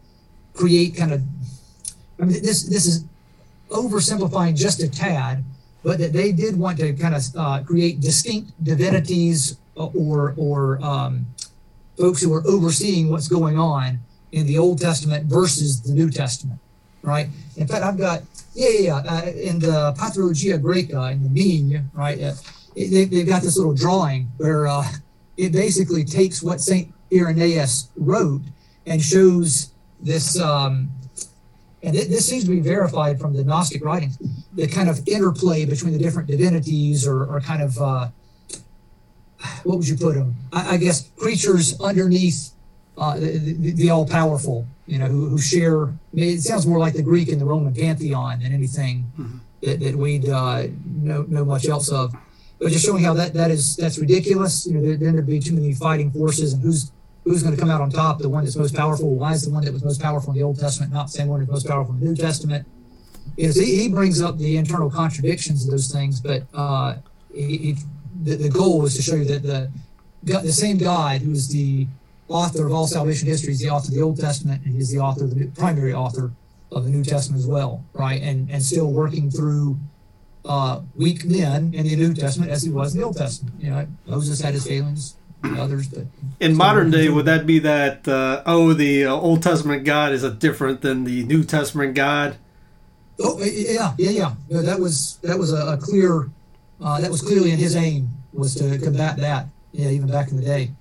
create 0.53 0.95
kind 0.95 1.11
of, 1.11 1.21
I 2.19 2.25
mean, 2.25 2.41
this 2.41 2.63
this 2.63 2.85
is 2.85 3.05
oversimplifying 3.69 4.55
just 4.55 4.81
a 4.83 4.89
tad, 4.89 5.43
but 5.83 5.97
that 5.99 6.13
they 6.13 6.31
did 6.31 6.57
want 6.57 6.77
to 6.79 6.93
kind 6.93 7.15
of 7.15 7.23
uh, 7.35 7.63
create 7.63 7.99
distinct 7.99 8.51
divinities 8.63 9.57
or 9.75 10.33
or 10.37 10.81
um, 10.83 11.25
folks 11.97 12.21
who 12.21 12.33
are 12.33 12.45
overseeing 12.47 13.09
what's 13.09 13.27
going 13.27 13.57
on 13.57 13.99
in 14.33 14.47
the 14.47 14.57
Old 14.57 14.81
Testament 14.81 15.25
versus 15.25 15.81
the 15.81 15.93
New 15.93 16.09
Testament, 16.09 16.59
right? 17.03 17.29
In 17.55 17.67
fact, 17.67 17.83
I've 17.85 17.97
got 17.97 18.23
yeah 18.53 18.69
yeah. 18.79 18.95
Uh, 18.95 19.25
in 19.29 19.59
the 19.59 19.93
Patrologia 19.97 20.59
Graeca 20.59 21.11
in 21.13 21.23
the 21.23 21.29
Migne, 21.29 21.85
right? 21.93 22.21
Uh, 22.21 22.33
they, 22.75 23.05
have 23.05 23.27
got 23.27 23.41
this 23.43 23.55
little 23.55 23.75
drawing 23.75 24.31
where 24.37 24.67
uh, 24.67 24.83
it 25.37 25.51
basically 25.51 26.03
takes 26.03 26.41
what 26.41 26.59
Saint 26.59 26.91
Irenaeus 27.13 27.89
wrote 27.95 28.41
and 28.87 29.01
shows 29.01 29.71
this. 30.01 30.39
Um, 30.39 30.89
and 31.83 31.93
this 31.95 32.27
seems 32.27 32.45
to 32.45 32.49
be 32.49 32.61
verified 32.61 33.19
from 33.19 33.33
the 33.33 33.43
Gnostic 33.43 33.83
writings, 33.83 34.17
the 34.53 34.67
kind 34.67 34.89
of 34.89 35.05
interplay 35.05 35.65
between 35.65 35.91
the 35.91 35.99
different 35.99 36.29
divinities 36.29 37.05
or, 37.05 37.25
or 37.25 37.41
kind 37.41 37.61
of 37.61 37.77
uh, 37.77 38.07
what 39.63 39.77
would 39.77 39.87
you 39.87 39.97
put 39.97 40.15
them? 40.15 40.35
I, 40.53 40.75
I 40.75 40.77
guess 40.77 41.09
creatures 41.17 41.79
underneath 41.81 42.52
uh, 42.97 43.15
the, 43.15 43.37
the, 43.37 43.71
the, 43.71 43.89
all 43.89 44.05
powerful, 44.05 44.67
you 44.85 44.99
know, 44.99 45.07
who, 45.07 45.29
who 45.29 45.37
share. 45.39 45.87
I 45.87 45.91
mean, 46.13 46.37
it 46.37 46.41
sounds 46.41 46.67
more 46.67 46.79
like 46.79 46.93
the 46.93 47.01
Greek 47.01 47.29
and 47.29 47.41
the 47.41 47.45
Roman 47.45 47.73
pantheon 47.73 48.41
than 48.41 48.53
anything 48.53 49.11
mm-hmm. 49.17 49.37
that, 49.63 49.79
that 49.79 49.95
we'd 49.95 50.29
uh, 50.29 50.67
know, 50.85 51.23
know 51.23 51.45
much 51.45 51.67
else 51.67 51.89
of. 51.89 52.13
But 52.59 52.71
just 52.71 52.85
showing 52.85 53.03
how 53.03 53.13
that, 53.15 53.33
that 53.33 53.51
is 53.51 53.75
that's 53.75 53.97
ridiculous. 53.97 54.65
You 54.65 54.75
know, 54.75 54.81
there, 54.81 54.95
there 54.95 55.11
to 55.11 55.21
be 55.21 55.39
too 55.39 55.53
many 55.53 55.73
fighting 55.73 56.11
forces, 56.11 56.53
and 56.53 56.61
who's 56.61 56.91
who's 57.23 57.43
going 57.43 57.55
to 57.55 57.59
come 57.59 57.69
out 57.69 57.81
on 57.81 57.89
top? 57.89 58.19
The 58.19 58.29
one 58.29 58.43
that's 58.43 58.55
most 58.55 58.75
powerful. 58.75 59.13
Why 59.15 59.33
is 59.33 59.43
the 59.43 59.51
one 59.51 59.65
that 59.65 59.73
was 59.73 59.83
most 59.83 60.01
powerful 60.01 60.31
in 60.31 60.39
the 60.39 60.45
Old 60.45 60.59
Testament 60.59 60.93
not 60.93 61.07
the 61.07 61.13
same 61.13 61.27
one 61.27 61.39
that's 61.39 61.51
most 61.51 61.67
powerful 61.67 61.93
in 61.95 61.99
the 61.99 62.05
New 62.05 62.15
Testament? 62.15 62.65
You 63.37 63.47
know, 63.47 63.53
he, 63.53 63.81
he 63.81 63.89
brings 63.89 64.21
up 64.21 64.37
the 64.37 64.57
internal 64.57 64.89
contradictions 64.89 65.65
of 65.65 65.71
those 65.71 65.91
things, 65.91 66.21
but 66.21 66.43
uh, 66.53 66.95
he, 67.33 67.57
he 67.57 67.75
the, 68.23 68.35
the 68.35 68.49
goal 68.49 68.79
was 68.79 68.95
to 68.95 69.01
show 69.01 69.15
you 69.15 69.25
that 69.25 69.43
the 69.43 69.71
the 70.23 70.53
same 70.53 70.77
God 70.77 71.21
who 71.21 71.31
is 71.31 71.49
the 71.49 71.87
author 72.27 72.65
of 72.65 72.73
all 72.73 72.87
salvation 72.87 73.27
history 73.27 73.53
is 73.53 73.59
the 73.59 73.69
author 73.69 73.89
of 73.89 73.95
the 73.95 74.01
Old 74.01 74.19
Testament, 74.19 74.65
and 74.65 74.75
he's 74.75 74.91
the 74.91 74.99
author, 74.99 75.27
the 75.27 75.47
primary 75.47 75.93
author 75.93 76.31
of 76.71 76.85
the 76.85 76.89
New 76.89 77.03
Testament 77.03 77.39
as 77.39 77.47
well, 77.47 77.83
right? 77.93 78.21
And 78.21 78.49
and 78.49 78.63
still 78.63 78.91
working 78.91 79.29
through 79.29 79.77
uh, 80.45 80.81
weak 80.95 81.25
men 81.25 81.73
in 81.73 81.87
the 81.87 81.95
New 81.95 82.13
Testament 82.13 82.51
as 82.51 82.63
he 82.63 82.69
was 82.69 82.93
in 82.93 83.01
the 83.01 83.05
Old 83.05 83.17
Testament. 83.17 83.55
You 83.59 83.69
know, 83.69 83.87
Moses 84.07 84.41
had 84.41 84.53
his 84.53 84.67
failings, 84.67 85.15
others, 85.43 85.87
but 85.87 86.05
in 86.39 86.55
modern 86.55 86.91
day, 86.91 87.09
would 87.09 87.25
that 87.25 87.45
be 87.45 87.59
that 87.59 88.07
uh, 88.07 88.43
oh, 88.45 88.73
the 88.73 89.05
uh, 89.05 89.13
Old 89.13 89.43
Testament 89.43 89.83
God 89.83 90.11
is 90.11 90.23
a 90.23 90.31
different 90.31 90.81
than 90.81 91.03
the 91.03 91.23
New 91.23 91.43
Testament 91.43 91.93
God? 91.93 92.37
Oh 93.19 93.39
yeah, 93.39 93.93
yeah, 93.97 94.09
yeah. 94.09 94.33
yeah 94.49 94.61
that 94.61 94.79
was 94.79 95.17
that 95.17 95.37
was 95.37 95.53
a, 95.53 95.73
a 95.73 95.77
clear 95.77 96.29
uh, 96.81 96.99
that 96.99 97.11
was 97.11 97.21
clearly 97.21 97.51
in 97.51 97.59
his 97.59 97.75
aim 97.75 98.09
was 98.33 98.55
to 98.55 98.77
combat 98.79 99.17
that. 99.17 99.47
Yeah, 99.71 99.89
even 99.89 100.07
back 100.07 100.29
in 100.29 100.37
the 100.37 100.43
day. 100.43 100.71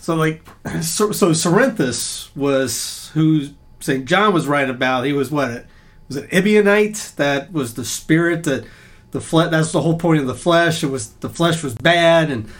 So 0.00 0.16
like, 0.16 0.42
so, 0.82 1.12
so 1.12 1.30
Cerinthus 1.30 2.34
was 2.34 3.10
who 3.14 3.48
St. 3.80 4.04
John 4.04 4.32
was 4.34 4.46
writing 4.46 4.74
about. 4.74 5.04
He 5.04 5.12
was 5.12 5.30
what? 5.30 5.50
it 5.50 5.66
Was 6.08 6.16
an 6.16 6.28
Ebionite? 6.28 7.16
That 7.16 7.52
was 7.52 7.74
the 7.74 7.84
spirit 7.84 8.44
that 8.44 8.64
the 9.10 9.20
flesh. 9.20 9.50
That's 9.50 9.72
the 9.72 9.80
whole 9.80 9.98
point 9.98 10.20
of 10.20 10.26
the 10.26 10.34
flesh. 10.34 10.82
It 10.82 10.88
was 10.88 11.10
the 11.14 11.28
flesh 11.28 11.62
was 11.62 11.74
bad, 11.74 12.30
and, 12.30 12.50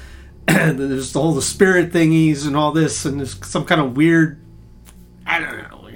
and 0.49 0.79
there's 0.79 1.13
the 1.13 1.21
whole 1.21 1.33
the 1.33 1.43
spirit 1.43 1.93
thingies 1.93 2.47
and 2.47 2.57
all 2.57 2.73
this, 2.73 3.05
and 3.05 3.19
there's 3.19 3.39
some 3.47 3.65
kind 3.65 3.81
of 3.81 3.97
weird. 3.97 4.41
I 5.27 5.41
don't 5.41 5.59
know. 5.59 5.89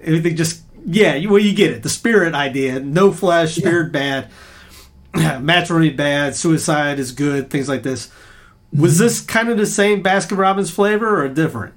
Everything 0.00 0.36
just 0.36 0.62
yeah. 0.86 1.14
You, 1.14 1.30
well, 1.30 1.38
you 1.38 1.54
get 1.54 1.72
it. 1.72 1.82
The 1.82 1.88
spirit 1.88 2.34
idea. 2.34 2.80
No 2.80 3.12
flesh, 3.12 3.56
spirit 3.56 3.92
yeah. 3.94 4.26
bad, 5.12 5.42
matrimony 5.42 5.90
bad, 5.90 6.36
suicide 6.36 6.98
is 6.98 7.12
good. 7.12 7.50
Things 7.50 7.68
like 7.68 7.82
this. 7.82 8.10
Was 8.72 8.98
this 8.98 9.20
kind 9.20 9.48
of 9.48 9.56
the 9.56 9.66
same 9.66 10.02
Baskin 10.02 10.36
Robbins 10.36 10.70
flavor 10.70 11.22
or 11.22 11.28
different? 11.28 11.74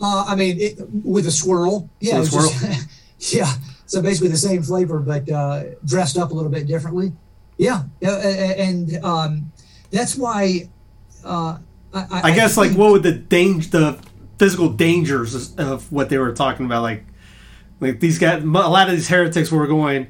Uh, 0.00 0.24
I 0.28 0.34
mean, 0.34 0.60
it, 0.60 0.78
with 1.04 1.26
a 1.26 1.30
swirl. 1.30 1.90
Yeah. 2.00 2.20
A 2.20 2.24
swirl. 2.24 2.48
Just, 2.48 2.88
yeah. 3.34 3.52
So 3.86 4.00
basically 4.02 4.28
the 4.28 4.36
same 4.36 4.62
flavor, 4.62 5.00
but 5.00 5.30
uh, 5.30 5.64
dressed 5.84 6.16
up 6.16 6.30
a 6.30 6.34
little 6.34 6.50
bit 6.50 6.66
differently. 6.66 7.12
Yeah. 7.56 7.84
And 8.00 9.04
um, 9.04 9.52
that's 9.90 10.16
why. 10.16 10.68
Uh, 11.24 11.58
I, 11.92 11.98
I, 11.98 12.20
I, 12.24 12.34
guess, 12.34 12.56
I 12.56 12.66
like, 12.66 12.76
what 12.76 12.92
would 12.92 13.02
the 13.02 13.12
danger, 13.12 13.68
the 13.70 13.98
physical 14.38 14.68
dangers 14.68 15.54
of 15.56 15.90
what 15.90 16.10
they 16.10 16.18
were 16.18 16.32
talking 16.32 16.66
about? 16.66 16.82
Like, 16.82 17.04
like 17.80 18.00
these 18.00 18.18
guys, 18.18 18.42
a 18.42 18.46
lot 18.46 18.88
of 18.88 18.94
these 18.94 19.08
heretics 19.08 19.50
were 19.50 19.66
going, 19.66 20.08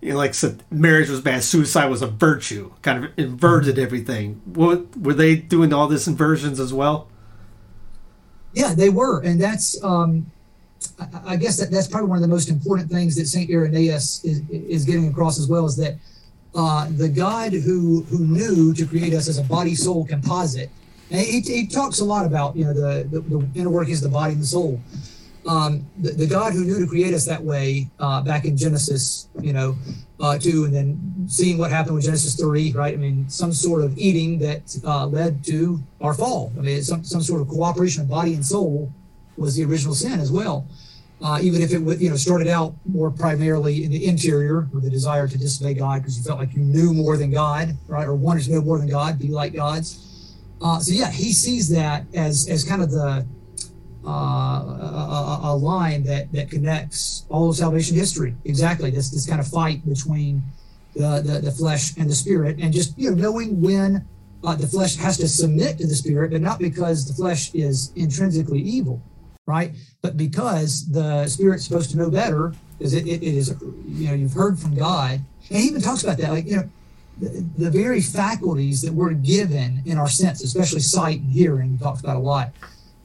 you 0.00 0.12
know, 0.12 0.16
like 0.16 0.34
said, 0.34 0.62
marriage 0.70 1.08
was 1.08 1.20
bad, 1.20 1.44
suicide 1.44 1.86
was 1.86 2.02
a 2.02 2.06
virtue, 2.06 2.72
kind 2.82 3.04
of 3.04 3.10
inverted 3.18 3.76
mm-hmm. 3.76 3.84
everything. 3.84 4.40
What 4.44 4.96
were 4.96 5.14
they 5.14 5.36
doing 5.36 5.72
all 5.72 5.88
this 5.88 6.06
inversions 6.06 6.58
as 6.58 6.72
well? 6.72 7.08
Yeah, 8.52 8.74
they 8.74 8.88
were, 8.88 9.20
and 9.20 9.40
that's 9.40 9.82
um, 9.84 10.30
I, 10.98 11.32
I 11.32 11.36
guess 11.36 11.58
that 11.58 11.70
that's 11.70 11.86
probably 11.86 12.08
one 12.08 12.18
of 12.18 12.22
the 12.22 12.28
most 12.28 12.48
important 12.48 12.90
things 12.90 13.14
that 13.16 13.26
Saint 13.26 13.50
Irenaeus 13.50 14.24
is 14.24 14.42
is 14.50 14.84
getting 14.84 15.08
across 15.08 15.38
as 15.38 15.46
well 15.46 15.66
is 15.66 15.76
that 15.76 15.96
uh, 16.54 16.88
the 16.96 17.08
God 17.08 17.52
who 17.52 18.02
who 18.04 18.18
knew 18.20 18.72
to 18.74 18.86
create 18.86 19.14
us 19.14 19.28
as 19.28 19.38
a 19.38 19.44
body 19.44 19.74
soul 19.74 20.06
composite. 20.06 20.70
And 21.12 21.20
he, 21.20 21.40
he 21.40 21.66
talks 21.66 21.98
a 21.98 22.04
lot 22.04 22.24
about 22.24 22.56
you 22.56 22.64
know 22.64 22.72
the 22.72 23.06
the, 23.08 23.20
the 23.20 23.46
inner 23.54 23.70
workings 23.70 23.98
of 23.98 24.10
the 24.10 24.14
body 24.14 24.32
and 24.32 24.42
the 24.42 24.46
soul. 24.46 24.80
Um, 25.46 25.86
the, 25.96 26.10
the, 26.10 26.26
God 26.26 26.52
who 26.52 26.64
knew 26.64 26.78
to 26.80 26.86
create 26.86 27.14
us 27.14 27.24
that 27.24 27.42
way 27.42 27.88
uh, 27.98 28.20
back 28.20 28.44
in 28.44 28.58
Genesis, 28.58 29.28
you 29.40 29.54
know, 29.54 29.74
uh, 30.20 30.38
two, 30.38 30.66
and 30.66 30.74
then 30.74 31.26
seeing 31.28 31.56
what 31.56 31.70
happened 31.70 31.94
with 31.94 32.04
Genesis 32.04 32.36
three, 32.36 32.72
right? 32.72 32.92
I 32.92 32.96
mean, 32.98 33.28
some 33.30 33.52
sort 33.52 33.82
of 33.82 33.96
eating 33.96 34.38
that 34.40 34.76
uh, 34.84 35.06
led 35.06 35.42
to 35.46 35.80
our 36.02 36.12
fall. 36.12 36.52
I 36.58 36.60
mean, 36.60 36.82
some 36.82 37.04
some 37.04 37.22
sort 37.22 37.40
of 37.40 37.48
cooperation 37.48 38.02
of 38.02 38.08
body 38.08 38.34
and 38.34 38.44
soul 38.44 38.92
was 39.38 39.56
the 39.56 39.64
original 39.64 39.94
sin 39.94 40.20
as 40.20 40.30
well. 40.30 40.66
Uh, 41.22 41.38
even 41.42 41.60
if 41.60 41.72
it 41.72 42.00
you 42.00 42.08
know 42.10 42.16
started 42.16 42.48
out 42.48 42.74
more 42.86 43.10
primarily 43.10 43.84
in 43.84 43.90
the 43.90 44.06
interior 44.06 44.68
with 44.72 44.84
the 44.84 44.90
desire 44.90 45.28
to 45.28 45.38
disobey 45.38 45.74
God 45.74 45.98
because 45.98 46.16
you 46.16 46.24
felt 46.24 46.38
like 46.38 46.54
you 46.54 46.62
knew 46.62 46.94
more 46.94 47.16
than 47.16 47.30
God, 47.30 47.76
right, 47.88 48.06
or 48.06 48.14
wanted 48.14 48.44
to 48.44 48.52
know 48.52 48.62
more 48.62 48.78
than 48.78 48.88
God, 48.88 49.18
be 49.18 49.28
like 49.28 49.54
gods. 49.54 50.36
Uh, 50.62 50.78
so 50.78 50.92
yeah, 50.92 51.10
he 51.10 51.32
sees 51.32 51.68
that 51.70 52.04
as 52.14 52.48
as 52.48 52.64
kind 52.64 52.82
of 52.82 52.90
the 52.90 53.26
uh, 54.06 54.10
a, 54.10 55.40
a, 55.44 55.56
line 55.56 56.02
that 56.04 56.32
that 56.32 56.50
connects 56.50 57.26
all 57.28 57.50
of 57.50 57.56
salvation 57.56 57.96
history. 57.96 58.34
Exactly, 58.44 58.90
this 58.90 59.10
this 59.10 59.26
kind 59.26 59.40
of 59.40 59.46
fight 59.46 59.86
between 59.86 60.42
the 60.94 61.20
the, 61.20 61.40
the 61.40 61.50
flesh 61.50 61.96
and 61.98 62.08
the 62.08 62.14
spirit, 62.14 62.58
and 62.60 62.72
just 62.72 62.98
you 62.98 63.10
know 63.10 63.16
knowing 63.16 63.60
when 63.60 64.06
uh, 64.42 64.54
the 64.54 64.66
flesh 64.66 64.96
has 64.96 65.18
to 65.18 65.28
submit 65.28 65.78
to 65.78 65.86
the 65.86 65.94
spirit, 65.94 66.30
but 66.30 66.40
not 66.40 66.58
because 66.58 67.06
the 67.06 67.12
flesh 67.12 67.54
is 67.54 67.92
intrinsically 67.94 68.60
evil, 68.60 69.02
right? 69.46 69.72
But 70.00 70.16
because 70.16 70.90
the 70.90 71.26
spirit's 71.28 71.64
supposed 71.64 71.90
to 71.90 71.98
know 71.98 72.10
better, 72.10 72.54
because 72.78 72.94
it, 72.94 73.06
it, 73.06 73.22
it 73.22 73.34
is 73.34 73.54
you 73.86 74.08
know 74.08 74.14
you've 74.14 74.32
heard 74.32 74.58
from 74.58 74.74
God, 74.74 75.20
and 75.50 75.58
he 75.58 75.64
even 75.64 75.82
talks 75.82 76.02
about 76.02 76.18
that, 76.18 76.30
like 76.30 76.46
you 76.46 76.56
know. 76.56 76.70
The, 77.18 77.44
the 77.58 77.70
very 77.70 78.00
faculties 78.00 78.80
that 78.80 78.94
we're 78.94 79.12
given 79.12 79.82
in 79.84 79.98
our 79.98 80.08
sense, 80.08 80.42
especially 80.42 80.80
sight 80.80 81.20
and 81.20 81.30
hearing, 81.30 81.72
he 81.72 81.76
talks 81.76 82.00
about 82.00 82.16
a 82.16 82.20
lot, 82.20 82.50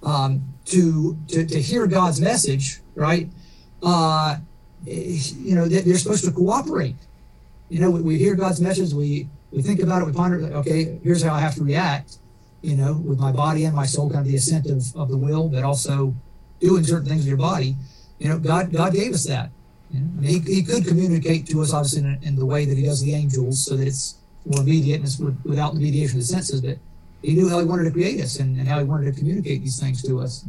um, 0.03 0.54
to, 0.65 1.17
to 1.29 1.45
to 1.45 1.61
hear 1.61 1.87
God's 1.87 2.19
message, 2.19 2.81
right? 2.95 3.29
Uh, 3.83 4.37
you 4.85 5.55
know, 5.55 5.67
they're 5.67 5.97
supposed 5.97 6.25
to 6.25 6.31
cooperate. 6.31 6.95
You 7.69 7.79
know, 7.79 7.89
we, 7.89 8.17
hear 8.17 8.35
God's 8.35 8.61
message, 8.61 8.93
we 8.93 9.27
we 9.51 9.61
think 9.61 9.81
about 9.81 10.01
it, 10.01 10.05
we 10.05 10.13
ponder. 10.13 10.41
Okay, 10.57 10.99
here's 11.03 11.23
how 11.23 11.33
I 11.33 11.39
have 11.39 11.55
to 11.55 11.63
react. 11.63 12.17
You 12.61 12.75
know, 12.75 12.93
with 12.93 13.19
my 13.19 13.31
body 13.31 13.65
and 13.65 13.75
my 13.75 13.85
soul, 13.85 14.09
kind 14.09 14.21
of 14.21 14.27
the 14.27 14.35
ascent 14.35 14.65
of, 14.67 14.95
of 14.95 15.09
the 15.09 15.17
will, 15.17 15.49
but 15.49 15.63
also 15.63 16.15
doing 16.59 16.83
certain 16.83 17.07
things 17.07 17.21
with 17.21 17.27
your 17.27 17.37
body. 17.37 17.75
You 18.19 18.29
know, 18.29 18.39
God 18.39 18.71
God 18.71 18.93
gave 18.93 19.13
us 19.13 19.25
that. 19.25 19.49
You 19.91 19.99
know? 19.99 20.07
I 20.17 20.21
mean, 20.21 20.43
he, 20.43 20.55
he 20.55 20.63
could 20.63 20.87
communicate 20.87 21.47
to 21.47 21.61
us 21.61 21.73
obviously 21.73 22.01
in, 22.01 22.19
in, 22.23 22.35
the 22.35 22.45
way 22.45 22.65
that 22.65 22.77
he 22.77 22.83
does 22.83 23.01
the 23.01 23.13
angels, 23.13 23.65
so 23.65 23.75
that 23.77 23.87
it's 23.87 24.15
more 24.45 24.61
immediate 24.61 24.97
and 24.97 25.05
it's 25.05 25.19
without 25.19 25.73
the 25.73 25.79
mediation 25.79 26.17
of 26.17 26.21
the 26.21 26.33
senses. 26.33 26.61
But 26.61 26.77
he 27.25 27.33
knew 27.33 27.49
how 27.49 27.59
he 27.59 27.65
wanted 27.65 27.85
to 27.85 27.91
create 27.91 28.21
us 28.21 28.39
and, 28.39 28.57
and 28.59 28.67
how 28.67 28.77
he 28.77 28.85
wanted 28.85 29.05
to 29.11 29.17
communicate 29.17 29.61
these 29.61 29.79
things 29.79 30.01
to 30.03 30.19
us. 30.19 30.45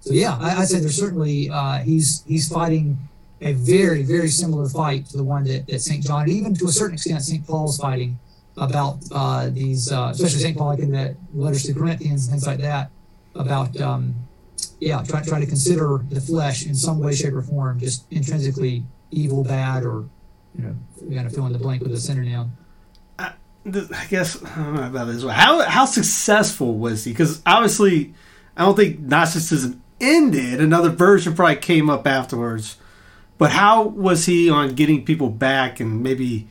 So 0.00 0.12
yeah, 0.12 0.36
I, 0.40 0.58
would 0.58 0.68
say 0.68 0.80
there's 0.80 0.96
certainly 0.96 1.48
uh, 1.48 1.78
he's 1.78 2.24
he's 2.26 2.48
fighting 2.48 2.98
a 3.40 3.52
very 3.52 4.02
very 4.02 4.28
similar 4.28 4.68
fight 4.68 5.06
to 5.06 5.16
the 5.16 5.22
one 5.22 5.44
that, 5.44 5.66
that 5.68 5.80
Saint 5.80 6.02
John, 6.04 6.28
even 6.28 6.54
to 6.56 6.66
a 6.66 6.72
certain 6.72 6.94
extent, 6.94 7.22
Saint 7.22 7.46
Paul's 7.46 7.78
fighting 7.78 8.18
about 8.56 8.98
uh, 9.12 9.48
these, 9.50 9.92
uh, 9.92 10.10
especially 10.12 10.40
Saint 10.40 10.58
Paul, 10.58 10.68
like 10.68 10.80
in 10.80 10.90
the 10.90 11.16
letters 11.34 11.62
to 11.64 11.74
Corinthians 11.74 12.26
and 12.26 12.32
things 12.32 12.46
like 12.46 12.58
that, 12.58 12.90
about 13.34 13.80
um, 13.80 14.14
yeah, 14.80 15.02
trying 15.04 15.24
try 15.24 15.38
to 15.38 15.46
consider 15.46 16.00
the 16.10 16.20
flesh 16.20 16.66
in 16.66 16.74
some 16.74 16.98
way, 16.98 17.14
shape, 17.14 17.34
or 17.34 17.42
form 17.42 17.78
just 17.78 18.04
intrinsically 18.10 18.82
evil, 19.12 19.44
bad, 19.44 19.84
or 19.84 20.04
you 20.58 20.64
know, 20.64 20.74
got 21.14 21.22
to 21.22 21.30
fill 21.30 21.46
in 21.46 21.52
the 21.52 21.58
blank 21.58 21.82
with 21.82 21.92
a 21.92 22.00
synonym. 22.00 22.52
I 23.64 24.06
guess 24.08 24.42
I 24.42 24.56
don't 24.56 24.74
know 24.74 24.86
about 24.86 25.06
this. 25.06 25.22
How 25.22 25.62
how 25.62 25.84
successful 25.84 26.78
was 26.78 27.04
he? 27.04 27.12
Because 27.12 27.40
obviously, 27.46 28.12
I 28.56 28.64
don't 28.64 28.76
think 28.76 29.00
Gnosticism 29.00 29.82
ended. 30.00 30.60
Another 30.60 30.90
version 30.90 31.34
probably 31.34 31.56
came 31.56 31.88
up 31.88 32.06
afterwards. 32.06 32.76
But 33.38 33.52
how 33.52 33.84
was 33.84 34.26
he 34.26 34.50
on 34.50 34.74
getting 34.74 35.04
people 35.04 35.28
back 35.28 35.80
and 35.80 36.02
maybe 36.02 36.48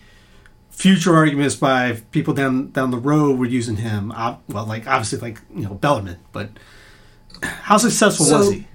future 0.69 1.15
arguments 1.15 1.55
by 1.55 2.01
people 2.11 2.33
down 2.33 2.71
down 2.71 2.91
the 2.91 2.97
road 2.97 3.37
were 3.37 3.45
using 3.45 3.77
him? 3.77 4.13
well, 4.47 4.65
like 4.65 4.87
obviously, 4.87 5.19
like 5.19 5.41
you 5.53 5.63
know 5.63 5.73
Bellarmine. 5.73 6.19
But 6.31 6.49
how 7.43 7.77
successful 7.77 8.25
so, 8.25 8.37
was 8.37 8.51
he? 8.51 8.67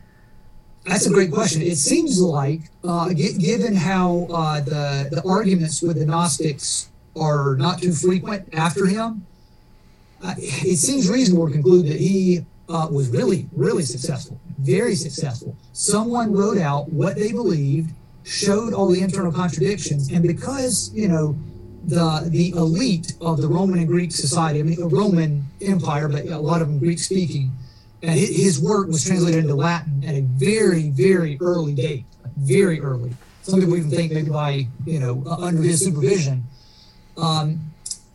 That's 0.84 1.06
a 1.06 1.10
great 1.10 1.32
question. 1.32 1.62
It 1.62 1.78
seems 1.78 2.20
like, 2.20 2.60
uh, 2.84 3.08
given 3.08 3.74
how 3.74 4.28
uh, 4.30 4.60
the 4.60 5.08
the 5.10 5.22
arguments 5.26 5.82
with 5.82 5.98
the 5.98 6.06
Gnostics 6.06 6.90
are 7.16 7.56
not 7.56 7.80
too 7.80 7.92
frequent 7.92 8.48
after 8.52 8.86
him, 8.86 9.26
uh, 10.22 10.34
it 10.38 10.76
seems 10.76 11.10
reasonable 11.10 11.46
to 11.46 11.52
conclude 11.52 11.86
that 11.86 12.00
he 12.00 12.44
uh, 12.68 12.88
was 12.90 13.10
really, 13.10 13.48
really 13.52 13.82
successful, 13.82 14.40
very 14.58 14.94
successful. 14.94 15.56
Someone 15.72 16.32
wrote 16.32 16.58
out 16.58 16.88
what 16.92 17.16
they 17.16 17.32
believed, 17.32 17.90
showed 18.24 18.72
all 18.72 18.88
the 18.88 19.00
internal 19.00 19.30
contradictions, 19.30 20.10
and 20.10 20.22
because 20.22 20.90
you 20.94 21.08
know 21.08 21.36
the 21.84 22.26
the 22.30 22.50
elite 22.50 23.12
of 23.20 23.40
the 23.40 23.46
Roman 23.46 23.78
and 23.78 23.86
Greek 23.86 24.10
society, 24.10 24.60
I 24.60 24.62
mean, 24.62 24.80
the 24.80 24.88
Roman 24.88 25.44
Empire, 25.60 26.08
but 26.08 26.26
a 26.26 26.38
lot 26.38 26.62
of 26.62 26.68
them 26.68 26.78
Greek 26.78 26.98
speaking, 26.98 27.52
and 28.02 28.18
his 28.18 28.60
work 28.60 28.88
was 28.88 29.04
translated 29.04 29.44
into 29.44 29.54
Latin 29.54 30.02
at 30.04 30.14
a 30.14 30.22
very, 30.22 30.90
very 30.90 31.38
early 31.40 31.74
date, 31.74 32.04
very 32.36 32.80
early. 32.80 33.14
Some 33.42 33.60
people 33.60 33.76
even 33.76 33.90
think 33.90 34.12
maybe 34.12 34.30
by 34.30 34.66
you 34.86 34.98
know 34.98 35.22
under 35.26 35.62
his 35.62 35.84
supervision 35.84 36.42
um, 37.16 37.60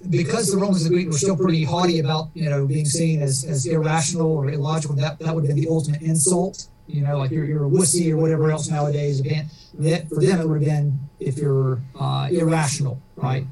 because 0.10 0.52
the 0.52 0.58
Romans 0.58 0.86
and 0.86 0.92
the 0.92 0.96
Greeks 0.96 1.14
were 1.14 1.18
still 1.18 1.38
pretty 1.38 1.64
haughty 1.64 2.00
about, 2.00 2.30
you 2.34 2.50
know, 2.50 2.66
being 2.66 2.86
seen 2.86 3.22
as, 3.22 3.44
as 3.44 3.66
irrational 3.66 4.32
or 4.32 4.50
illogical, 4.50 4.96
that, 4.96 5.20
that 5.20 5.34
would 5.34 5.44
have 5.46 5.56
been 5.56 5.64
the 5.64 5.70
ultimate 5.70 6.02
insult. 6.02 6.68
You 6.88 7.04
know, 7.04 7.18
like 7.18 7.32
you're, 7.32 7.46
you're 7.46 7.66
a 7.66 7.70
wussy 7.70 8.12
or 8.12 8.18
whatever 8.18 8.52
else 8.52 8.68
nowadays. 8.68 9.22
That, 9.22 10.10
for 10.10 10.22
them, 10.22 10.42
it 10.42 10.48
would 10.48 10.62
have 10.62 10.70
been 10.70 11.00
if 11.20 11.38
you're 11.38 11.80
uh, 12.00 12.28
irrational, 12.32 13.00
right? 13.16 13.46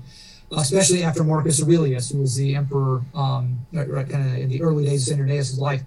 Especially 0.52 1.04
after 1.04 1.24
Marcus 1.24 1.62
Aurelius, 1.62 2.10
who 2.10 2.20
was 2.20 2.36
the 2.36 2.56
emperor, 2.56 3.04
um, 3.14 3.60
kind 3.74 4.14
of 4.14 4.36
in 4.36 4.50
the 4.50 4.62
early 4.62 4.86
days 4.86 5.10
of 5.10 5.18
Irenaeus' 5.18 5.58
life. 5.58 5.84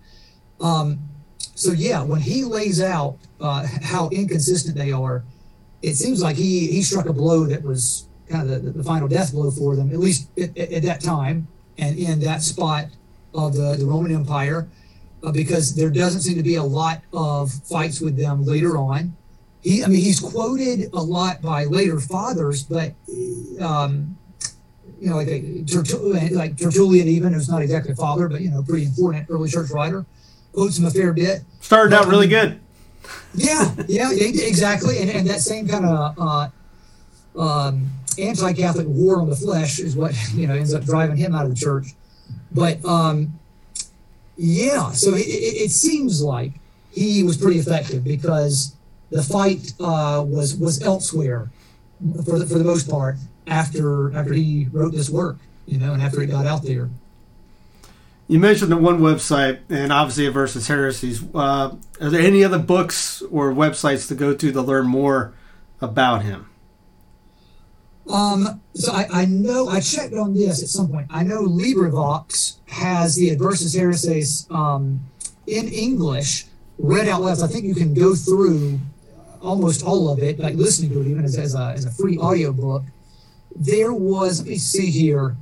Um, 0.60 1.00
so 1.54 1.72
yeah, 1.72 2.02
when 2.02 2.20
he 2.20 2.44
lays 2.44 2.80
out 2.80 3.18
uh, 3.40 3.66
how 3.82 4.08
inconsistent 4.10 4.76
they 4.76 4.92
are, 4.92 5.24
it 5.82 5.94
seems 5.94 6.22
like 6.22 6.36
he 6.36 6.68
he 6.68 6.82
struck 6.82 7.06
a 7.06 7.12
blow 7.12 7.44
that 7.46 7.62
was 7.64 8.06
kind 8.32 8.50
of 8.50 8.64
the, 8.64 8.70
the 8.70 8.84
final 8.84 9.06
death 9.06 9.32
blow 9.32 9.50
for 9.50 9.76
them, 9.76 9.90
at 9.92 9.98
least 9.98 10.28
at, 10.38 10.56
at 10.56 10.82
that 10.82 11.00
time 11.00 11.46
and 11.78 11.98
in 11.98 12.20
that 12.20 12.42
spot 12.42 12.86
of 13.34 13.54
the, 13.54 13.76
the 13.78 13.86
Roman 13.86 14.12
Empire, 14.12 14.68
uh, 15.22 15.32
because 15.32 15.74
there 15.74 15.90
doesn't 15.90 16.22
seem 16.22 16.36
to 16.36 16.42
be 16.42 16.56
a 16.56 16.62
lot 16.62 17.02
of 17.12 17.52
fights 17.52 18.00
with 18.00 18.16
them 18.16 18.44
later 18.44 18.76
on. 18.76 19.16
He, 19.62 19.84
I 19.84 19.86
mean, 19.86 20.00
he's 20.00 20.18
quoted 20.18 20.90
a 20.92 21.00
lot 21.00 21.40
by 21.40 21.64
later 21.64 22.00
fathers, 22.00 22.64
but 22.64 22.94
um, 23.60 24.18
you 25.00 25.10
know, 25.10 25.16
like 25.16 25.28
a, 25.28 25.64
like 26.34 26.56
Tertullian, 26.56 27.08
even 27.08 27.32
who's 27.32 27.48
not 27.48 27.62
exactly 27.62 27.92
a 27.92 27.96
father, 27.96 28.28
but 28.28 28.40
you 28.40 28.50
know, 28.50 28.62
pretty 28.62 28.86
important 28.86 29.26
early 29.30 29.48
church 29.48 29.70
writer, 29.70 30.04
quotes 30.52 30.78
him 30.78 30.86
a 30.86 30.90
fair 30.90 31.12
bit. 31.12 31.42
Started 31.60 31.94
out 31.94 32.06
really 32.06 32.28
good. 32.28 32.60
Yeah, 33.34 33.74
yeah, 33.88 34.10
exactly, 34.12 34.98
and, 34.98 35.10
and 35.10 35.26
that 35.28 35.40
same 35.40 35.66
kind 35.66 35.86
of 35.86 36.18
uh, 36.18 37.40
um, 37.40 37.90
anti-Catholic 38.18 38.86
war 38.88 39.20
on 39.20 39.28
the 39.28 39.36
flesh 39.36 39.78
is 39.78 39.96
what 39.96 40.14
you 40.34 40.46
know 40.46 40.54
ends 40.54 40.74
up 40.74 40.84
driving 40.84 41.16
him 41.16 41.34
out 41.34 41.44
of 41.44 41.50
the 41.50 41.56
church. 41.56 41.94
But 42.50 42.84
um, 42.84 43.38
yeah, 44.36 44.92
so 44.92 45.14
it, 45.14 45.26
it, 45.26 45.62
it 45.64 45.70
seems 45.70 46.22
like 46.22 46.52
he 46.90 47.22
was 47.22 47.36
pretty 47.36 47.58
effective 47.58 48.04
because 48.04 48.74
the 49.10 49.22
fight 49.22 49.72
uh, 49.80 50.24
was 50.26 50.56
was 50.56 50.82
elsewhere 50.82 51.50
for 52.24 52.38
the, 52.38 52.46
for 52.46 52.58
the 52.58 52.64
most 52.64 52.90
part 52.90 53.16
after 53.46 54.14
after 54.16 54.32
he 54.32 54.68
wrote 54.72 54.92
this 54.92 55.10
work, 55.10 55.36
you 55.66 55.78
know, 55.78 55.92
and 55.92 56.02
after 56.02 56.22
it 56.22 56.26
got 56.26 56.46
out 56.46 56.62
there. 56.62 56.90
You 58.28 58.38
mentioned 58.38 58.72
the 58.72 58.76
one 58.76 59.00
website, 59.00 59.58
and 59.68 59.92
obviously 59.92 60.26
Adversus 60.26 60.68
Haereses. 60.68 61.28
Uh, 61.34 61.76
are 62.00 62.10
there 62.10 62.22
any 62.22 62.44
other 62.44 62.58
books 62.58 63.20
or 63.30 63.52
websites 63.52 64.08
to 64.08 64.14
go 64.14 64.34
to 64.34 64.52
to 64.52 64.62
learn 64.62 64.86
more 64.86 65.34
about 65.80 66.22
him? 66.22 66.48
Um, 68.10 68.60
so 68.74 68.92
I, 68.92 69.06
I 69.12 69.24
know 69.26 69.68
I 69.68 69.80
checked 69.80 70.14
on 70.14 70.34
this 70.34 70.62
at 70.62 70.68
some 70.68 70.88
point. 70.88 71.06
I 71.10 71.22
know 71.22 71.42
LibriVox 71.42 72.56
has 72.68 73.14
the 73.14 73.30
Adversus 73.30 73.76
Haereses 73.76 74.50
um, 74.50 75.00
in 75.46 75.68
English 75.68 76.46
read 76.78 77.08
out 77.08 77.22
loud. 77.22 77.38
So 77.38 77.44
I 77.44 77.48
think 77.48 77.64
you 77.64 77.74
can 77.74 77.94
go 77.94 78.14
through 78.14 78.80
almost 79.40 79.84
all 79.84 80.08
of 80.08 80.20
it, 80.20 80.38
like 80.38 80.54
listening 80.54 80.90
to 80.92 81.00
it 81.00 81.06
even 81.06 81.24
as, 81.24 81.38
as, 81.38 81.54
a, 81.54 81.72
as 81.76 81.84
a 81.84 81.90
free 81.90 82.18
audiobook. 82.18 82.82
There 83.54 83.92
was, 83.92 84.40
let 84.40 84.48
me 84.48 84.58
see 84.58 84.90
here. 84.90 85.36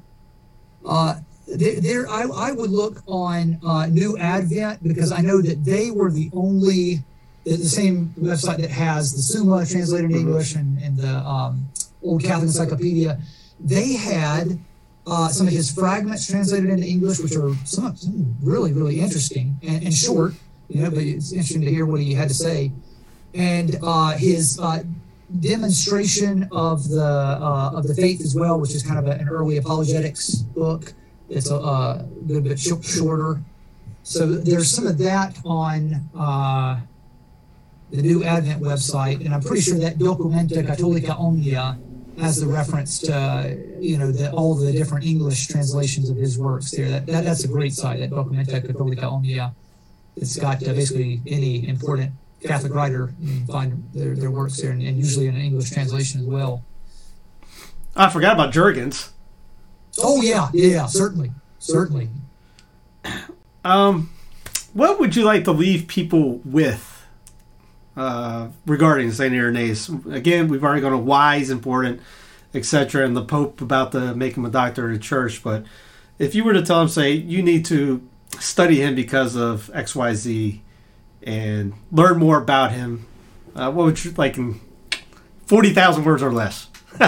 Uh, 0.84 1.20
there, 1.46 1.80
there 1.80 2.08
I, 2.08 2.22
I 2.22 2.52
would 2.52 2.70
look 2.70 3.02
on 3.06 3.58
uh, 3.64 3.86
New 3.86 4.18
Advent 4.18 4.82
because 4.82 5.12
I 5.12 5.20
know 5.20 5.40
that 5.42 5.64
they 5.64 5.90
were 5.90 6.10
the 6.10 6.30
only, 6.32 7.02
the, 7.44 7.56
the 7.56 7.68
same 7.68 8.14
website 8.20 8.58
that 8.58 8.70
has 8.70 9.12
the 9.12 9.22
Summa 9.22 9.66
translated 9.66 10.10
in 10.10 10.16
English 10.16 10.54
and, 10.54 10.80
and 10.82 10.96
the 10.96 11.16
um, 11.18 11.68
Old 12.02 12.22
Catholic 12.22 12.48
Encyclopedia, 12.48 13.20
they 13.58 13.92
had 13.92 14.58
uh, 15.06 15.28
some 15.28 15.46
of 15.46 15.52
his 15.52 15.72
fragments 15.72 16.26
translated 16.26 16.70
into 16.70 16.86
English, 16.86 17.18
which 17.20 17.36
are 17.36 17.54
some, 17.64 17.96
some 17.96 18.36
really, 18.42 18.72
really 18.72 19.00
interesting 19.00 19.58
and, 19.62 19.82
and, 19.84 19.94
short, 19.94 20.34
you 20.68 20.82
know, 20.82 20.90
but 20.90 20.98
it's 20.98 21.32
interesting 21.32 21.62
to 21.62 21.70
hear 21.70 21.86
what 21.86 22.00
he 22.00 22.14
had 22.14 22.28
to 22.28 22.34
say. 22.34 22.70
And 23.34 23.76
uh, 23.82 24.12
his 24.12 24.58
uh, 24.60 24.82
demonstration 25.38 26.48
of 26.50 26.88
the 26.88 27.04
uh, 27.04 27.70
of 27.74 27.86
the 27.86 27.94
faith 27.94 28.20
as 28.20 28.34
well, 28.34 28.58
which 28.58 28.74
is 28.74 28.82
kind 28.82 28.98
of 28.98 29.06
a, 29.06 29.12
an 29.12 29.28
early 29.28 29.56
apologetics 29.56 30.34
book. 30.34 30.92
It's 31.28 31.50
a, 31.50 31.56
a 31.56 32.06
good 32.26 32.44
bit 32.44 32.58
sh- 32.58 32.72
shorter. 32.82 33.40
So 34.02 34.26
there's 34.26 34.70
some 34.70 34.86
of 34.86 34.98
that 34.98 35.38
on 35.44 36.08
uh, 36.18 36.80
the 37.90 38.02
new 38.02 38.24
Advent 38.24 38.60
website, 38.60 39.24
and 39.24 39.32
I'm 39.32 39.42
pretty 39.42 39.62
sure 39.62 39.78
that 39.78 39.98
Documenta 39.98 40.66
Catholica 40.66 41.18
Omnia 41.18 41.78
has 42.20 42.40
the 42.40 42.46
reference 42.46 42.98
to 43.00 43.58
you 43.80 43.98
know 43.98 44.12
the, 44.12 44.30
all 44.32 44.54
the 44.54 44.72
different 44.72 45.04
English 45.04 45.48
translations 45.48 46.10
of 46.10 46.16
his 46.16 46.38
works 46.38 46.70
there. 46.70 46.88
That, 46.88 47.06
that 47.06 47.24
that's 47.24 47.44
a 47.44 47.48
great 47.48 47.72
site. 47.72 48.00
That 48.00 48.10
Documenta 48.10 48.60
Catholica 48.64 49.04
Omnia. 49.04 49.54
It's 50.16 50.36
got 50.36 50.62
uh, 50.66 50.72
basically 50.72 51.22
any 51.26 51.66
important 51.68 52.12
Catholic 52.42 52.74
writer. 52.74 53.14
You 53.20 53.38
can 53.38 53.46
find 53.46 53.88
their, 53.94 54.14
their 54.14 54.30
works 54.30 54.60
there, 54.60 54.72
and, 54.72 54.82
and, 54.82 54.98
usually 54.98 55.28
in 55.28 55.34
an 55.34 55.40
English 55.40 55.70
translation 55.70 56.20
as 56.20 56.26
well. 56.26 56.64
I 57.96 58.10
forgot 58.10 58.34
about 58.34 58.52
Jurgens. 58.52 59.10
Oh 59.98 60.20
yeah, 60.20 60.48
yeah, 60.52 60.86
certainly, 60.86 61.30
certainly. 61.58 62.08
Um, 63.64 64.10
what 64.72 65.00
would 65.00 65.16
you 65.16 65.24
like 65.24 65.44
to 65.44 65.52
leave 65.52 65.86
people 65.86 66.40
with? 66.44 66.89
Uh, 67.96 68.48
regarding 68.66 69.10
Saint 69.10 69.34
Irenaeus. 69.34 69.88
Again, 70.10 70.46
we've 70.48 70.62
already 70.62 70.80
gone 70.80 70.92
to 70.92 70.98
why 70.98 71.38
he's 71.38 71.50
important, 71.50 72.00
etc., 72.54 73.04
and 73.04 73.16
the 73.16 73.24
Pope 73.24 73.60
about 73.60 73.90
to 73.92 74.14
make 74.14 74.36
him 74.36 74.44
a 74.44 74.50
doctor 74.50 74.86
of 74.86 74.92
the 74.92 74.98
church. 74.98 75.42
But 75.42 75.64
if 76.18 76.34
you 76.34 76.44
were 76.44 76.52
to 76.52 76.62
tell 76.62 76.80
him, 76.80 76.88
say, 76.88 77.12
you 77.12 77.42
need 77.42 77.64
to 77.66 78.06
study 78.38 78.80
him 78.80 78.94
because 78.94 79.34
of 79.34 79.70
X, 79.74 79.96
Y, 79.96 80.14
Z, 80.14 80.62
and 81.24 81.74
learn 81.90 82.18
more 82.18 82.38
about 82.38 82.70
him, 82.70 83.06
uh, 83.56 83.72
what 83.72 83.86
would 83.86 84.04
you 84.04 84.12
like 84.12 84.38
in 84.38 84.60
forty 85.46 85.74
thousand 85.74 86.04
words 86.04 86.22
or 86.22 86.32
less? 86.32 86.68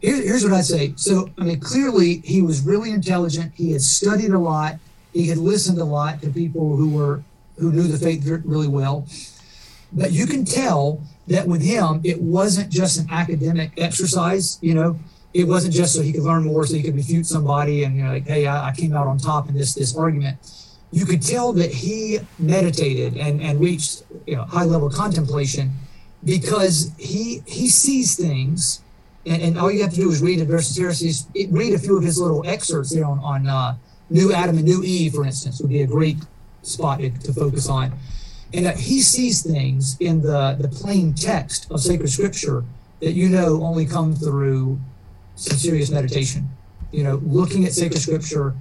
here's 0.00 0.44
what 0.44 0.54
I'd 0.54 0.64
say. 0.64 0.94
So, 0.96 1.30
I 1.38 1.44
mean, 1.44 1.60
clearly 1.60 2.22
he 2.24 2.42
was 2.42 2.62
really 2.62 2.90
intelligent. 2.90 3.52
He 3.54 3.72
had 3.72 3.82
studied 3.82 4.30
a 4.30 4.38
lot. 4.38 4.76
He 5.12 5.28
had 5.28 5.38
listened 5.38 5.78
a 5.78 5.84
lot 5.84 6.22
to 6.22 6.30
people 6.30 6.76
who 6.76 6.88
were 6.90 7.22
who 7.58 7.72
knew 7.72 7.88
the 7.88 7.98
faith 7.98 8.26
really 8.44 8.68
well. 8.68 9.06
But 9.92 10.12
you 10.12 10.26
can 10.26 10.44
tell 10.44 11.02
that 11.28 11.46
with 11.46 11.62
him, 11.62 12.00
it 12.04 12.20
wasn't 12.20 12.70
just 12.70 12.98
an 12.98 13.08
academic 13.10 13.72
exercise. 13.78 14.58
You 14.60 14.74
know, 14.74 14.98
it 15.32 15.44
wasn't 15.44 15.74
just 15.74 15.94
so 15.94 16.02
he 16.02 16.12
could 16.12 16.22
learn 16.22 16.44
more, 16.44 16.66
so 16.66 16.74
he 16.74 16.82
could 16.82 16.96
refute 16.96 17.26
somebody, 17.26 17.84
and 17.84 17.96
you 17.96 18.04
know, 18.04 18.12
like, 18.12 18.26
hey, 18.26 18.46
I, 18.46 18.68
I 18.68 18.72
came 18.72 18.94
out 18.94 19.06
on 19.06 19.18
top 19.18 19.48
in 19.48 19.54
this 19.54 19.74
this 19.74 19.96
argument. 19.96 20.38
You 20.92 21.04
could 21.04 21.22
tell 21.22 21.52
that 21.54 21.72
he 21.72 22.18
meditated 22.38 23.16
and 23.16 23.40
and 23.40 23.60
reached 23.60 24.04
you 24.26 24.36
know 24.36 24.44
high 24.44 24.64
level 24.64 24.90
contemplation 24.90 25.72
because 26.24 26.92
he 26.98 27.42
he 27.46 27.68
sees 27.68 28.16
things, 28.16 28.82
and, 29.24 29.42
and 29.42 29.58
all 29.58 29.70
you 29.70 29.82
have 29.82 29.92
to 29.94 30.00
do 30.00 30.10
is 30.10 30.22
read 30.22 30.40
Adversus 30.40 30.78
Haereses, 30.78 31.52
read 31.52 31.74
a 31.74 31.78
few 31.78 31.96
of 31.96 32.02
his 32.02 32.20
little 32.20 32.46
excerpts 32.46 32.94
there 32.94 33.04
on 33.04 33.18
on 33.20 33.46
uh, 33.46 33.76
New 34.10 34.32
Adam 34.32 34.56
and 34.56 34.64
New 34.64 34.82
Eve, 34.82 35.14
for 35.14 35.24
instance, 35.24 35.60
would 35.60 35.70
be 35.70 35.82
a 35.82 35.86
great 35.86 36.18
spot 36.66 37.00
to 37.00 37.32
focus 37.32 37.68
on. 37.68 37.92
And 38.54 38.64
that 38.64 38.78
he 38.78 39.00
sees 39.00 39.42
things 39.42 39.96
in 40.00 40.22
the, 40.22 40.56
the 40.58 40.68
plain 40.68 41.14
text 41.14 41.70
of 41.70 41.80
sacred 41.80 42.08
scripture 42.08 42.64
that 43.00 43.12
you 43.12 43.28
know 43.28 43.62
only 43.62 43.86
come 43.86 44.14
through 44.14 44.78
some 45.34 45.56
serious 45.58 45.90
meditation. 45.90 46.48
You 46.92 47.04
know, 47.04 47.16
looking 47.24 47.64
at 47.64 47.72
sacred 47.72 48.00
scripture, 48.00 48.54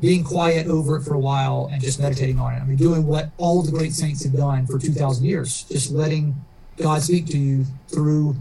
being 0.00 0.24
quiet 0.24 0.66
over 0.66 0.96
it 0.96 1.02
for 1.02 1.14
a 1.14 1.18
while, 1.18 1.68
and 1.70 1.82
just 1.82 2.00
meditating 2.00 2.38
on 2.38 2.54
it. 2.54 2.60
I 2.60 2.64
mean, 2.64 2.76
doing 2.76 3.06
what 3.06 3.30
all 3.36 3.62
the 3.62 3.70
great 3.70 3.92
saints 3.92 4.24
have 4.24 4.34
done 4.34 4.66
for 4.66 4.78
2,000 4.78 5.24
years, 5.24 5.64
just 5.64 5.92
letting 5.92 6.34
God 6.76 7.02
speak 7.02 7.26
to 7.26 7.38
you 7.38 7.64
through 7.88 8.36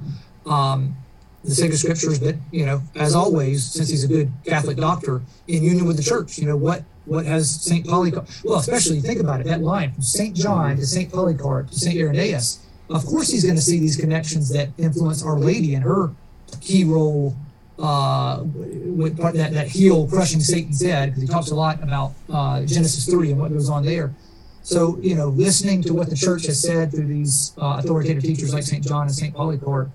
um, 0.46 0.96
the 1.48 1.56
sacred 1.56 1.78
scriptures. 1.78 2.20
But, 2.20 2.36
you 2.52 2.66
know, 2.66 2.82
as 2.96 3.16
always, 3.16 3.66
since 3.66 3.90
he's 3.90 4.04
a 4.04 4.08
good 4.08 4.32
Catholic 4.46 4.78
doctor, 4.78 5.22
in 5.48 5.64
union 5.64 5.86
with 5.86 5.98
the 5.98 6.04
church, 6.04 6.38
you 6.38 6.48
know, 6.48 6.58
what 6.58 6.84
what 7.06 7.26
has 7.26 7.50
St. 7.50 7.88
Polycarp, 7.88 8.28
well, 8.44 8.60
especially 8.60 9.00
think 9.00 9.22
about 9.22 9.40
it, 9.40 9.48
that 9.48 9.62
line 9.62 9.94
from 9.94 10.04
St. 10.04 10.36
John 10.36 10.76
to 10.76 10.86
St. 10.86 11.10
Polycarp 11.10 11.70
to 11.70 11.76
St. 11.76 11.98
Irenaeus. 11.98 12.60
Of 12.90 13.06
course, 13.06 13.30
he's 13.30 13.44
going 13.44 13.56
to 13.56 13.62
see 13.62 13.80
these 13.80 13.96
connections 13.96 14.50
that 14.50 14.70
influence 14.78 15.24
Our 15.24 15.40
Lady 15.40 15.74
and 15.76 15.84
her 15.86 16.12
key 16.60 16.84
role 16.84 17.34
uh, 17.80 18.42
with 18.44 19.18
that, 19.18 19.54
that 19.54 19.68
heel 19.68 20.06
crushing 20.08 20.42
Satan's 20.42 20.82
head, 20.82 21.10
because 21.10 21.22
he 21.22 21.28
talks 21.28 21.52
a 21.52 21.56
lot 21.56 21.82
about 21.82 22.12
uh, 22.30 22.66
Genesis 22.66 23.06
3 23.06 23.32
and 23.32 23.40
what 23.40 23.52
goes 23.52 23.70
on 23.70 23.86
there. 23.86 24.14
So, 24.64 24.98
you 25.00 25.16
know, 25.16 25.30
listening 25.30 25.82
to 25.84 25.94
what 25.94 26.10
the 26.10 26.16
church 26.16 26.46
has 26.48 26.62
said 26.62 26.92
through 26.92 27.08
these 27.08 27.54
uh, 27.58 27.78
authoritative 27.80 28.24
teachers 28.24 28.54
like 28.54 28.64
St. 28.64 28.84
John 28.84 29.04
and 29.04 29.16
St. 29.16 29.34
Polycarp 29.34 29.90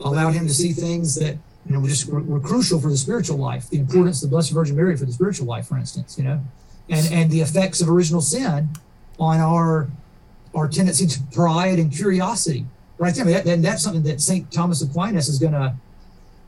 allowed 0.00 0.32
him 0.32 0.46
to 0.46 0.54
see 0.54 0.72
things 0.72 1.14
that 1.16 1.36
you 1.66 1.72
know, 1.72 1.80
were 1.80 1.88
just 1.88 2.08
were, 2.08 2.20
were, 2.20 2.40
crucial 2.40 2.80
for 2.80 2.88
the 2.88 2.96
spiritual 2.96 3.38
life. 3.38 3.68
The 3.68 3.78
importance 3.78 4.22
of 4.22 4.30
the 4.30 4.34
Blessed 4.34 4.52
Virgin 4.52 4.76
Mary 4.76 4.96
for 4.96 5.04
the 5.04 5.12
spiritual 5.12 5.46
life, 5.46 5.66
for 5.66 5.76
instance, 5.76 6.16
you 6.16 6.24
know, 6.24 6.40
and 6.88 7.12
and 7.12 7.30
the 7.30 7.40
effects 7.40 7.80
of 7.80 7.88
original 7.88 8.20
sin 8.20 8.68
on 9.18 9.40
our 9.40 9.88
our 10.54 10.68
tendency 10.68 11.06
to 11.06 11.20
pride 11.32 11.78
and 11.78 11.92
curiosity. 11.92 12.66
Right 12.98 13.14
there, 13.14 13.24
I 13.24 13.26
mean, 13.26 13.34
that, 13.34 13.46
and 13.46 13.64
that's 13.64 13.82
something 13.82 14.04
that 14.04 14.20
Saint 14.20 14.50
Thomas 14.50 14.80
Aquinas 14.80 15.28
is 15.28 15.38
going 15.38 15.52
to 15.52 15.74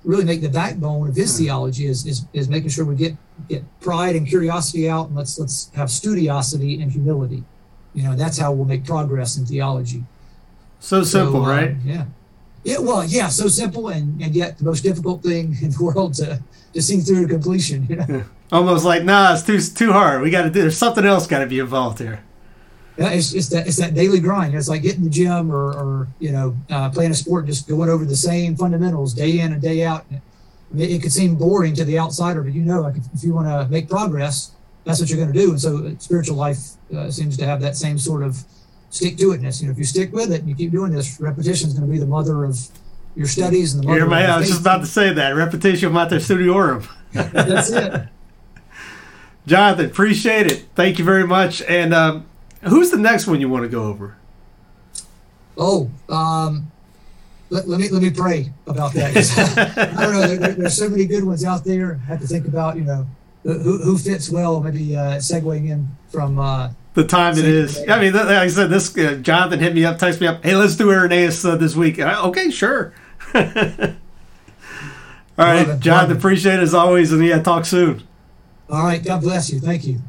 really 0.04 0.24
make 0.24 0.40
the 0.40 0.48
backbone 0.48 1.08
of 1.08 1.16
his 1.16 1.36
hmm. 1.36 1.44
theology 1.44 1.86
is, 1.86 2.06
is 2.06 2.24
is 2.32 2.48
making 2.48 2.70
sure 2.70 2.84
we 2.84 2.94
get 2.94 3.16
get 3.48 3.64
pride 3.80 4.14
and 4.14 4.26
curiosity 4.26 4.88
out, 4.88 5.08
and 5.08 5.16
let's 5.16 5.38
let's 5.38 5.70
have 5.74 5.90
studiosity 5.90 6.80
and 6.80 6.92
humility. 6.92 7.42
You 7.94 8.04
know, 8.04 8.14
that's 8.14 8.38
how 8.38 8.52
we'll 8.52 8.66
make 8.66 8.84
progress 8.84 9.36
in 9.36 9.46
theology. 9.46 10.04
So 10.80 11.02
simple, 11.02 11.44
so, 11.44 11.50
uh, 11.50 11.54
right? 11.54 11.76
Yeah. 11.84 12.04
Yeah, 12.64 12.78
well, 12.78 13.04
yeah, 13.04 13.28
so 13.28 13.48
simple 13.48 13.88
and, 13.88 14.20
and 14.20 14.34
yet 14.34 14.58
the 14.58 14.64
most 14.64 14.82
difficult 14.82 15.22
thing 15.22 15.56
in 15.62 15.70
the 15.70 15.82
world 15.82 16.14
to, 16.14 16.42
to 16.72 16.82
see 16.82 17.00
through 17.00 17.26
to 17.26 17.32
completion. 17.32 17.86
You 17.88 17.96
know? 17.96 18.24
Almost 18.52 18.84
like, 18.84 19.04
nah, 19.04 19.34
it's 19.34 19.42
too 19.42 19.60
too 19.60 19.92
hard. 19.92 20.22
We 20.22 20.30
got 20.30 20.42
to 20.42 20.50
do. 20.50 20.62
There's 20.62 20.78
something 20.78 21.04
else 21.04 21.26
got 21.26 21.40
to 21.40 21.46
be 21.46 21.58
involved 21.58 21.98
here. 21.98 22.22
Yeah, 22.96 23.10
it's, 23.10 23.32
it's 23.32 23.48
that 23.50 23.66
it's 23.66 23.76
that 23.76 23.94
daily 23.94 24.20
grind. 24.20 24.54
It's 24.54 24.68
like 24.68 24.82
getting 24.82 25.04
the 25.04 25.10
gym 25.10 25.52
or, 25.52 25.72
or 25.72 26.08
you 26.18 26.32
know 26.32 26.56
uh, 26.70 26.90
playing 26.90 27.12
a 27.12 27.14
sport, 27.14 27.46
just 27.46 27.68
going 27.68 27.90
over 27.90 28.04
the 28.04 28.16
same 28.16 28.56
fundamentals 28.56 29.14
day 29.14 29.38
in 29.40 29.52
and 29.52 29.62
day 29.62 29.84
out. 29.84 30.06
It, 30.10 30.90
it 30.90 31.02
could 31.02 31.12
seem 31.12 31.36
boring 31.36 31.74
to 31.74 31.84
the 31.84 31.98
outsider, 31.98 32.42
but 32.42 32.54
you 32.54 32.62
know, 32.62 32.80
like 32.80 32.96
if, 32.96 33.04
if 33.14 33.22
you 33.22 33.34
want 33.34 33.46
to 33.46 33.70
make 33.70 33.88
progress, 33.88 34.52
that's 34.84 34.98
what 34.98 35.10
you're 35.10 35.18
going 35.18 35.32
to 35.32 35.38
do. 35.38 35.50
And 35.50 35.60
so, 35.60 35.86
uh, 35.86 35.90
spiritual 35.98 36.36
life 36.36 36.58
uh, 36.96 37.10
seems 37.10 37.36
to 37.36 37.46
have 37.46 37.60
that 37.60 37.76
same 37.76 37.98
sort 37.98 38.22
of 38.22 38.42
stick 38.90 39.16
to 39.18 39.26
itness. 39.32 39.60
You 39.60 39.66
know, 39.68 39.72
if 39.72 39.78
you 39.78 39.84
stick 39.84 40.12
with 40.12 40.32
it 40.32 40.40
and 40.40 40.48
you 40.48 40.54
keep 40.54 40.70
doing 40.72 40.92
this, 40.92 41.20
repetition 41.20 41.68
is 41.68 41.74
going 41.74 41.86
to 41.86 41.92
be 41.92 41.98
the 41.98 42.06
mother 42.06 42.44
of 42.44 42.58
your 43.16 43.26
studies 43.26 43.74
and 43.74 43.82
the 43.82 43.88
mother. 43.88 44.04
Of 44.04 44.12
I 44.12 44.38
was 44.38 44.48
just 44.48 44.60
about 44.60 44.78
to 44.80 44.86
say 44.86 45.12
that 45.12 45.30
repetition 45.34 45.92
mater 45.92 46.16
studiorum. 46.16 46.86
That's 47.12 47.70
it. 47.70 48.08
Jonathan, 49.46 49.86
appreciate 49.86 50.50
it. 50.52 50.66
Thank 50.74 50.98
you 50.98 51.04
very 51.04 51.26
much. 51.26 51.62
And 51.62 51.94
um, 51.94 52.26
who's 52.62 52.90
the 52.90 52.98
next 52.98 53.26
one 53.26 53.40
you 53.40 53.48
want 53.48 53.62
to 53.64 53.68
go 53.68 53.84
over? 53.84 54.16
Oh, 55.56 55.90
um, 56.08 56.70
let, 57.50 57.66
let 57.66 57.80
me 57.80 57.88
let 57.88 58.02
me 58.02 58.10
pray 58.10 58.52
about 58.66 58.92
that. 58.92 59.16
I 59.96 60.02
don't 60.04 60.12
know. 60.12 60.20
There, 60.26 60.36
there- 60.36 60.52
there's 60.52 60.76
so 60.76 60.88
many 60.88 61.06
good 61.06 61.24
ones 61.24 61.44
out 61.44 61.64
there. 61.64 61.98
I 62.04 62.06
have 62.08 62.20
to 62.20 62.26
think 62.26 62.46
about 62.46 62.76
you 62.76 62.84
know 62.84 63.06
who, 63.42 63.78
who 63.78 63.96
fits 63.98 64.30
well. 64.30 64.60
Maybe 64.60 64.94
uh, 64.96 65.16
segueing 65.16 65.70
in 65.70 65.88
from. 66.10 66.38
Uh, 66.38 66.70
The 66.94 67.04
time 67.04 67.38
it 67.38 67.44
is. 67.44 67.78
I 67.88 68.00
mean, 68.00 68.12
like 68.12 68.26
I 68.26 68.48
said, 68.48 68.70
this 68.70 68.96
uh, 68.98 69.16
Jonathan 69.22 69.60
hit 69.60 69.74
me 69.74 69.84
up, 69.84 69.98
text 69.98 70.20
me 70.20 70.26
up. 70.26 70.42
Hey, 70.42 70.56
let's 70.56 70.74
do 70.74 70.90
Irenaeus 70.90 71.44
uh, 71.44 71.56
this 71.56 71.76
week. 71.76 72.00
Okay, 72.00 72.50
sure. 72.50 72.92
All 75.38 75.44
right, 75.44 75.78
Jonathan, 75.78 76.16
appreciate 76.16 76.54
it 76.54 76.62
as 76.62 76.74
always, 76.74 77.12
and 77.12 77.24
yeah, 77.24 77.40
talk 77.40 77.64
soon. 77.64 78.02
all 78.68 78.82
right. 78.82 79.04
God 79.04 79.22
bless 79.22 79.52
you. 79.52 79.60
Thank 79.60 79.84
you. 79.86 80.00